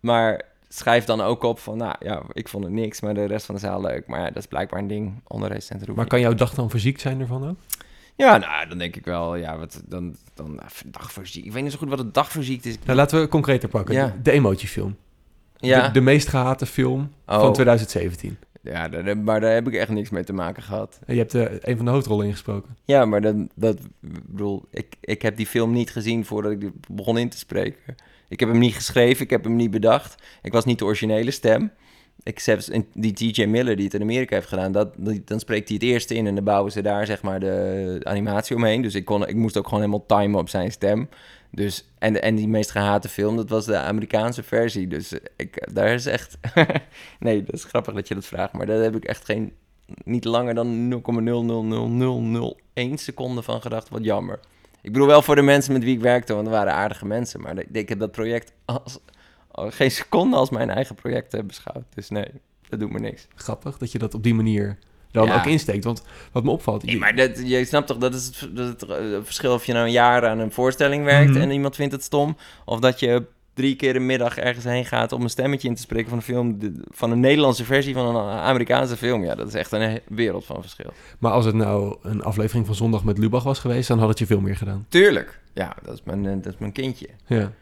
maar 0.00 0.42
schrijf 0.76 1.04
dan 1.04 1.20
ook 1.20 1.42
op 1.42 1.58
van, 1.58 1.76
nou 1.76 1.94
ja, 2.00 2.22
ik 2.32 2.48
vond 2.48 2.64
het 2.64 2.72
niks, 2.72 3.00
maar 3.00 3.14
de 3.14 3.24
rest 3.24 3.46
van 3.46 3.54
de 3.54 3.60
zaal 3.60 3.80
leuk. 3.80 4.06
Maar 4.06 4.20
ja, 4.20 4.26
dat 4.26 4.36
is 4.36 4.46
blijkbaar 4.46 4.80
een 4.80 4.86
ding 4.88 5.20
onder 5.26 5.48
recensenten. 5.48 5.94
Maar 5.94 6.06
kan 6.06 6.20
jouw 6.20 6.34
dag 6.34 6.54
dan 6.54 6.70
verziekt 6.70 7.00
zijn 7.00 7.20
ervan 7.20 7.48
ook? 7.48 7.56
Ja, 8.16 8.36
nou, 8.36 8.68
dan 8.68 8.78
denk 8.78 8.96
ik 8.96 9.04
wel, 9.04 9.36
ja, 9.36 9.58
wat, 9.58 9.82
dan, 9.86 10.16
dan 10.34 10.60
dagverziek. 10.86 11.44
Ik 11.44 11.52
weet 11.52 11.62
niet 11.62 11.72
zo 11.72 11.78
goed 11.78 11.88
wat 11.88 11.98
het 11.98 12.14
dagverziekt 12.14 12.64
is. 12.66 12.76
Nou, 12.84 12.96
laten 12.96 13.20
we 13.20 13.28
concreter 13.28 13.68
pakken. 13.68 13.94
Ja. 13.94 14.16
De, 14.22 14.30
emotiefilm. 14.30 14.96
Ja, 15.56 15.86
De, 15.86 15.92
de 15.92 16.00
meest 16.00 16.28
gehate 16.28 16.66
film 16.66 17.12
Oh. 17.26 17.40
van 17.40 17.52
2017. 17.52 18.38
ja 18.62 18.88
daar, 18.88 19.16
maar 19.18 19.40
daar 19.40 19.52
heb 19.54 19.66
ik 19.68 19.74
echt 19.74 19.90
niks 19.90 20.10
mee 20.10 20.24
te 20.24 20.32
maken 20.32 20.62
gehad. 20.62 20.98
Je 21.06 21.16
hebt 21.16 21.34
eh, 21.34 21.44
een 21.60 21.76
van 21.76 21.84
de 21.84 21.90
hoofdrollen 21.90 22.26
ingesproken. 22.26 22.76
Ja, 22.84 23.04
maar 23.04 23.20
dat, 23.20 23.34
dat 23.54 23.74
ik 24.02 24.26
bedoel, 24.26 24.64
ik, 24.70 24.94
ik 25.00 25.22
heb 25.22 25.36
die 25.36 25.46
film 25.46 25.72
niet 25.72 25.90
gezien 25.90 26.24
voordat 26.24 26.52
ik 26.52 26.70
begon 26.88 27.18
in 27.18 27.28
te 27.28 27.38
spreken. 27.38 27.94
Ik 28.28 28.40
heb 28.40 28.48
hem 28.48 28.58
niet 28.58 28.74
geschreven, 28.74 29.24
ik 29.24 29.30
heb 29.30 29.44
hem 29.44 29.56
niet 29.56 29.70
bedacht. 29.70 30.22
Ik 30.42 30.52
was 30.52 30.64
niet 30.64 30.78
de 30.78 30.84
originele 30.84 31.30
stem. 31.30 31.72
Ik 32.22 32.66
die 32.94 33.12
TJ 33.12 33.44
Miller 33.44 33.76
die 33.76 33.84
het 33.84 33.94
in 33.94 34.02
Amerika 34.02 34.34
heeft 34.34 34.48
gedaan, 34.48 34.72
dat, 34.72 34.94
dan 35.24 35.40
spreekt 35.40 35.68
hij 35.68 35.76
het 35.76 35.86
eerste 35.86 36.14
in 36.14 36.26
en 36.26 36.34
dan 36.34 36.44
bouwen 36.44 36.72
ze 36.72 36.82
daar 36.82 37.06
zeg 37.06 37.22
maar 37.22 37.40
de 37.40 38.00
animatie 38.02 38.56
omheen. 38.56 38.82
Dus 38.82 38.94
ik, 38.94 39.04
kon, 39.04 39.26
ik 39.26 39.34
moest 39.34 39.56
ook 39.56 39.64
gewoon 39.64 39.80
helemaal 39.80 40.06
timen 40.06 40.40
op 40.40 40.48
zijn 40.48 40.72
stem. 40.72 41.08
Dus, 41.50 41.88
en, 41.98 42.22
en 42.22 42.34
die 42.34 42.48
meest 42.48 42.70
gehate 42.70 43.08
film, 43.08 43.36
dat 43.36 43.48
was 43.48 43.64
de 43.64 43.78
Amerikaanse 43.78 44.42
versie. 44.42 44.86
Dus 44.86 45.12
ik, 45.36 45.74
daar 45.74 45.94
is 45.94 46.06
echt... 46.06 46.38
nee, 47.18 47.42
dat 47.42 47.54
is 47.54 47.64
grappig 47.64 47.94
dat 47.94 48.08
je 48.08 48.14
dat 48.14 48.24
vraagt, 48.24 48.52
maar 48.52 48.66
daar 48.66 48.82
heb 48.82 48.96
ik 48.96 49.04
echt 49.04 49.24
geen... 49.24 49.52
Niet 50.04 50.24
langer 50.24 50.54
dan 50.54 51.02
0,00001 52.74 52.94
seconde 52.94 53.42
van 53.42 53.60
gedacht. 53.60 53.88
Wat 53.88 54.04
jammer. 54.04 54.40
Ik 54.86 54.92
bedoel 54.92 55.06
wel 55.06 55.22
voor 55.22 55.34
de 55.34 55.42
mensen 55.42 55.72
met 55.72 55.84
wie 55.84 55.94
ik 55.94 56.00
werkte, 56.00 56.34
want 56.34 56.46
er 56.46 56.52
waren 56.52 56.72
aardige 56.72 57.06
mensen. 57.06 57.40
Maar 57.40 57.54
ik, 57.72 57.88
heb 57.88 57.98
dat 57.98 58.12
project 58.12 58.52
als, 58.64 58.98
al 59.50 59.70
geen 59.70 59.90
seconde 59.90 60.36
als 60.36 60.50
mijn 60.50 60.70
eigen 60.70 60.94
project 60.94 61.34
eh, 61.34 61.42
beschouwd. 61.42 61.84
Dus 61.94 62.08
nee, 62.08 62.26
dat 62.68 62.80
doet 62.80 62.92
me 62.92 62.98
niks. 62.98 63.26
Grappig 63.34 63.78
dat 63.78 63.92
je 63.92 63.98
dat 63.98 64.14
op 64.14 64.22
die 64.22 64.34
manier 64.34 64.78
dan 65.10 65.26
Ja. 65.26 65.36
ook 65.38 65.46
insteekt. 65.46 65.84
Want 65.84 66.02
wat 66.32 66.44
me 66.44 66.50
opvalt... 66.50 66.82
Je- 66.90 66.96
maar 66.98 67.16
dat, 67.16 67.48
je 67.48 67.64
snapt 67.64 67.86
toch, 67.86 67.96
dat 67.98 68.14
is 68.14 68.26
het, 68.26 68.56
dat 68.56 68.64
is 68.64 68.70
het 68.70 68.82
eh, 68.82 68.96
verschil 69.22 69.52
of 69.54 69.64
je 69.66 69.72
nou 69.72 69.84
een 69.86 69.92
jaar 69.92 70.26
aan 70.28 70.38
een 70.38 70.52
voorstelling 70.52 71.04
werkt 71.04 71.30
Mhm. 71.30 71.40
en 71.40 71.50
iemand 71.50 71.74
vindt 71.76 71.92
het 71.92 72.02
stom. 72.02 72.36
Of 72.64 72.80
dat 72.80 73.00
je 73.00 73.22
drie 73.56 73.76
keer 73.76 73.96
een 73.96 74.06
middag 74.06 74.38
ergens 74.38 74.64
heen 74.64 74.84
gaat 74.84 75.12
om 75.12 75.22
een 75.22 75.30
stemmetje 75.30 75.68
in 75.68 75.74
te 75.74 75.80
spreken 75.80 76.08
van 76.08 76.18
een 76.18 76.24
film, 76.24 76.58
van 76.90 77.10
een 77.10 77.20
Nederlandse 77.20 77.64
versie 77.64 77.94
van 77.94 78.16
een 78.16 78.22
Amerikaanse 78.38 78.96
film. 78.96 79.24
Ja, 79.24 79.34
dat 79.34 79.48
is 79.48 79.54
echt 79.54 79.72
een 79.72 80.00
wereld 80.08 80.44
van 80.44 80.60
verschil. 80.60 80.92
Maar 81.18 81.32
als 81.32 81.44
het 81.44 81.54
nou 81.54 81.96
een 82.02 82.22
aflevering 82.22 82.66
van 82.66 82.74
Zondag 82.74 83.04
met 83.04 83.18
Lubach 83.18 83.42
was 83.42 83.58
geweest... 83.58 83.88
dan 83.88 83.98
had 83.98 84.08
het 84.08 84.18
je 84.18 84.26
veel 84.26 84.40
meer 84.40 84.56
gedaan. 84.56 84.86
Tuurlijk. 84.88 85.40
Ja, 85.52 85.76
dat 85.82 85.94
is 85.94 86.02
mijn, 86.04 86.26
eh, 86.26 86.32
dat 86.32 86.52
is 86.52 86.58
mijn 86.58 86.72
kindje. 86.72 87.08
Ja. 87.26 87.52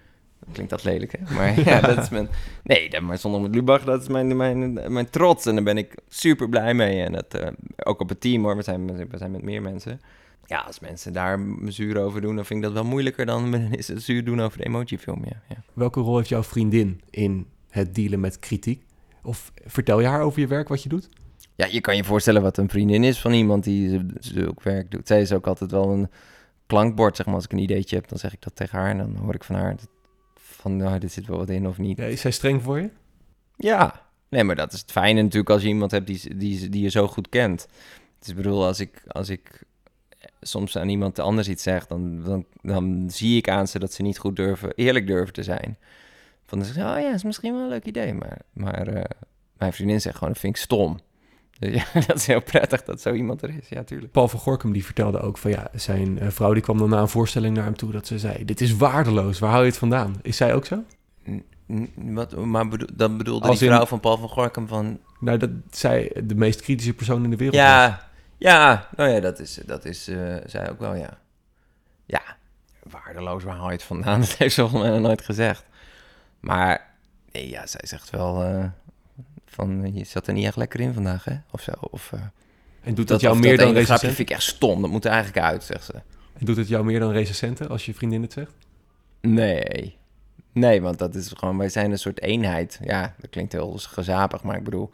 Klinkt 0.53 0.71
dat 0.71 0.85
lelijk, 0.85 1.13
hè? 1.13 1.35
Maar 1.35 1.61
ja, 1.71 1.81
dat 1.81 1.99
is 1.99 2.09
mijn... 2.09 2.29
Nee, 2.63 2.91
dat, 2.91 3.01
maar 3.01 3.19
zonder 3.19 3.41
met 3.41 3.55
Lubach, 3.55 3.85
dat 3.85 4.03
is 4.03 4.09
mijn, 4.09 4.37
mijn, 4.37 4.93
mijn 4.93 5.11
trots. 5.11 5.47
En 5.47 5.55
daar 5.55 5.65
ben 5.65 5.79
ik 5.79 5.95
super 6.09 6.49
blij 6.49 6.75
mee. 6.75 7.03
En 7.03 7.13
dat, 7.13 7.35
eh, 7.35 7.49
ook 7.85 8.01
op 8.01 8.09
het 8.09 8.21
team, 8.21 8.45
hoor. 8.45 8.57
We 8.57 8.63
zijn, 8.63 8.87
we 9.09 9.19
zijn 9.19 9.31
met 9.31 9.43
meer 9.43 9.63
mensen. 9.63 10.01
Ja, 10.47 10.59
als 10.61 10.81
mensen 10.81 11.13
daar 11.13 11.41
zuur 11.67 11.97
over 12.03 12.21
doen, 12.21 12.37
dan 12.37 12.45
vind 12.45 12.59
ik 12.59 12.65
dat 12.65 12.75
wel 12.75 12.85
moeilijker 12.85 13.27
dan 13.27 13.51
mensen 13.51 14.01
zuur 14.11 14.25
doen 14.25 14.41
over 14.41 14.59
de 14.59 14.65
emotiefilm, 14.65 15.25
ja. 15.25 15.43
ja. 15.49 15.57
Welke 15.73 16.01
rol 16.01 16.17
heeft 16.17 16.29
jouw 16.29 16.43
vriendin 16.43 17.01
in 17.11 17.47
het 17.71 17.95
dealen 17.95 18.21
met 18.21 18.39
kritiek? 18.39 18.83
Of 19.23 19.53
vertel 19.65 20.01
je 20.01 20.07
haar 20.07 20.21
over 20.23 20.41
je 20.41 20.47
werk, 20.47 20.69
wat 20.69 20.83
je 20.83 20.89
doet? 20.89 21.09
Ja, 21.55 21.67
je 21.67 21.81
kan 21.81 21.97
je 21.97 22.05
voorstellen 22.05 22.43
wat 22.43 22.59
een 22.59 22.69
vriendin 22.69 23.05
is 23.05 23.21
van 23.21 23.33
iemand 23.33 23.65
die 23.65 24.01
zulk 24.19 24.63
werk 24.63 24.91
doet. 24.91 25.07
Zij 25.07 25.21
is 25.21 25.33
ook 25.33 25.47
altijd 25.47 25.71
wel 25.71 25.91
een 25.91 26.09
klankbord, 26.67 27.17
zeg 27.17 27.27
maar. 27.27 27.35
Als 27.35 27.45
ik 27.45 27.53
een 27.53 27.59
ideetje 27.59 27.97
heb, 27.97 28.09
dan 28.09 28.19
zeg 28.19 28.33
ik 28.33 28.43
dat 28.43 28.57
tegen 28.57 28.79
haar. 28.79 28.91
En 28.91 28.99
dan 28.99 29.17
hoor 29.17 29.35
ik 29.35 29.45
van 29.45 29.55
haar 29.57 29.77
dat- 29.77 29.89
van, 30.35 30.77
nou, 30.77 30.99
dit 30.99 31.13
zit 31.13 31.27
wel 31.27 31.37
wat 31.39 31.49
in 31.49 31.67
of 31.69 31.79
niet. 31.79 31.97
Ja, 31.99 32.05
is 32.05 32.21
zij 32.21 32.31
streng 32.31 32.63
voor 32.63 32.81
je? 32.81 32.91
Ja, 33.57 34.03
nee, 34.29 34.45
maar 34.45 34.57
dat 34.57 34.73
is 34.73 34.81
het 34.81 34.93
fijne 34.93 35.23
natuurlijk 35.23 35.51
als 35.51 35.63
je 35.63 35.69
iemand 35.69 35.91
hebt 35.91 36.07
die, 36.07 36.37
die, 36.37 36.69
die 36.69 36.83
je 36.83 36.89
zo 36.91 37.09
goed 37.09 37.29
kent. 37.29 37.67
Dus 38.19 38.29
ik 38.29 38.37
bedoel, 38.37 38.65
als 38.67 38.81
ik, 38.81 39.03
als 39.07 39.29
ik 39.29 39.63
soms 40.47 40.77
aan 40.79 40.89
iemand 40.89 41.19
anders 41.19 41.49
iets 41.49 41.63
zeg, 41.63 41.87
dan, 41.87 42.23
dan, 42.25 42.45
dan 42.63 43.05
zie 43.11 43.37
ik 43.37 43.49
aan 43.49 43.67
ze 43.69 43.79
dat 43.79 43.93
ze 43.93 44.03
niet 44.03 44.19
goed 44.19 44.37
durven, 44.37 44.73
eerlijk 44.75 45.07
durven 45.07 45.33
te 45.33 45.43
zijn. 45.43 45.77
Van 46.47 46.59
dan 46.59 46.67
zeg 46.67 46.77
ik, 46.77 46.83
oh 46.83 47.01
ja, 47.01 47.13
is 47.15 47.25
misschien 47.25 47.53
wel 47.53 47.63
een 47.63 47.69
leuk 47.69 47.85
idee. 47.85 48.15
Maar, 48.15 48.39
maar 48.53 48.87
eh, 48.87 49.05
mijn 49.59 49.73
vriendin 49.73 50.01
zegt 50.01 50.15
gewoon, 50.17 50.33
dat 50.33 50.41
vind 50.43 50.57
ik 50.57 50.63
stom. 50.63 50.99
Dus 51.59 51.75
ja, 51.75 52.01
dat 52.07 52.17
is 52.17 52.27
heel 52.27 52.43
prettig 52.43 52.83
dat 52.85 53.01
zo 53.01 53.13
iemand 53.13 53.43
er 53.43 53.57
is, 53.59 53.69
ja, 53.69 53.83
tuurlijk. 53.85 54.13
Paul 54.13 54.29
van 54.29 54.41
Gorkum 54.41 54.73
die 54.73 54.85
vertelde 54.85 55.21
ook 55.21 55.39
van 55.39 55.51
ja, 55.51 55.69
zijn 55.75 56.19
eh, 56.19 56.29
vrouw 56.29 56.53
die 56.53 56.63
kwam 56.63 56.79
dan 56.79 56.89
na 56.89 57.01
een 57.01 57.09
voorstelling 57.09 57.55
naar 57.57 57.65
hem 57.65 57.77
toe 57.77 57.93
dat 57.93 58.07
ze 58.07 58.19
zei: 58.19 58.45
Dit 58.45 58.61
is 58.61 58.77
waardeloos, 58.77 59.39
waar 59.39 59.51
haal 59.51 59.61
je 59.61 59.67
het 59.69 59.77
vandaan? 59.79 60.15
Is 60.23 60.37
zij 60.37 60.55
ook 60.55 60.65
zo? 60.67 60.83
Wat, 61.95 62.37
maar 62.37 62.69
bedoel, 62.69 62.89
dan 62.95 63.17
bedoelde 63.17 63.49
Als 63.49 63.59
die 63.59 63.69
in- 63.69 63.75
vrouw 63.75 63.87
van 63.87 64.01
Paul 64.01 64.17
van 64.17 64.29
Gorkum 64.29 64.69
van... 64.69 64.99
Nou, 65.21 65.39
dat 65.39 65.51
zij 65.71 66.13
de 66.25 66.35
meest 66.35 66.61
kritische 66.63 66.95
persoon 66.95 67.25
in 67.25 67.31
de 67.31 67.37
wereld 67.37 67.57
was. 67.89 67.99
Ja, 68.51 68.89
nou 68.97 69.11
ja, 69.11 69.21
dat 69.21 69.39
is, 69.39 69.55
dat 69.67 69.85
is 69.85 70.09
eh, 70.09 70.37
zij 70.47 70.71
ook 70.71 70.79
wel, 70.79 70.95
ja. 70.95 71.19
Ja, 72.07 72.23
waardeloos, 72.83 73.45
waar 73.45 73.57
haal 73.57 73.67
je 73.67 73.73
het 73.73 73.83
vandaan? 73.83 74.21
Dat 74.27 74.33
heeft 74.37 74.55
ze 74.55 74.61
volgens 74.61 74.83
mij 74.83 74.91
nog 74.91 75.01
nooit 75.01 75.25
gezegd. 75.25 75.65
Maar, 76.41 76.87
nee, 77.33 77.49
ja, 77.49 77.67
zij 77.67 77.81
zegt 77.85 78.11
wel 78.11 78.43
eh, 78.45 78.65
van, 79.47 79.95
je 79.95 80.05
zat 80.05 80.27
er 80.27 80.33
niet 80.33 80.45
echt 80.47 80.57
lekker 80.57 80.81
in 80.81 80.95
vandaag, 80.95 81.25
hè? 81.25 81.37
Of 81.51 81.61
zo, 81.61 81.73
of... 81.81 82.13
eh, 82.13 82.21
En 82.83 82.95
doet 82.95 83.09
het 83.09 83.21
jou 83.21 83.39
meer 83.39 83.57
dan 83.59 83.73
recensenten? 83.73 84.15
vind 84.15 84.29
ik 84.31 84.35
echt 84.37 84.43
stom, 84.43 84.81
dat 84.83 84.91
moet 84.91 85.05
er 85.05 85.11
eigenlijk 85.11 85.47
uit, 85.47 85.65
zegt 85.65 85.85
ze. 85.85 85.95
En 86.39 86.47
doet 86.47 86.57
het 86.57 86.69
jou 86.69 86.85
meer 86.85 87.01
dan 87.01 87.13
recensenten 87.13 87.69
als 87.69 87.87
je 87.87 87.95
vriendin 87.95 88.23
het 88.23 88.33
zegt? 88.33 88.53
Nee, 89.21 89.97
nee, 90.53 90.83
want 90.83 90.99
dat 90.99 91.15
is 91.15 91.33
gewoon, 91.37 91.59
wij 91.59 91.69
zijn 91.69 91.91
een 91.91 91.99
soort 91.99 92.21
eenheid. 92.21 92.79
Ja, 92.83 93.15
dat 93.21 93.31
klinkt 93.31 93.53
heel 93.53 93.79
gezapig, 93.79 94.43
maar 94.43 94.57
ik 94.57 94.65
bedoel, 94.65 94.93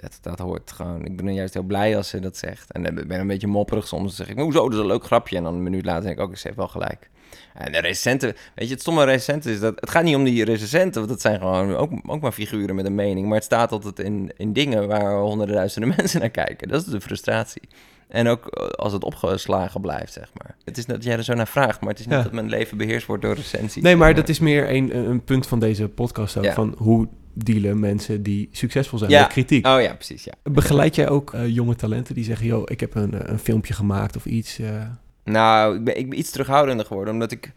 dat, 0.00 0.18
dat 0.22 0.38
hoort 0.38 0.72
gewoon. 0.72 1.04
Ik 1.04 1.16
ben 1.16 1.34
juist 1.34 1.54
heel 1.54 1.62
blij 1.62 1.96
als 1.96 2.08
ze 2.08 2.20
dat 2.20 2.36
zegt. 2.36 2.72
En 2.72 2.82
dan 2.82 2.94
ben 2.94 3.10
ik 3.10 3.18
een 3.20 3.26
beetje 3.26 3.46
mopperig 3.46 3.86
soms. 3.86 4.16
Dan 4.16 4.26
zeg 4.26 4.36
ik, 4.36 4.42
hoezo, 4.42 4.62
dat 4.62 4.72
is 4.72 4.78
een 4.78 4.86
leuk 4.86 5.04
grapje. 5.04 5.36
En 5.36 5.42
dan 5.42 5.54
een 5.54 5.62
minuut 5.62 5.84
later 5.84 6.02
denk 6.02 6.18
ik, 6.18 6.22
ook, 6.24 6.36
ze 6.36 6.42
heeft 6.46 6.58
wel 6.58 6.68
gelijk. 6.68 7.10
En 7.54 7.72
de 7.72 7.80
recensenten, 7.80 8.34
weet 8.54 8.66
je, 8.66 8.72
het 8.72 8.80
stomme 8.80 9.04
recensenten 9.04 9.50
is 9.52 9.60
dat, 9.60 9.80
het 9.80 9.90
gaat 9.90 10.04
niet 10.04 10.16
om 10.16 10.24
die 10.24 10.44
recensenten, 10.44 10.94
want 10.94 11.08
dat 11.08 11.20
zijn 11.20 11.38
gewoon 11.38 11.74
ook, 11.76 11.90
ook 12.06 12.20
maar 12.20 12.32
figuren 12.32 12.74
met 12.74 12.86
een 12.86 12.94
mening. 12.94 13.26
Maar 13.26 13.34
het 13.36 13.44
staat 13.44 13.72
altijd 13.72 13.98
in, 13.98 14.32
in 14.36 14.52
dingen 14.52 14.88
waar 14.88 15.18
honderdduizenden 15.20 15.94
mensen 15.96 16.20
naar 16.20 16.30
kijken. 16.30 16.68
Dat 16.68 16.80
is 16.80 16.86
de 16.92 17.00
frustratie. 17.00 17.62
En 18.08 18.28
ook 18.28 18.46
eh, 18.46 18.66
als 18.66 18.92
het 18.92 19.04
opgeslagen 19.04 19.80
blijft, 19.80 20.12
zeg 20.12 20.30
maar. 20.34 20.56
Het 20.64 20.78
is 20.78 20.86
dat 20.86 21.04
jij 21.04 21.16
er 21.16 21.24
zo 21.24 21.34
naar 21.34 21.48
vraagt, 21.48 21.80
maar 21.80 21.90
het 21.90 21.98
is 21.98 22.06
niet 22.06 22.14
Ja. 22.14 22.22
dat 22.22 22.32
mijn 22.32 22.48
leven 22.48 22.76
beheerst 22.76 23.06
wordt 23.06 23.22
door 23.22 23.34
recensies. 23.34 23.82
Nee, 23.82 23.96
maar 23.96 24.14
dat 24.14 24.28
is 24.28 24.38
meer 24.38 24.70
een, 24.70 24.96
een 24.96 25.24
punt 25.24 25.46
van 25.46 25.58
deze 25.58 25.88
podcast 25.88 26.36
ook. 26.36 26.44
Ja. 26.44 26.52
Van 26.54 26.74
hoe 26.78 27.08
dealen 27.32 27.80
mensen 27.80 28.22
die 28.22 28.48
succesvol 28.52 28.98
zijn 28.98 29.10
Ja. 29.10 29.20
met 29.20 29.30
kritiek. 29.30 29.66
Oh 29.66 29.80
ja, 29.82 29.94
precies, 29.94 30.24
ja. 30.24 30.32
Begeleid 30.42 30.94
jij 30.94 31.08
ook 31.08 31.34
eh, 31.34 31.46
jonge 31.48 31.74
talenten 31.76 32.14
die 32.14 32.24
zeggen: 32.24 32.46
Yo, 32.46 32.62
ik 32.66 32.80
heb 32.80 32.94
een, 32.94 33.14
eh, 33.14 33.30
een 33.32 33.38
filmpje 33.38 33.74
gemaakt 33.74 34.16
of 34.16 34.24
iets? 34.26 34.58
eh, 34.58 34.82
Nou, 35.24 35.76
ik 35.76 35.84
ben, 35.84 35.98
ik 35.98 36.08
ben 36.10 36.18
iets 36.18 36.30
terughoudender 36.30 36.86
geworden, 36.86 37.14
omdat 37.14 37.30
ik... 37.32 37.52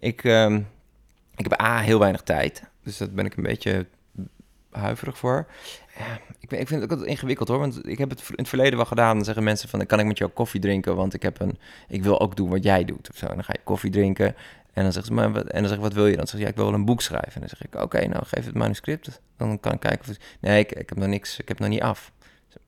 Ik, 0.00 0.24
ehm, 0.24 0.54
ik 1.36 1.48
heb 1.50 1.60
A, 1.60 1.78
heel 1.80 1.98
weinig 1.98 2.22
tijd. 2.22 2.62
Dus 2.82 2.96
daar 2.96 3.10
ben 3.10 3.24
ik 3.24 3.36
een 3.36 3.42
beetje 3.42 3.86
huiverig 4.70 5.18
voor. 5.18 5.46
Ja, 5.98 6.20
ik, 6.40 6.48
ben, 6.48 6.60
ik 6.60 6.68
vind 6.68 6.80
het 6.80 6.82
ook 6.82 6.96
altijd 6.96 7.08
ingewikkeld 7.16 7.48
hoor. 7.48 7.58
Want 7.58 7.88
ik 7.88 7.98
heb 7.98 8.10
het 8.10 8.20
in 8.28 8.34
het 8.36 8.48
verleden 8.48 8.76
wel 8.76 8.84
gedaan. 8.86 9.16
Dan 9.16 9.24
zeggen 9.24 9.44
mensen 9.44 9.68
van, 9.68 9.86
kan 9.86 10.00
ik 10.00 10.06
met 10.06 10.18
jou 10.18 10.30
koffie 10.30 10.60
drinken? 10.60 10.96
Want 10.96 11.14
ik, 11.14 11.22
heb 11.22 11.40
een, 11.40 11.58
ik 11.88 12.02
wil 12.02 12.20
ook 12.20 12.36
doen 12.36 12.48
wat 12.48 12.62
jij 12.64 12.84
doet. 12.84 13.10
Of 13.10 13.16
zo. 13.16 13.26
En 13.26 13.34
dan 13.34 13.44
ga 13.44 13.52
je 13.52 13.60
koffie 13.64 13.90
drinken. 13.90 14.34
En 14.74 14.82
dan 14.82 14.92
zeggen 14.92 15.04
ze, 15.04 15.12
maar 15.20 15.32
wat, 15.32 15.44
en 15.46 15.58
dan 15.58 15.68
zeg 15.68 15.76
ik, 15.76 15.82
wat 15.82 15.92
wil 15.92 16.06
je? 16.06 16.16
Dan 16.16 16.26
zeg 16.26 16.36
je, 16.38 16.44
ja, 16.44 16.50
ik 16.50 16.56
wil 16.56 16.64
wel 16.64 16.74
een 16.74 16.84
boek 16.84 17.02
schrijven. 17.02 17.32
En 17.34 17.40
dan 17.40 17.48
zeg 17.48 17.62
ik, 17.62 17.82
oké, 17.82 18.06
nou 18.06 18.24
geef 18.26 18.44
het 18.44 18.54
manuscript. 18.54 19.20
Dan 19.36 19.60
kan 19.60 19.72
ik 19.72 19.80
kijken 19.80 20.00
of... 20.00 20.06
het- 20.06 20.20
Nee, 20.40 20.60
ik, 20.60 20.70
heb 20.88 20.94
nog 20.96 21.08
niks, 21.08 21.38
ik 21.38 21.48
heb 21.48 21.58
nog 21.58 21.68
niet 21.68 21.82
af. 21.82 22.12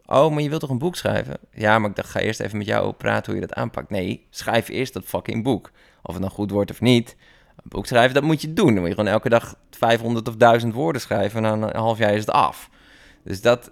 Oh, 0.07 0.33
maar 0.33 0.43
je 0.43 0.49
wilt 0.49 0.61
toch 0.61 0.71
een 0.71 0.79
boek 0.79 0.97
schrijven? 0.97 1.37
Ja, 1.55 1.79
maar 1.79 1.91
ik 1.91 1.97
dacht, 1.97 2.09
ga 2.09 2.21
eerst 2.21 2.41
even 2.41 2.59
met 2.59 2.67
jou 2.67 2.93
praten 2.93 3.33
hoe 3.33 3.41
je 3.41 3.47
dat 3.47 3.57
aanpakt. 3.57 3.91
Nee, 3.91 4.27
schrijf 4.31 4.69
eerst 4.69 4.93
dat 4.93 5.05
fucking 5.05 5.43
boek. 5.43 5.71
Of 6.03 6.13
het 6.13 6.23
nou 6.23 6.35
goed 6.35 6.51
wordt 6.51 6.71
of 6.71 6.81
niet. 6.81 7.17
Een 7.57 7.63
boek 7.65 7.87
schrijven, 7.87 8.15
dat 8.15 8.23
moet 8.23 8.41
je 8.41 8.53
doen. 8.53 8.67
Dan 8.67 8.79
moet 8.79 8.89
je 8.89 8.95
gewoon 8.95 9.11
elke 9.13 9.29
dag 9.29 9.55
500 9.71 10.29
of 10.29 10.37
1000 10.37 10.75
woorden 10.75 11.01
schrijven. 11.03 11.45
En 11.45 11.59
na 11.59 11.69
een 11.75 11.81
half 11.81 11.99
jaar 11.99 12.13
is 12.15 12.21
het 12.21 12.31
af. 12.31 12.71
Dus 13.25 13.41
dat... 13.41 13.71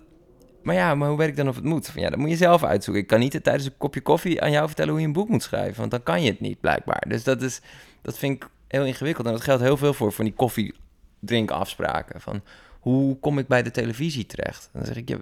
Maar 0.63 0.75
ja, 0.75 0.95
maar 0.95 1.09
hoe 1.09 1.19
weet 1.19 1.29
ik 1.29 1.37
dan 1.37 1.49
of 1.49 1.55
het 1.55 1.65
moet? 1.65 1.93
Ja, 1.95 2.11
dat 2.11 2.19
moet 2.19 2.31
je 2.31 2.37
zelf 2.37 2.65
uitzoeken. 2.65 3.03
Ik 3.03 3.09
kan 3.09 3.19
niet 3.19 3.43
tijdens 3.43 3.65
een 3.65 3.77
kopje 3.79 4.01
koffie 4.01 4.43
aan 4.43 4.51
jou 4.51 4.67
vertellen 4.67 4.91
hoe 4.91 5.01
je 5.01 5.07
een 5.07 5.13
boek 5.13 5.29
moet 5.29 5.43
schrijven. 5.43 5.79
Want 5.79 5.91
dan 5.91 6.03
kan 6.03 6.23
je 6.23 6.31
het 6.31 6.41
niet, 6.41 6.61
blijkbaar. 6.61 7.05
Dus 7.09 7.25
dat, 7.25 7.43
is, 7.43 7.61
dat 8.05 8.19
vind 8.19 8.43
ik 8.43 8.49
heel 8.69 8.85
ingewikkeld. 8.85 9.27
En 9.27 9.33
dat 9.33 9.43
geldt 9.43 9.63
heel 9.63 9.77
veel 9.77 9.95
voor, 9.95 10.13
van 10.13 10.25
die 10.25 10.35
koffiedrinkafspraken. 10.35 12.21
Van, 12.21 12.43
hoe 12.81 13.19
kom 13.19 13.39
ik 13.39 13.47
bij 13.47 13.63
de 13.63 13.71
televisie 13.71 14.27
terecht? 14.27 14.69
Dan 14.73 14.85
zeg 14.85 14.97
ik, 14.97 15.09
ja, 15.09 15.17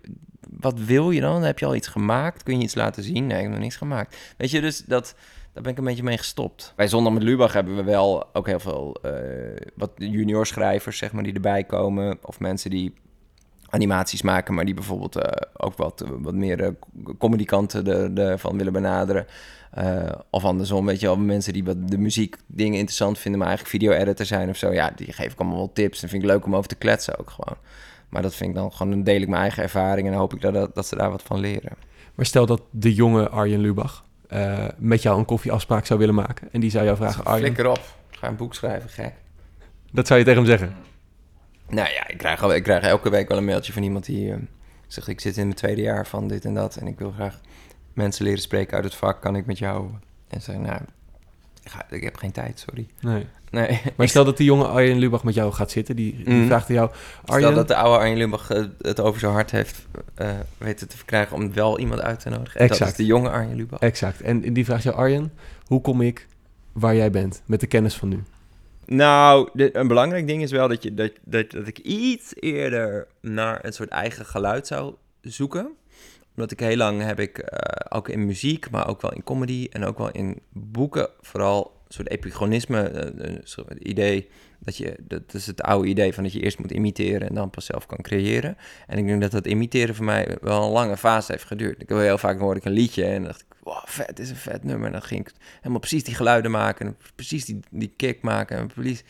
wat 0.51 0.79
wil 0.79 1.11
je 1.11 1.21
dan? 1.21 1.42
Heb 1.42 1.59
je 1.59 1.66
al 1.66 1.75
iets 1.75 1.88
gemaakt? 1.88 2.42
Kun 2.42 2.59
je 2.59 2.64
iets 2.64 2.75
laten 2.75 3.03
zien? 3.03 3.27
Nee, 3.27 3.37
ik 3.37 3.42
heb 3.42 3.53
nog 3.53 3.61
niks 3.61 3.77
gemaakt. 3.77 4.35
Weet 4.37 4.51
je, 4.51 4.61
dus 4.61 4.79
dat, 4.79 5.14
daar 5.53 5.62
ben 5.62 5.73
ik 5.73 5.79
een 5.79 5.85
beetje 5.85 6.03
mee 6.03 6.18
gestopt. 6.18 6.73
Bij 6.77 6.88
Zondag 6.88 7.12
met 7.12 7.23
Lubach 7.23 7.53
hebben 7.53 7.77
we 7.77 7.83
wel 7.83 8.35
ook 8.35 8.47
heel 8.47 8.61
veel 8.61 8.97
eh, 9.03 9.12
wat 9.75 9.90
junior 9.97 10.47
schrijvers, 10.47 10.99
zeg 10.99 11.12
maar, 11.12 11.23
die 11.23 11.35
erbij 11.35 11.64
komen. 11.64 12.18
Of 12.23 12.40
mensen 12.40 12.71
die 12.71 12.95
animaties 13.72 14.22
maken, 14.22 14.54
maar 14.54 14.64
die 14.64 14.74
bijvoorbeeld 14.74 15.16
eh, 15.16 15.48
ook 15.56 15.76
wat, 15.76 16.04
wat 16.20 16.35
meer 16.35 16.61
eh, 16.62 16.68
comedykanten 17.18 17.87
er- 17.87 18.28
ervan 18.30 18.56
willen 18.56 18.72
benaderen. 18.72 19.26
Eh, 19.70 20.12
of 20.30 20.44
andersom, 20.44 20.87
weet 20.87 21.00
je 21.00 21.06
wel, 21.06 21.16
mensen 21.16 21.52
die 21.52 21.64
wat 21.64 21.88
de 21.88 21.98
muziek 21.98 22.37
dingen 22.46 22.74
interessant 22.78 23.18
vinden, 23.18 23.40
maar 23.40 23.48
eigenlijk 23.48 23.76
video-editor 23.78 24.26
zijn 24.26 24.48
of 24.48 24.56
zo. 24.56 24.72
Ja, 24.72 24.92
die 24.96 25.12
geef 25.12 25.32
ik 25.32 25.38
allemaal 25.40 25.58
wel 25.58 25.72
tips 25.72 26.02
en 26.02 26.08
vind 26.08 26.22
ik 26.22 26.28
leuk 26.28 26.44
om 26.46 26.56
over 26.56 26.68
te 26.68 26.74
kletsen 26.74 27.18
ook 27.18 27.30
gewoon. 27.30 27.56
Maar 28.08 28.22
dat 28.22 28.35
vind 28.35 28.50
ik 28.50 28.56
dan 28.56 28.72
gewoon, 28.72 28.92
dan 28.92 29.02
deel 29.02 29.20
ik 29.20 29.28
mijn 29.28 29.42
eigen 29.42 29.62
ervaring 29.62 30.06
en 30.06 30.12
dan 30.12 30.20
hoop 30.20 30.35
ik 30.35 30.40
dat, 30.40 30.54
dat, 30.54 30.74
dat 30.74 30.87
ze 30.87 30.96
daar 30.96 31.11
wat 31.11 31.22
van 31.22 31.40
leren. 31.40 31.72
Maar 32.14 32.26
stel 32.26 32.46
dat 32.46 32.62
de 32.70 32.94
jonge 32.94 33.28
Arjen 33.28 33.61
Lubach 33.61 34.04
eh, 34.28 34.64
met 34.78 35.02
jou 35.02 35.18
een 35.18 35.24
koffieafspraak 35.24 35.87
zou 35.87 35.98
willen 35.98 36.14
maken. 36.14 36.48
En 36.52 36.61
die 36.61 36.70
zou 36.70 36.85
jou 36.85 36.96
vragen: 36.96 37.24
Arjen, 37.24 37.44
Flikker 37.44 37.66
op, 37.70 37.96
ga 38.11 38.28
een 38.28 38.37
boek 38.37 38.54
schrijven, 38.54 38.90
gek. 38.90 39.12
dat 39.92 40.06
zou 40.06 40.18
je 40.18 40.24
tegen 40.24 40.40
hem 40.40 40.50
zeggen. 40.50 40.74
Nou 41.68 41.88
ja, 41.88 42.09
ik 42.09 42.18
krijg, 42.18 42.42
ik 42.42 42.62
krijg 42.62 42.83
elke 42.83 43.11
week 43.11 43.29
wel 43.29 43.38
een 43.38 43.44
mailtje 43.44 43.72
van 43.72 43.83
iemand 43.83 44.05
die 44.05 44.33
eh, 44.33 44.38
zegt... 44.87 45.09
ik 45.09 45.20
zit 45.20 45.37
in 45.37 45.44
mijn 45.44 45.57
tweede 45.57 45.83
jaar 45.83 46.07
van 46.07 46.29
dit 46.29 46.44
en 46.44 46.55
dat... 46.55 46.77
en 46.77 46.87
ik 46.87 46.98
wil 46.98 47.11
graag 47.11 47.40
mensen 47.92 48.25
leren 48.25 48.40
spreken 48.40 48.75
uit 48.75 48.85
het 48.85 48.94
vak. 48.94 49.20
Kan 49.20 49.37
ik 49.37 49.46
met 49.46 49.59
jou? 49.59 49.90
En 50.29 50.40
zeg 50.42 50.57
nou, 50.57 50.81
ik, 51.62 51.70
ga, 51.70 51.87
ik 51.90 52.03
heb 52.03 52.16
geen 52.16 52.33
tijd, 52.33 52.59
sorry. 52.66 52.87
Nee. 53.01 53.27
Nee, 53.51 53.81
Maar 53.96 54.09
stel 54.09 54.25
dat 54.25 54.37
die 54.37 54.46
jonge 54.46 54.66
Arjen 54.66 54.98
Lubach 54.98 55.25
met 55.25 55.35
jou 55.35 55.53
gaat 55.53 55.70
zitten. 55.70 55.96
Die, 55.96 56.16
die 56.25 56.35
Mhm. 56.35 56.46
vraagt 56.46 56.68
aan 56.68 56.75
jou: 56.75 56.90
Stel 57.22 57.35
Arjen, 57.35 57.55
dat 57.55 57.68
de 57.68 57.75
oude 57.77 57.98
Arjen 57.98 58.16
Lumbach 58.16 58.51
eh, 58.51 58.64
het 58.81 59.01
over 59.01 59.20
zijn 59.20 59.33
hart 59.33 59.51
heeft 59.51 59.87
eh, 60.14 60.31
weten 60.59 60.88
te 60.88 60.96
verkrijgen... 60.96 61.37
om 61.37 61.53
wel 61.53 61.79
iemand 61.79 62.01
uit 62.01 62.20
te 62.20 62.29
nodigen. 62.29 62.61
En 62.61 62.66
dat 62.66 62.77
Exact. 62.77 62.90
is 62.90 62.96
de 62.96 63.07
jonge 63.07 63.31
Arjen 63.31 63.57
Lubach. 63.57 63.81
Exact. 63.81 64.20
En 64.20 64.53
die 64.53 64.64
vraagt 64.64 64.83
jou: 64.83 64.96
Arjen, 64.96 65.33
hoe 65.66 65.81
kom 65.81 66.01
ik 66.01 66.27
waar 66.72 66.94
jij 66.96 67.11
bent 67.11 67.42
met 67.46 67.61
de 67.61 67.66
kennis 67.66 67.94
van 67.94 68.09
nu? 68.09 68.22
Nou, 68.87 69.49
een 69.55 69.88
belangrijk 69.88 70.27
ding 70.27 70.42
is 70.42 70.51
wel 70.51 70.68
dat, 70.68 70.83
je, 70.83 70.95
dat, 70.95 71.12
dat, 71.25 71.51
dat 71.51 71.66
ik 71.66 71.79
iets 71.79 72.33
eerder 72.35 73.07
naar 73.21 73.64
een 73.64 73.73
soort 73.73 73.88
eigen 73.88 74.27
geluid 74.27 74.66
zou 74.66 74.95
zoeken. 75.21 75.71
Omdat 76.35 76.51
ik 76.51 76.61
heel 76.61 76.77
lang 76.77 77.03
heb 77.03 77.21
ik, 77.21 77.38
eh, 77.38 77.97
ook 77.97 78.09
in 78.09 78.27
muziek, 78.27 78.71
maar 78.71 78.88
ook 78.88 79.01
wel 79.01 79.12
in 79.12 79.23
comedy 79.23 79.68
en 79.71 79.85
ook 79.85 79.99
wel 79.99 80.11
in 80.11 80.40
boeken, 80.53 81.09
vooral 81.21 81.81
soort 81.88 82.11
epigonisme, 82.11 82.83
eh, 82.83 83.29
een 83.29 83.40
soort 83.45 83.79
idee 83.79 84.29
dat 84.59 84.77
je, 84.77 84.97
dat 85.01 85.35
is 85.35 85.47
het 85.47 85.62
oude 85.62 85.88
idee 85.88 86.14
van 86.14 86.23
dat 86.23 86.33
je 86.33 86.40
eerst 86.40 86.59
moet 86.59 86.71
imiteren 86.71 87.29
en 87.29 87.35
dan 87.35 87.51
pas 87.51 87.64
zelf 87.64 87.87
kan 87.87 87.99
creëren. 88.03 88.57
En 88.87 88.99
ik 88.99 89.07
denk 89.07 89.21
dat 89.21 89.31
dat 89.31 89.47
imiteren 89.47 89.95
voor 89.95 90.05
mij 90.05 90.37
wel 90.40 90.62
een 90.62 90.71
lange 90.71 90.97
fase 90.97 91.33
heeft 91.33 91.45
geduurd. 91.45 91.83
Ik 91.83 91.88
heb 91.88 91.99
heel 91.99 92.18
vaak 92.18 92.38
hoorde 92.38 92.61
ik 92.61 92.66
een 92.66 92.73
liedje 92.73 93.05
en 93.05 93.23
dacht 93.23 93.40
ik, 93.40 93.52
vet, 93.85 94.18
is 94.18 94.30
een 94.30 94.37
vet 94.37 94.64
nummer. 94.64 94.87
En 94.87 94.92
dan 94.92 95.02
ging 95.02 95.20
ik 95.20 95.32
helemaal 95.56 95.78
precies 95.78 96.04
die 96.04 96.14
geluiden 96.14 96.50
maken, 96.50 96.87
en 96.87 96.96
precies 97.14 97.44
die, 97.44 97.61
die 97.70 97.92
kick 97.96 98.22
maken 98.22 98.58
en 98.58 98.66
precies 98.66 99.04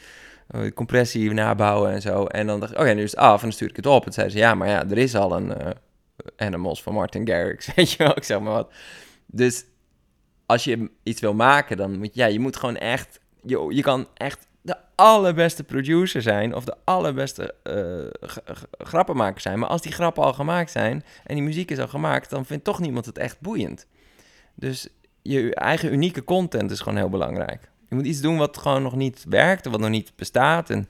die 0.53 0.73
compressie 0.73 1.33
nabouwen 1.33 1.93
en 1.93 2.01
zo. 2.01 2.25
En 2.25 2.47
dan 2.47 2.61
dacht 2.61 2.73
ik, 2.73 2.79
oh 2.79 2.85
nu 2.85 3.03
is 3.03 3.11
het 3.11 3.21
af 3.21 3.35
en 3.35 3.43
dan 3.43 3.53
stuur 3.53 3.69
ik 3.69 3.77
het 3.77 3.87
op. 3.87 4.07
En 4.07 4.13
zeiden 4.13 4.37
ze, 4.37 4.43
ja, 4.43 4.55
maar 4.55 4.69
ja, 4.69 4.89
er 4.89 4.99
is 4.99 5.15
al 5.15 5.37
een 5.37 5.55
eh, 5.55 5.71
Animals 6.37 6.83
van 6.83 6.95
Martin 6.95 7.27
Garrix, 7.27 7.69
weet 7.75 7.91
je 7.91 8.05
wel, 8.05 8.17
ik 8.17 8.25
zeg 8.25 8.41
maar 8.41 8.53
wat. 8.53 8.73
Dus 9.27 9.65
als 10.47 10.65
je 10.65 10.91
iets 11.03 11.21
wil 11.21 11.35
maken, 11.35 11.77
dan 11.77 11.99
moet 11.99 12.15
ja, 12.15 12.27
je 12.27 12.41
moet 12.41 12.57
gewoon 12.57 12.77
echt, 12.77 13.21
je, 13.43 13.67
je 13.69 13.83
kan 13.83 14.09
echt 14.15 14.49
de 14.61 14.77
allerbeste 14.95 15.65
producer 15.65 16.23
zijn 16.23 16.55
of 16.55 16.65
de 16.65 16.77
allerbeste 16.85 17.55
uh, 17.65 18.31
grappenmaker 18.79 19.41
zijn. 19.41 19.59
Maar 19.59 19.69
als 19.69 19.83
die 19.83 19.93
grappen 19.93 20.23
al 20.23 20.33
gemaakt 20.33 20.71
zijn 20.71 21.05
en 21.25 21.35
die 21.35 21.45
muziek 21.45 21.71
is 21.71 21.79
al 21.79 21.89
gemaakt, 21.89 22.31
dan 22.31 22.47
vindt 22.47 22.65
toch 22.65 22.81
niemand 22.81 23.07
het 23.07 23.19
echt 23.19 23.41
boeiend. 23.41 23.87
Dus 24.55 24.89
je 25.23 25.55
eigen 25.55 25.93
unieke 25.93 26.25
content 26.25 26.71
is 26.71 26.81
gewoon 26.81 26.99
heel 26.99 27.09
belangrijk. 27.09 27.71
Je 27.89 27.95
moet 27.95 28.07
iets 28.07 28.21
doen 28.21 28.37
wat 28.37 28.59
gewoon 28.59 28.83
nog 28.83 28.95
niet 28.97 29.25
werkt, 29.29 29.67
wat 29.67 29.81
nog 29.81 29.91
niet 29.91 30.13
bestaat. 30.17 30.71
En 30.71 30.89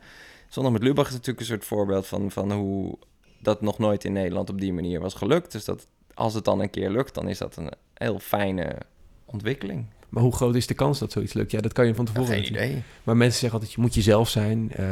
Zondag 0.48 0.72
met 0.72 0.82
Lubach 0.82 1.06
is 1.06 1.12
natuurlijk 1.12 1.40
een 1.40 1.46
soort 1.46 1.64
voorbeeld 1.64 2.06
van, 2.06 2.30
van 2.30 2.52
hoe 2.52 2.98
dat 3.40 3.60
nog 3.60 3.78
nooit 3.78 4.04
in 4.04 4.12
Nederland 4.12 4.50
op 4.50 4.60
die 4.60 4.72
manier 4.72 5.00
was 5.00 5.14
gelukt. 5.14 5.52
Dus 5.52 5.64
dat 5.64 5.86
als 6.14 6.34
het 6.34 6.44
dan 6.44 6.60
een 6.60 6.70
keer 6.70 6.90
lukt, 6.90 7.14
dan 7.14 7.28
is 7.28 7.38
dat 7.38 7.56
een 7.56 7.70
heel 7.94 8.18
fijne 8.18 8.76
ontwikkeling. 9.24 9.86
Maar 10.08 10.22
hoe 10.22 10.32
groot 10.34 10.54
is 10.54 10.66
de 10.66 10.74
kans 10.74 10.98
dat 10.98 11.12
zoiets 11.12 11.32
lukt? 11.32 11.50
Ja, 11.50 11.60
dat 11.60 11.72
kan 11.72 11.86
je 11.86 11.94
van 11.94 12.04
tevoren 12.04 12.26
Geen 12.34 12.46
idee. 12.46 12.82
Maar 13.02 13.16
mensen 13.16 13.40
zeggen 13.40 13.58
altijd, 13.58 13.76
je 13.76 13.80
moet 13.82 13.94
jezelf 13.94 14.28
zijn. 14.28 14.72
Uh, 14.80 14.86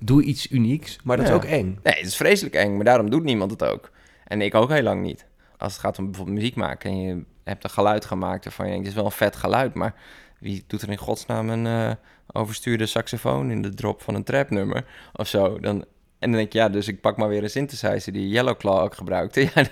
doe 0.00 0.22
iets 0.22 0.50
unieks. 0.50 0.98
Maar 1.04 1.16
dat 1.16 1.26
Ja. 1.26 1.32
is 1.32 1.38
ook 1.38 1.44
eng. 1.50 1.78
Nee, 1.82 1.94
het 1.94 2.06
is 2.06 2.16
vreselijk 2.16 2.54
eng, 2.54 2.74
maar 2.76 2.84
daarom 2.84 3.10
doet 3.10 3.22
niemand 3.22 3.50
het 3.50 3.64
ook. 3.64 3.90
En 4.24 4.40
ik 4.40 4.54
ook 4.54 4.70
heel 4.70 4.82
lang 4.82 5.02
niet. 5.02 5.26
Als 5.56 5.72
het 5.72 5.80
gaat 5.80 5.98
om 5.98 6.04
bijvoorbeeld 6.04 6.36
muziek 6.36 6.54
maken 6.56 6.90
en 6.90 7.00
je 7.00 7.24
hebt 7.50 7.64
een 7.64 7.70
geluid 7.70 8.04
gemaakt 8.04 8.44
waarvan 8.44 8.64
je 8.66 8.70
denkt, 8.72 8.86
dit 8.86 8.94
is 8.96 9.00
wel 9.00 9.10
een 9.10 9.16
vet 9.16 9.36
geluid, 9.36 9.74
maar 9.74 9.94
wie 10.38 10.64
doet 10.66 10.82
er 10.82 10.90
in 10.90 10.96
godsnaam 10.96 11.48
een 11.50 11.66
eh, 11.66 11.90
overstuurde 12.32 12.86
saxofoon 12.86 13.50
in 13.50 13.62
de 13.62 13.74
drop 13.74 14.02
van 14.02 14.14
een 14.14 14.24
trapnummer 14.24 14.84
of 15.12 15.28
zo? 15.28 15.60
Dan, 15.60 15.84
en 16.18 16.30
dan 16.30 16.38
denk 16.40 16.52
je, 16.52 16.58
ja, 16.58 16.68
dus 16.68 16.88
ik 16.88 17.00
pak 17.00 17.16
maar 17.16 17.28
weer 17.28 17.42
een 17.42 17.50
synthesizer 17.50 18.12
die 18.12 18.28
Yellowclaw 18.28 18.78
ook 18.82 18.94
gebruikte. 18.94 19.40
Ja, 19.54 19.62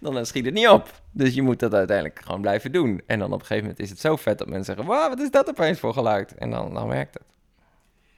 dan, 0.00 0.14
dan 0.14 0.26
schiet 0.26 0.44
het 0.44 0.54
niet 0.54 0.68
op. 0.68 1.00
Dus 1.10 1.34
je 1.34 1.42
moet 1.42 1.58
dat 1.60 1.74
uiteindelijk 1.74 2.20
gewoon 2.24 2.40
blijven 2.40 2.72
doen. 2.72 3.00
En 3.06 3.18
dan 3.18 3.32
op 3.32 3.40
een 3.40 3.46
gegeven 3.46 3.62
moment 3.62 3.80
is 3.80 3.90
het 3.90 4.00
zo 4.00 4.16
vet 4.16 4.38
dat 4.38 4.46
mensen 4.48 4.64
zeggen, 4.74 4.86
wauw, 4.86 5.08
wat 5.08 5.20
is 5.20 5.30
dat 5.30 5.48
opeens 5.48 5.78
voor 5.78 5.92
geluid? 5.92 6.34
En 6.34 6.50
dan, 6.50 6.74
dan 6.74 6.88
werkt 6.88 7.14
het. 7.14 7.22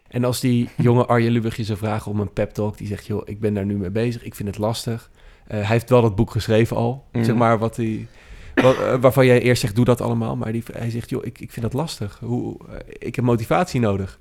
En 0.09 0.25
als 0.25 0.41
die 0.41 0.69
jonge 0.77 1.07
Arjen 1.07 1.33
Lubach 1.33 1.57
je 1.57 1.65
zou 1.65 1.79
vragen 1.79 2.11
om 2.11 2.21
een 2.21 2.33
pep 2.33 2.51
talk, 2.51 2.79
die 2.79 2.87
zegt, 2.87 3.07
joh, 3.07 3.23
ik 3.25 3.41
ben 3.41 3.55
daar 3.55 3.65
nu 3.65 3.77
mee 3.77 3.91
bezig, 3.91 4.23
ik 4.25 4.35
vind 4.35 4.49
het 4.49 4.59
lastig. 4.59 5.11
Eh, 5.47 5.57
hij 5.57 5.67
heeft 5.67 5.91
wel 5.91 6.03
dat 6.03 6.15
boek 6.17 6.31
geschreven 6.31 6.77
al, 6.77 7.05
Mhm. 7.13 7.25
zeg 7.25 7.35
maar, 7.35 7.59
wat 7.59 7.77
hij, 7.77 8.07
eh, 8.65 8.95
waarvan 9.01 9.27
jij 9.27 9.41
eerst 9.41 9.61
zegt, 9.61 9.75
doe 9.75 9.85
dat 9.85 10.01
allemaal. 10.01 10.37
Maar 10.37 10.53
die, 10.53 10.63
hij 10.73 10.91
zegt, 10.91 11.11
joh, 11.11 11.25
ik, 11.25 11.41
ik 11.41 11.51
vind 11.51 11.63
dat 11.63 11.75
lastig. 11.75 12.19
Hoe, 12.19 12.57
eh, 12.69 12.77
ik 12.99 13.17
heb 13.17 13.25
motivatie 13.25 13.81
nodig. 13.81 14.19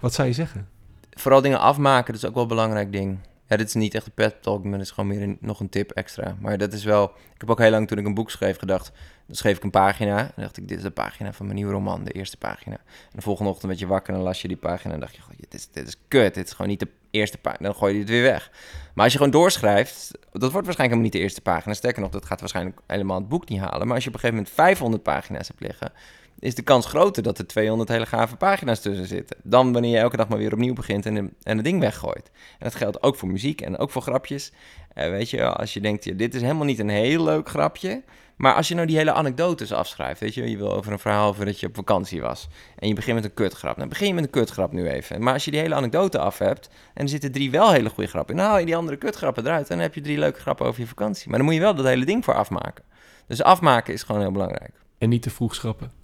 Wat 0.00 0.14
zou 0.14 0.28
je 0.28 0.34
zeggen? 0.34 0.68
vooral 1.14 1.40
dingen 1.40 1.60
afmaken, 1.60 2.12
dat 2.12 2.22
is 2.22 2.28
ook 2.28 2.34
wel 2.34 2.42
een 2.42 2.48
belangrijk 2.48 2.92
ding. 2.92 3.18
Ja, 3.46 3.56
dit 3.56 3.66
is 3.66 3.74
niet 3.74 3.94
echt 3.94 4.06
een 4.06 4.12
pet 4.12 4.42
talk, 4.42 4.62
maar 4.62 4.72
dat 4.72 4.80
is 4.80 4.90
gewoon 4.90 5.16
meer 5.16 5.36
nog 5.40 5.60
een 5.60 5.68
tip 5.68 5.90
extra. 5.90 6.36
Maar 6.40 6.58
dat 6.58 6.72
is 6.72 6.84
wel... 6.84 7.04
Ik 7.04 7.40
heb 7.40 7.50
ook 7.50 7.58
heel 7.58 7.70
lang 7.70 7.88
toen 7.88 7.98
ik 7.98 8.06
een 8.06 8.14
boek 8.14 8.30
schreef 8.30 8.58
gedacht... 8.58 8.92
Dan 9.26 9.36
schreef 9.36 9.56
ik 9.56 9.62
een 9.62 9.70
pagina. 9.70 10.18
En 10.18 10.42
dacht 10.42 10.56
ik, 10.56 10.68
dit 10.68 10.76
is 10.76 10.82
de 10.82 10.90
pagina 10.90 11.32
van 11.32 11.46
mijn 11.46 11.58
nieuwe 11.58 11.72
roman, 11.72 12.04
de 12.04 12.10
eerste 12.10 12.36
pagina. 12.36 12.76
En 12.76 13.12
de 13.12 13.22
volgende 13.22 13.50
ochtend 13.50 13.66
werd 13.66 13.80
je 13.80 13.86
wakker 13.86 14.14
en 14.14 14.20
las 14.20 14.42
je 14.42 14.48
die 14.48 14.56
pagina... 14.56 14.94
En 14.94 15.00
dacht 15.00 15.14
je, 15.14 15.22
goh, 15.22 15.32
dit 15.36 15.54
is, 15.54 15.68
dit 15.70 15.86
is 15.86 15.96
kut, 16.08 16.34
dit 16.34 16.46
is 16.46 16.52
gewoon 16.52 16.70
niet 16.70 16.80
de 16.80 16.88
eerste 17.10 17.38
pagina. 17.38 17.68
Dan 17.68 17.76
gooi 17.76 17.92
je 17.92 17.98
het 17.98 18.08
weer 18.08 18.22
weg. 18.22 18.50
Maar 18.94 19.04
als 19.04 19.12
je 19.12 19.18
gewoon 19.18 19.32
doorschrijft... 19.32 20.10
Dat 20.10 20.52
wordt 20.52 20.66
waarschijnlijk 20.66 20.78
helemaal 20.78 21.02
niet 21.02 21.12
de 21.12 21.18
eerste 21.18 21.40
pagina. 21.40 21.74
Sterker 21.74 22.02
nog, 22.02 22.10
dat 22.10 22.26
gaat 22.26 22.40
waarschijnlijk 22.40 22.80
helemaal 22.86 23.18
het 23.18 23.28
boek 23.28 23.48
niet 23.48 23.60
halen. 23.60 23.86
Maar 23.86 23.94
als 23.94 24.04
je 24.04 24.10
op 24.10 24.14
een 24.14 24.20
gegeven 24.20 24.42
moment 24.44 24.54
500 24.54 25.02
pagina's 25.02 25.48
hebt 25.48 25.60
liggen 25.60 25.92
is 26.38 26.54
de 26.54 26.62
kans 26.62 26.86
groter 26.86 27.22
dat 27.22 27.38
er 27.38 27.46
200 27.46 27.88
hele 27.88 28.06
gave 28.06 28.36
pagina's 28.36 28.80
tussen 28.80 29.06
zitten. 29.06 29.36
Dan 29.42 29.72
wanneer 29.72 29.90
je 29.90 29.98
elke 29.98 30.16
dag 30.16 30.28
maar 30.28 30.38
weer 30.38 30.52
opnieuw 30.52 30.74
begint 30.74 31.06
en, 31.06 31.16
en 31.42 31.56
het 31.56 31.64
ding 31.64 31.80
weggooit. 31.80 32.30
En 32.34 32.58
dat 32.58 32.74
geldt 32.74 33.02
ook 33.02 33.16
voor 33.16 33.28
muziek 33.28 33.60
en 33.60 33.78
ook 33.78 33.90
voor 33.90 34.02
grapjes. 34.02 34.52
Eh, 34.94 35.10
weet 35.10 35.30
je, 35.30 35.44
als 35.44 35.74
je 35.74 35.80
denkt, 35.80 36.04
ja, 36.04 36.14
dit 36.14 36.34
is 36.34 36.40
helemaal 36.40 36.64
niet 36.64 36.78
een 36.78 36.88
heel 36.88 37.24
leuk 37.24 37.48
grapje. 37.48 38.02
Maar 38.36 38.54
als 38.54 38.68
je 38.68 38.74
nou 38.74 38.86
die 38.86 38.96
hele 38.96 39.12
anekdotes 39.12 39.72
afschrijft, 39.72 40.20
weet 40.20 40.34
je, 40.34 40.50
je 40.50 40.56
wil 40.56 40.72
over 40.72 40.92
een 40.92 40.98
verhaal 40.98 41.28
over 41.28 41.44
dat 41.44 41.60
je 41.60 41.66
op 41.66 41.74
vakantie 41.74 42.20
was. 42.20 42.48
En 42.78 42.88
je 42.88 42.94
begint 42.94 43.14
met 43.14 43.24
een 43.24 43.34
kutgrap. 43.34 43.78
Dan 43.78 43.88
begin 43.88 44.06
je 44.06 44.14
met 44.14 44.24
een 44.24 44.30
kutgrap 44.30 44.72
nu 44.72 44.88
even. 44.88 45.22
Maar 45.22 45.32
als 45.32 45.44
je 45.44 45.50
die 45.50 45.60
hele 45.60 45.74
anekdote 45.74 46.18
af 46.18 46.38
hebt 46.38 46.68
en 46.94 47.02
er 47.02 47.08
zitten 47.08 47.32
drie 47.32 47.50
wel 47.50 47.72
hele 47.72 47.88
goede 47.88 48.10
grappen 48.10 48.36
dan 48.36 48.46
haal 48.46 48.58
je 48.58 48.66
die 48.66 48.76
andere 48.76 48.96
kutgrappen 48.96 49.44
eruit. 49.44 49.68
En 49.68 49.74
dan 49.74 49.84
heb 49.84 49.94
je 49.94 50.00
drie 50.00 50.18
leuke 50.18 50.40
grappen 50.40 50.66
over 50.66 50.80
je 50.80 50.86
vakantie. 50.86 51.28
Maar 51.28 51.36
dan 51.36 51.46
moet 51.46 51.54
je 51.54 51.60
wel 51.60 51.74
dat 51.74 51.86
hele 51.86 52.04
ding 52.04 52.24
voor 52.24 52.34
afmaken. 52.34 52.84
Dus 53.26 53.42
afmaken 53.42 53.92
is 53.92 54.02
gewoon 54.02 54.20
heel 54.20 54.32
belangrijk. 54.32 54.72
En 54.98 55.08
niet 55.08 55.22
te 55.22 55.30
vroeg 55.30 55.54
schrappen. 55.54 56.01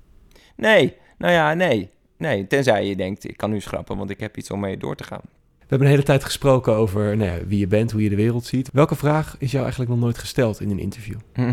Nee, 0.58 0.94
nou 1.18 1.32
ja, 1.32 1.54
nee. 1.54 1.90
Nee, 2.16 2.46
tenzij 2.46 2.86
je 2.86 2.96
denkt, 2.96 3.28
ik 3.28 3.36
kan 3.36 3.50
nu 3.50 3.60
schrappen, 3.60 3.96
want 3.96 4.10
ik 4.10 4.20
heb 4.20 4.36
iets 4.36 4.50
om 4.50 4.60
mee 4.60 4.76
door 4.76 4.96
te 4.96 5.04
gaan. 5.04 5.20
We 5.58 5.64
hebben 5.74 5.86
een 5.86 5.92
hele 5.92 6.06
tijd 6.06 6.24
gesproken 6.24 6.74
over 6.74 7.16
nou 7.16 7.30
ja, 7.30 7.46
wie 7.46 7.58
je 7.58 7.66
bent, 7.66 7.90
hoe 7.90 8.02
je 8.02 8.08
de 8.08 8.16
wereld 8.16 8.44
ziet. 8.44 8.70
Welke 8.72 8.94
vraag 8.94 9.36
is 9.38 9.50
jou 9.50 9.62
eigenlijk 9.62 9.90
nog 9.90 10.00
nooit 10.00 10.18
gesteld 10.18 10.60
in 10.60 10.70
een 10.70 10.78
interview? 10.78 11.18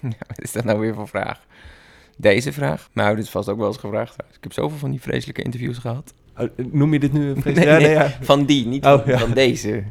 wat 0.00 0.40
is 0.42 0.52
dat 0.52 0.64
nou 0.64 0.78
weer 0.78 0.94
voor 0.94 1.08
vraag? 1.08 1.46
Deze 2.16 2.52
vraag? 2.52 2.88
Nou, 2.92 3.16
dit 3.16 3.24
is 3.24 3.30
vast 3.30 3.48
ook 3.48 3.58
wel 3.58 3.66
eens 3.66 3.76
gevraagd. 3.76 4.14
Ik 4.14 4.38
heb 4.42 4.52
zoveel 4.52 4.78
van 4.78 4.90
die 4.90 5.00
vreselijke 5.00 5.42
interviews 5.42 5.78
gehad. 5.78 6.14
Oh, 6.36 6.48
Noem 6.56 6.92
je 6.92 6.98
dit 6.98 7.12
nu 7.12 7.28
een 7.28 7.34
Nee, 7.34 7.42
vreselijk... 7.42 7.70
Ja, 7.70 7.78
nee, 7.86 7.90
ja. 7.90 8.16
Van 8.20 8.44
die, 8.44 8.66
niet 8.66 8.84
Oh, 8.84 9.02
van, 9.02 9.12
ja. 9.12 9.18
van 9.18 9.30
deze. 9.30 9.84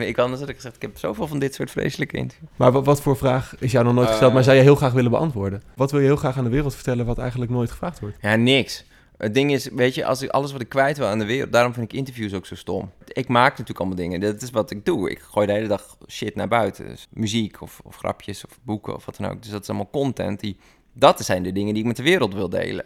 Ik 0.00 0.18
anders 0.18 0.40
had 0.40 0.48
ik 0.48 0.54
gezegd, 0.54 0.76
ik 0.76 0.82
heb 0.82 0.98
zoveel 0.98 1.26
van 1.26 1.38
dit 1.38 1.54
soort 1.54 1.70
vreselijke 1.70 2.16
interviews. 2.16 2.50
Maar 2.56 2.72
wat, 2.72 2.84
wat 2.84 3.00
voor 3.00 3.16
vraag 3.16 3.54
is 3.58 3.72
jou 3.72 3.84
nog 3.84 3.94
nooit 3.94 4.08
gesteld, 4.08 4.28
Eh. 4.28 4.34
maar 4.34 4.44
zou 4.44 4.56
je 4.56 4.62
heel 4.62 4.74
graag 4.74 4.92
willen 4.92 5.10
beantwoorden? 5.10 5.62
Wat 5.76 5.90
wil 5.90 6.00
je 6.00 6.06
heel 6.06 6.16
graag 6.16 6.38
aan 6.38 6.44
de 6.44 6.50
wereld 6.50 6.74
vertellen 6.74 7.06
wat 7.06 7.18
eigenlijk 7.18 7.50
nooit 7.50 7.70
gevraagd 7.70 8.00
wordt? 8.00 8.16
Ja, 8.20 8.36
niks. 8.36 8.84
Het 9.16 9.34
ding 9.34 9.52
is, 9.52 9.68
weet 9.68 9.94
je, 9.94 10.04
als 10.04 10.22
ik 10.22 10.30
alles 10.30 10.52
wat 10.52 10.60
ik 10.60 10.68
kwijt 10.68 10.98
wil 10.98 11.06
aan 11.06 11.18
de 11.18 11.24
wereld, 11.24 11.52
daarom 11.52 11.72
vind 11.72 11.92
ik 11.92 11.98
interviews 11.98 12.34
ook 12.34 12.46
zo 12.46 12.54
stom. 12.54 12.90
Ik 13.06 13.28
maak 13.28 13.50
natuurlijk 13.50 13.78
allemaal 13.78 13.96
dingen. 13.96 14.20
Dat 14.20 14.42
is 14.42 14.50
wat 14.50 14.70
ik 14.70 14.84
doe. 14.84 15.10
Ik 15.10 15.18
gooi 15.18 15.46
de 15.46 15.52
hele 15.52 15.68
dag 15.68 15.96
shit 16.08 16.34
naar 16.34 16.48
buiten. 16.48 16.86
Dus 16.88 17.06
muziek 17.10 17.60
of, 17.60 17.80
of 17.84 17.96
grapjes 17.96 18.44
of 18.44 18.58
boeken 18.62 18.94
of 18.94 19.04
wat 19.04 19.16
dan 19.16 19.30
ook. 19.30 19.42
Dus 19.42 19.50
dat 19.50 19.62
is 19.62 19.68
allemaal 19.68 19.90
content 19.90 20.40
die. 20.40 20.56
Dat 20.92 21.24
zijn 21.24 21.42
de 21.42 21.52
dingen 21.52 21.72
die 21.74 21.82
ik 21.82 21.88
met 21.88 21.96
de 21.96 22.02
wereld 22.02 22.34
wil 22.34 22.48
delen. 22.48 22.84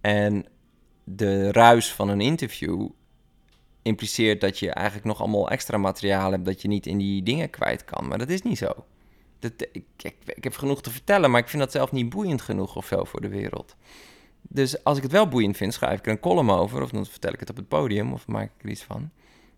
En 0.00 0.46
de 1.04 1.52
ruis 1.52 1.92
van 1.92 2.08
een 2.08 2.20
interview 2.20 2.88
impliceert 3.86 4.40
dat 4.40 4.58
je 4.58 4.70
eigenlijk 4.70 5.06
nog 5.06 5.20
allemaal 5.20 5.50
extra 5.50 5.76
materiaal 5.76 6.30
hebt 6.30 6.44
dat 6.44 6.62
je 6.62 6.68
niet 6.68 6.86
in 6.86 6.98
die 6.98 7.22
dingen 7.22 7.50
kwijt 7.50 7.84
kan. 7.84 8.08
Maar 8.08 8.18
dat 8.18 8.28
is 8.28 8.42
niet 8.42 8.58
zo. 8.58 8.72
Dat, 9.38 9.52
ik, 9.72 9.84
ik, 9.96 10.14
ik 10.24 10.44
heb 10.44 10.56
genoeg 10.56 10.82
te 10.82 10.90
vertellen, 10.90 11.30
maar 11.30 11.40
ik 11.40 11.48
vind 11.48 11.62
dat 11.62 11.72
zelf 11.72 11.92
niet 11.92 12.08
boeiend 12.08 12.42
genoeg 12.42 12.76
of 12.76 12.86
zo 12.86 13.04
voor 13.04 13.20
de 13.20 13.28
wereld. 13.28 13.76
Dus 14.42 14.84
als 14.84 14.96
ik 14.96 15.02
het 15.02 15.12
wel 15.12 15.28
boeiend 15.28 15.56
vind, 15.56 15.74
schrijf 15.74 15.98
ik 15.98 16.06
er 16.06 16.12
een 16.12 16.20
column 16.20 16.50
over. 16.50 16.82
Of 16.82 16.90
dan 16.90 17.06
vertel 17.06 17.32
ik 17.32 17.40
het 17.40 17.50
op 17.50 17.56
het 17.56 17.68
podium 17.68 18.12
of 18.12 18.26
maak 18.26 18.44
ik 18.44 18.64
er 18.64 18.70
iets 18.70 18.82
van. 18.82 19.10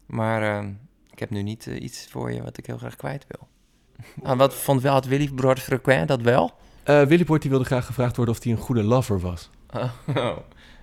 Maar 0.07 0.43
eh, 0.43 0.67
ik 1.11 1.19
heb 1.19 1.31
nu 1.31 1.43
niet 1.43 1.67
eh, 1.67 1.83
iets 1.83 2.07
voor 2.11 2.33
je 2.33 2.43
wat 2.43 2.59
ik 2.59 2.67
heel 2.67 2.79
graag 2.79 2.97
kwijt 2.97 3.27
wil. 3.29 3.49
Ah, 4.31 4.39
wat 4.39 4.55
vond 4.55 4.83
wel 4.83 4.95
het 4.95 5.07
Willy 5.07 5.31
Brood 5.35 5.61
frequent, 5.61 6.09
dat 6.09 6.21
wel? 6.21 6.53
Eh 6.83 7.03
Willy 7.03 7.25
die 7.25 7.51
wilde 7.51 7.65
graag 7.65 7.87
gevraagd 7.87 8.17
worden 8.17 8.35
of 8.35 8.43
hij 8.43 8.53
een 8.53 8.59
goede 8.59 8.83
lover 8.83 9.21
was. 9.21 9.51
Oh, 10.15 10.37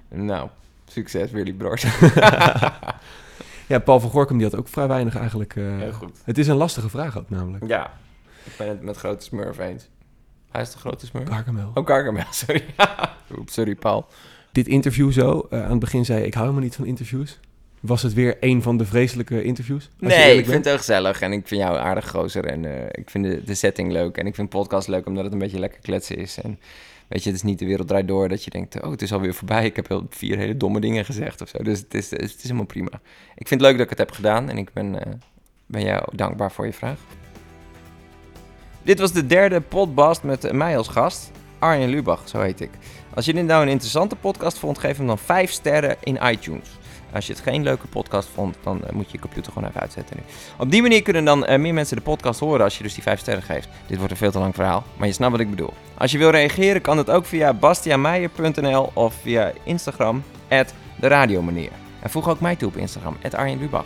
nou, 0.09 0.49
succes 0.85 1.31
Willy 1.31 1.53
Brood. 1.53 1.83
Ja, 3.67 3.79
Paul 3.79 3.99
van 3.99 4.09
Gorkum 4.09 4.37
die 4.37 4.47
had 4.49 4.55
ook 4.59 4.67
vrij 4.67 4.87
weinig 4.87 5.15
eigenlijk. 5.17 5.55
eh, 5.55 5.63
Heel 5.77 5.91
goed. 5.91 6.17
Het 6.23 6.37
is 6.37 6.47
een 6.47 6.55
lastige 6.55 6.89
vraag 6.89 7.17
ook 7.17 7.29
namelijk. 7.29 7.67
Ja, 7.67 7.93
ik 8.43 8.51
ben 8.57 8.67
het 8.67 8.81
met 8.81 8.97
grote 8.97 9.23
smurf 9.25 9.59
eens. 9.59 9.87
Hij 10.51 10.61
is 10.61 10.71
de 10.71 10.77
grote 10.77 11.05
smurf? 11.05 11.27
Gargamel. 11.29 11.71
Oh, 11.73 11.85
Gargamel, 11.87 12.23
sorry. 12.45 12.63
Oeps, 13.37 13.53
sorry 13.53 13.75
Paul. 13.75 14.05
Dit 14.51 14.67
interview 14.67 15.11
zo, 15.11 15.47
eh, 15.49 15.63
aan 15.63 15.69
het 15.71 15.79
begin 15.79 16.05
zei 16.05 16.19
je, 16.19 16.25
ik 16.25 16.33
hou 16.33 16.45
helemaal 16.45 16.67
niet 16.67 16.75
van 16.75 16.85
interviews. 16.85 17.39
Was 17.79 18.01
het 18.01 18.13
weer 18.13 18.37
een 18.39 18.61
van 18.61 18.77
de 18.77 18.85
vreselijke 18.85 19.43
interviews? 19.43 19.89
Nee, 19.99 20.37
ik 20.37 20.43
vind 20.45 20.55
het 20.55 20.65
heel 20.65 20.77
gezellig 20.77 21.21
en 21.21 21.31
ik 21.31 21.47
vind 21.47 21.61
jou 21.61 21.77
aardig 21.77 22.09
gozer 22.09 22.45
en 22.45 22.65
eh, 22.65 22.85
ik 22.91 23.09
vind 23.09 23.23
de, 23.25 23.43
de 23.43 23.53
setting 23.55 23.91
leuk 23.91 24.17
en 24.17 24.25
ik 24.27 24.35
vind 24.35 24.49
podcast 24.49 24.87
leuk 24.87 25.05
omdat 25.05 25.23
het 25.23 25.33
een 25.33 25.39
beetje 25.39 25.59
lekker 25.59 25.79
kletsen 25.81 26.17
is. 26.17 26.41
En 26.41 26.59
weet 27.07 27.23
je, 27.23 27.29
het 27.29 27.37
is 27.37 27.43
niet 27.43 27.59
de 27.59 27.65
wereld 27.65 27.87
draait 27.87 28.07
door 28.07 28.29
dat 28.29 28.43
je 28.43 28.49
denkt, 28.49 28.81
oh, 28.81 28.91
het 28.91 29.01
is 29.01 29.13
alweer 29.13 29.33
voorbij. 29.33 29.65
Ik 29.65 29.75
heb 29.75 29.87
wel 29.87 30.05
vier 30.09 30.37
hele 30.37 30.57
domme 30.57 30.79
dingen 30.79 31.05
gezegd 31.05 31.41
of 31.41 31.49
zo. 31.49 31.63
Dus 31.63 31.79
het 31.79 31.93
is, 31.93 32.09
het 32.09 32.21
is 32.21 32.43
helemaal 32.43 32.65
prima. 32.65 33.01
Ik 33.35 33.47
vind 33.47 33.61
het 33.61 33.69
leuk 33.69 33.71
dat 33.71 33.83
ik 33.83 33.89
het 33.89 33.99
heb 33.99 34.11
gedaan 34.11 34.49
en 34.49 34.57
ik 34.57 34.73
ben, 34.73 35.05
eh, 35.05 35.13
ben 35.65 35.83
jou 35.83 36.03
dankbaar 36.15 36.51
voor 36.51 36.65
je 36.65 36.73
vraag. 36.73 36.99
Dit 38.83 38.99
was 38.99 39.11
de 39.11 39.25
derde 39.25 39.61
podcast 39.61 40.23
met 40.23 40.51
mij 40.51 40.77
als 40.77 40.87
gast. 40.87 41.31
Arjen 41.59 41.89
Lubach, 41.89 42.29
zo 42.29 42.41
heet 42.41 42.61
ik. 42.61 42.69
Als 43.13 43.25
je 43.25 43.33
dit 43.33 43.45
nou 43.45 43.63
een 43.63 43.69
interessante 43.69 44.15
podcast 44.15 44.57
vond, 44.57 44.77
geef 44.77 44.97
hem 44.97 45.07
dan 45.07 45.17
5 45.17 45.51
sterren 45.51 45.97
in 46.03 46.19
iTunes. 46.23 46.69
Als 47.15 47.27
je 47.27 47.33
het 47.33 47.41
geen 47.41 47.63
leuke 47.63 47.87
podcast 47.87 48.29
vond, 48.33 48.57
dan 48.63 48.83
eh, 48.83 48.91
moet 48.91 49.05
je 49.05 49.11
je 49.11 49.19
computer 49.19 49.51
gewoon 49.51 49.69
even 49.69 49.81
uitzetten 49.81 50.17
nu. 50.17 50.23
Op 50.57 50.71
die 50.71 50.81
manier 50.81 51.01
kunnen 51.01 51.25
dan 51.25 51.45
eh, 51.45 51.59
meer 51.59 51.73
mensen 51.73 51.97
de 51.97 52.01
podcast 52.01 52.39
horen 52.39 52.63
als 52.63 52.77
je 52.77 52.83
dus 52.83 52.93
die 52.93 53.03
5 53.03 53.19
sterren 53.19 53.43
geeft. 53.43 53.67
Dit 53.87 53.97
wordt 53.97 54.11
een 54.11 54.17
veel 54.17 54.31
te 54.31 54.39
lang 54.39 54.55
verhaal, 54.55 54.83
maar 54.97 55.07
je 55.07 55.13
snapt 55.13 55.31
wat 55.31 55.39
ik 55.39 55.49
bedoel. 55.49 55.73
Als 55.97 56.11
je 56.11 56.17
wil 56.17 56.29
reageren, 56.29 56.81
kan 56.81 56.95
dat 56.95 57.09
ook 57.09 57.25
via 57.25 57.53
bastiameijer.nl 57.53 58.91
of 58.93 59.13
via 59.21 59.51
Instagram, 59.63 60.23
de 60.99 61.07
radiomanier. 61.07 61.71
En 62.01 62.09
voeg 62.09 62.29
ook 62.29 62.39
mij 62.39 62.55
toe 62.55 62.67
op 62.67 62.77
Instagram, 62.77 63.17
Arjen 63.31 63.59
Lubach. 63.59 63.85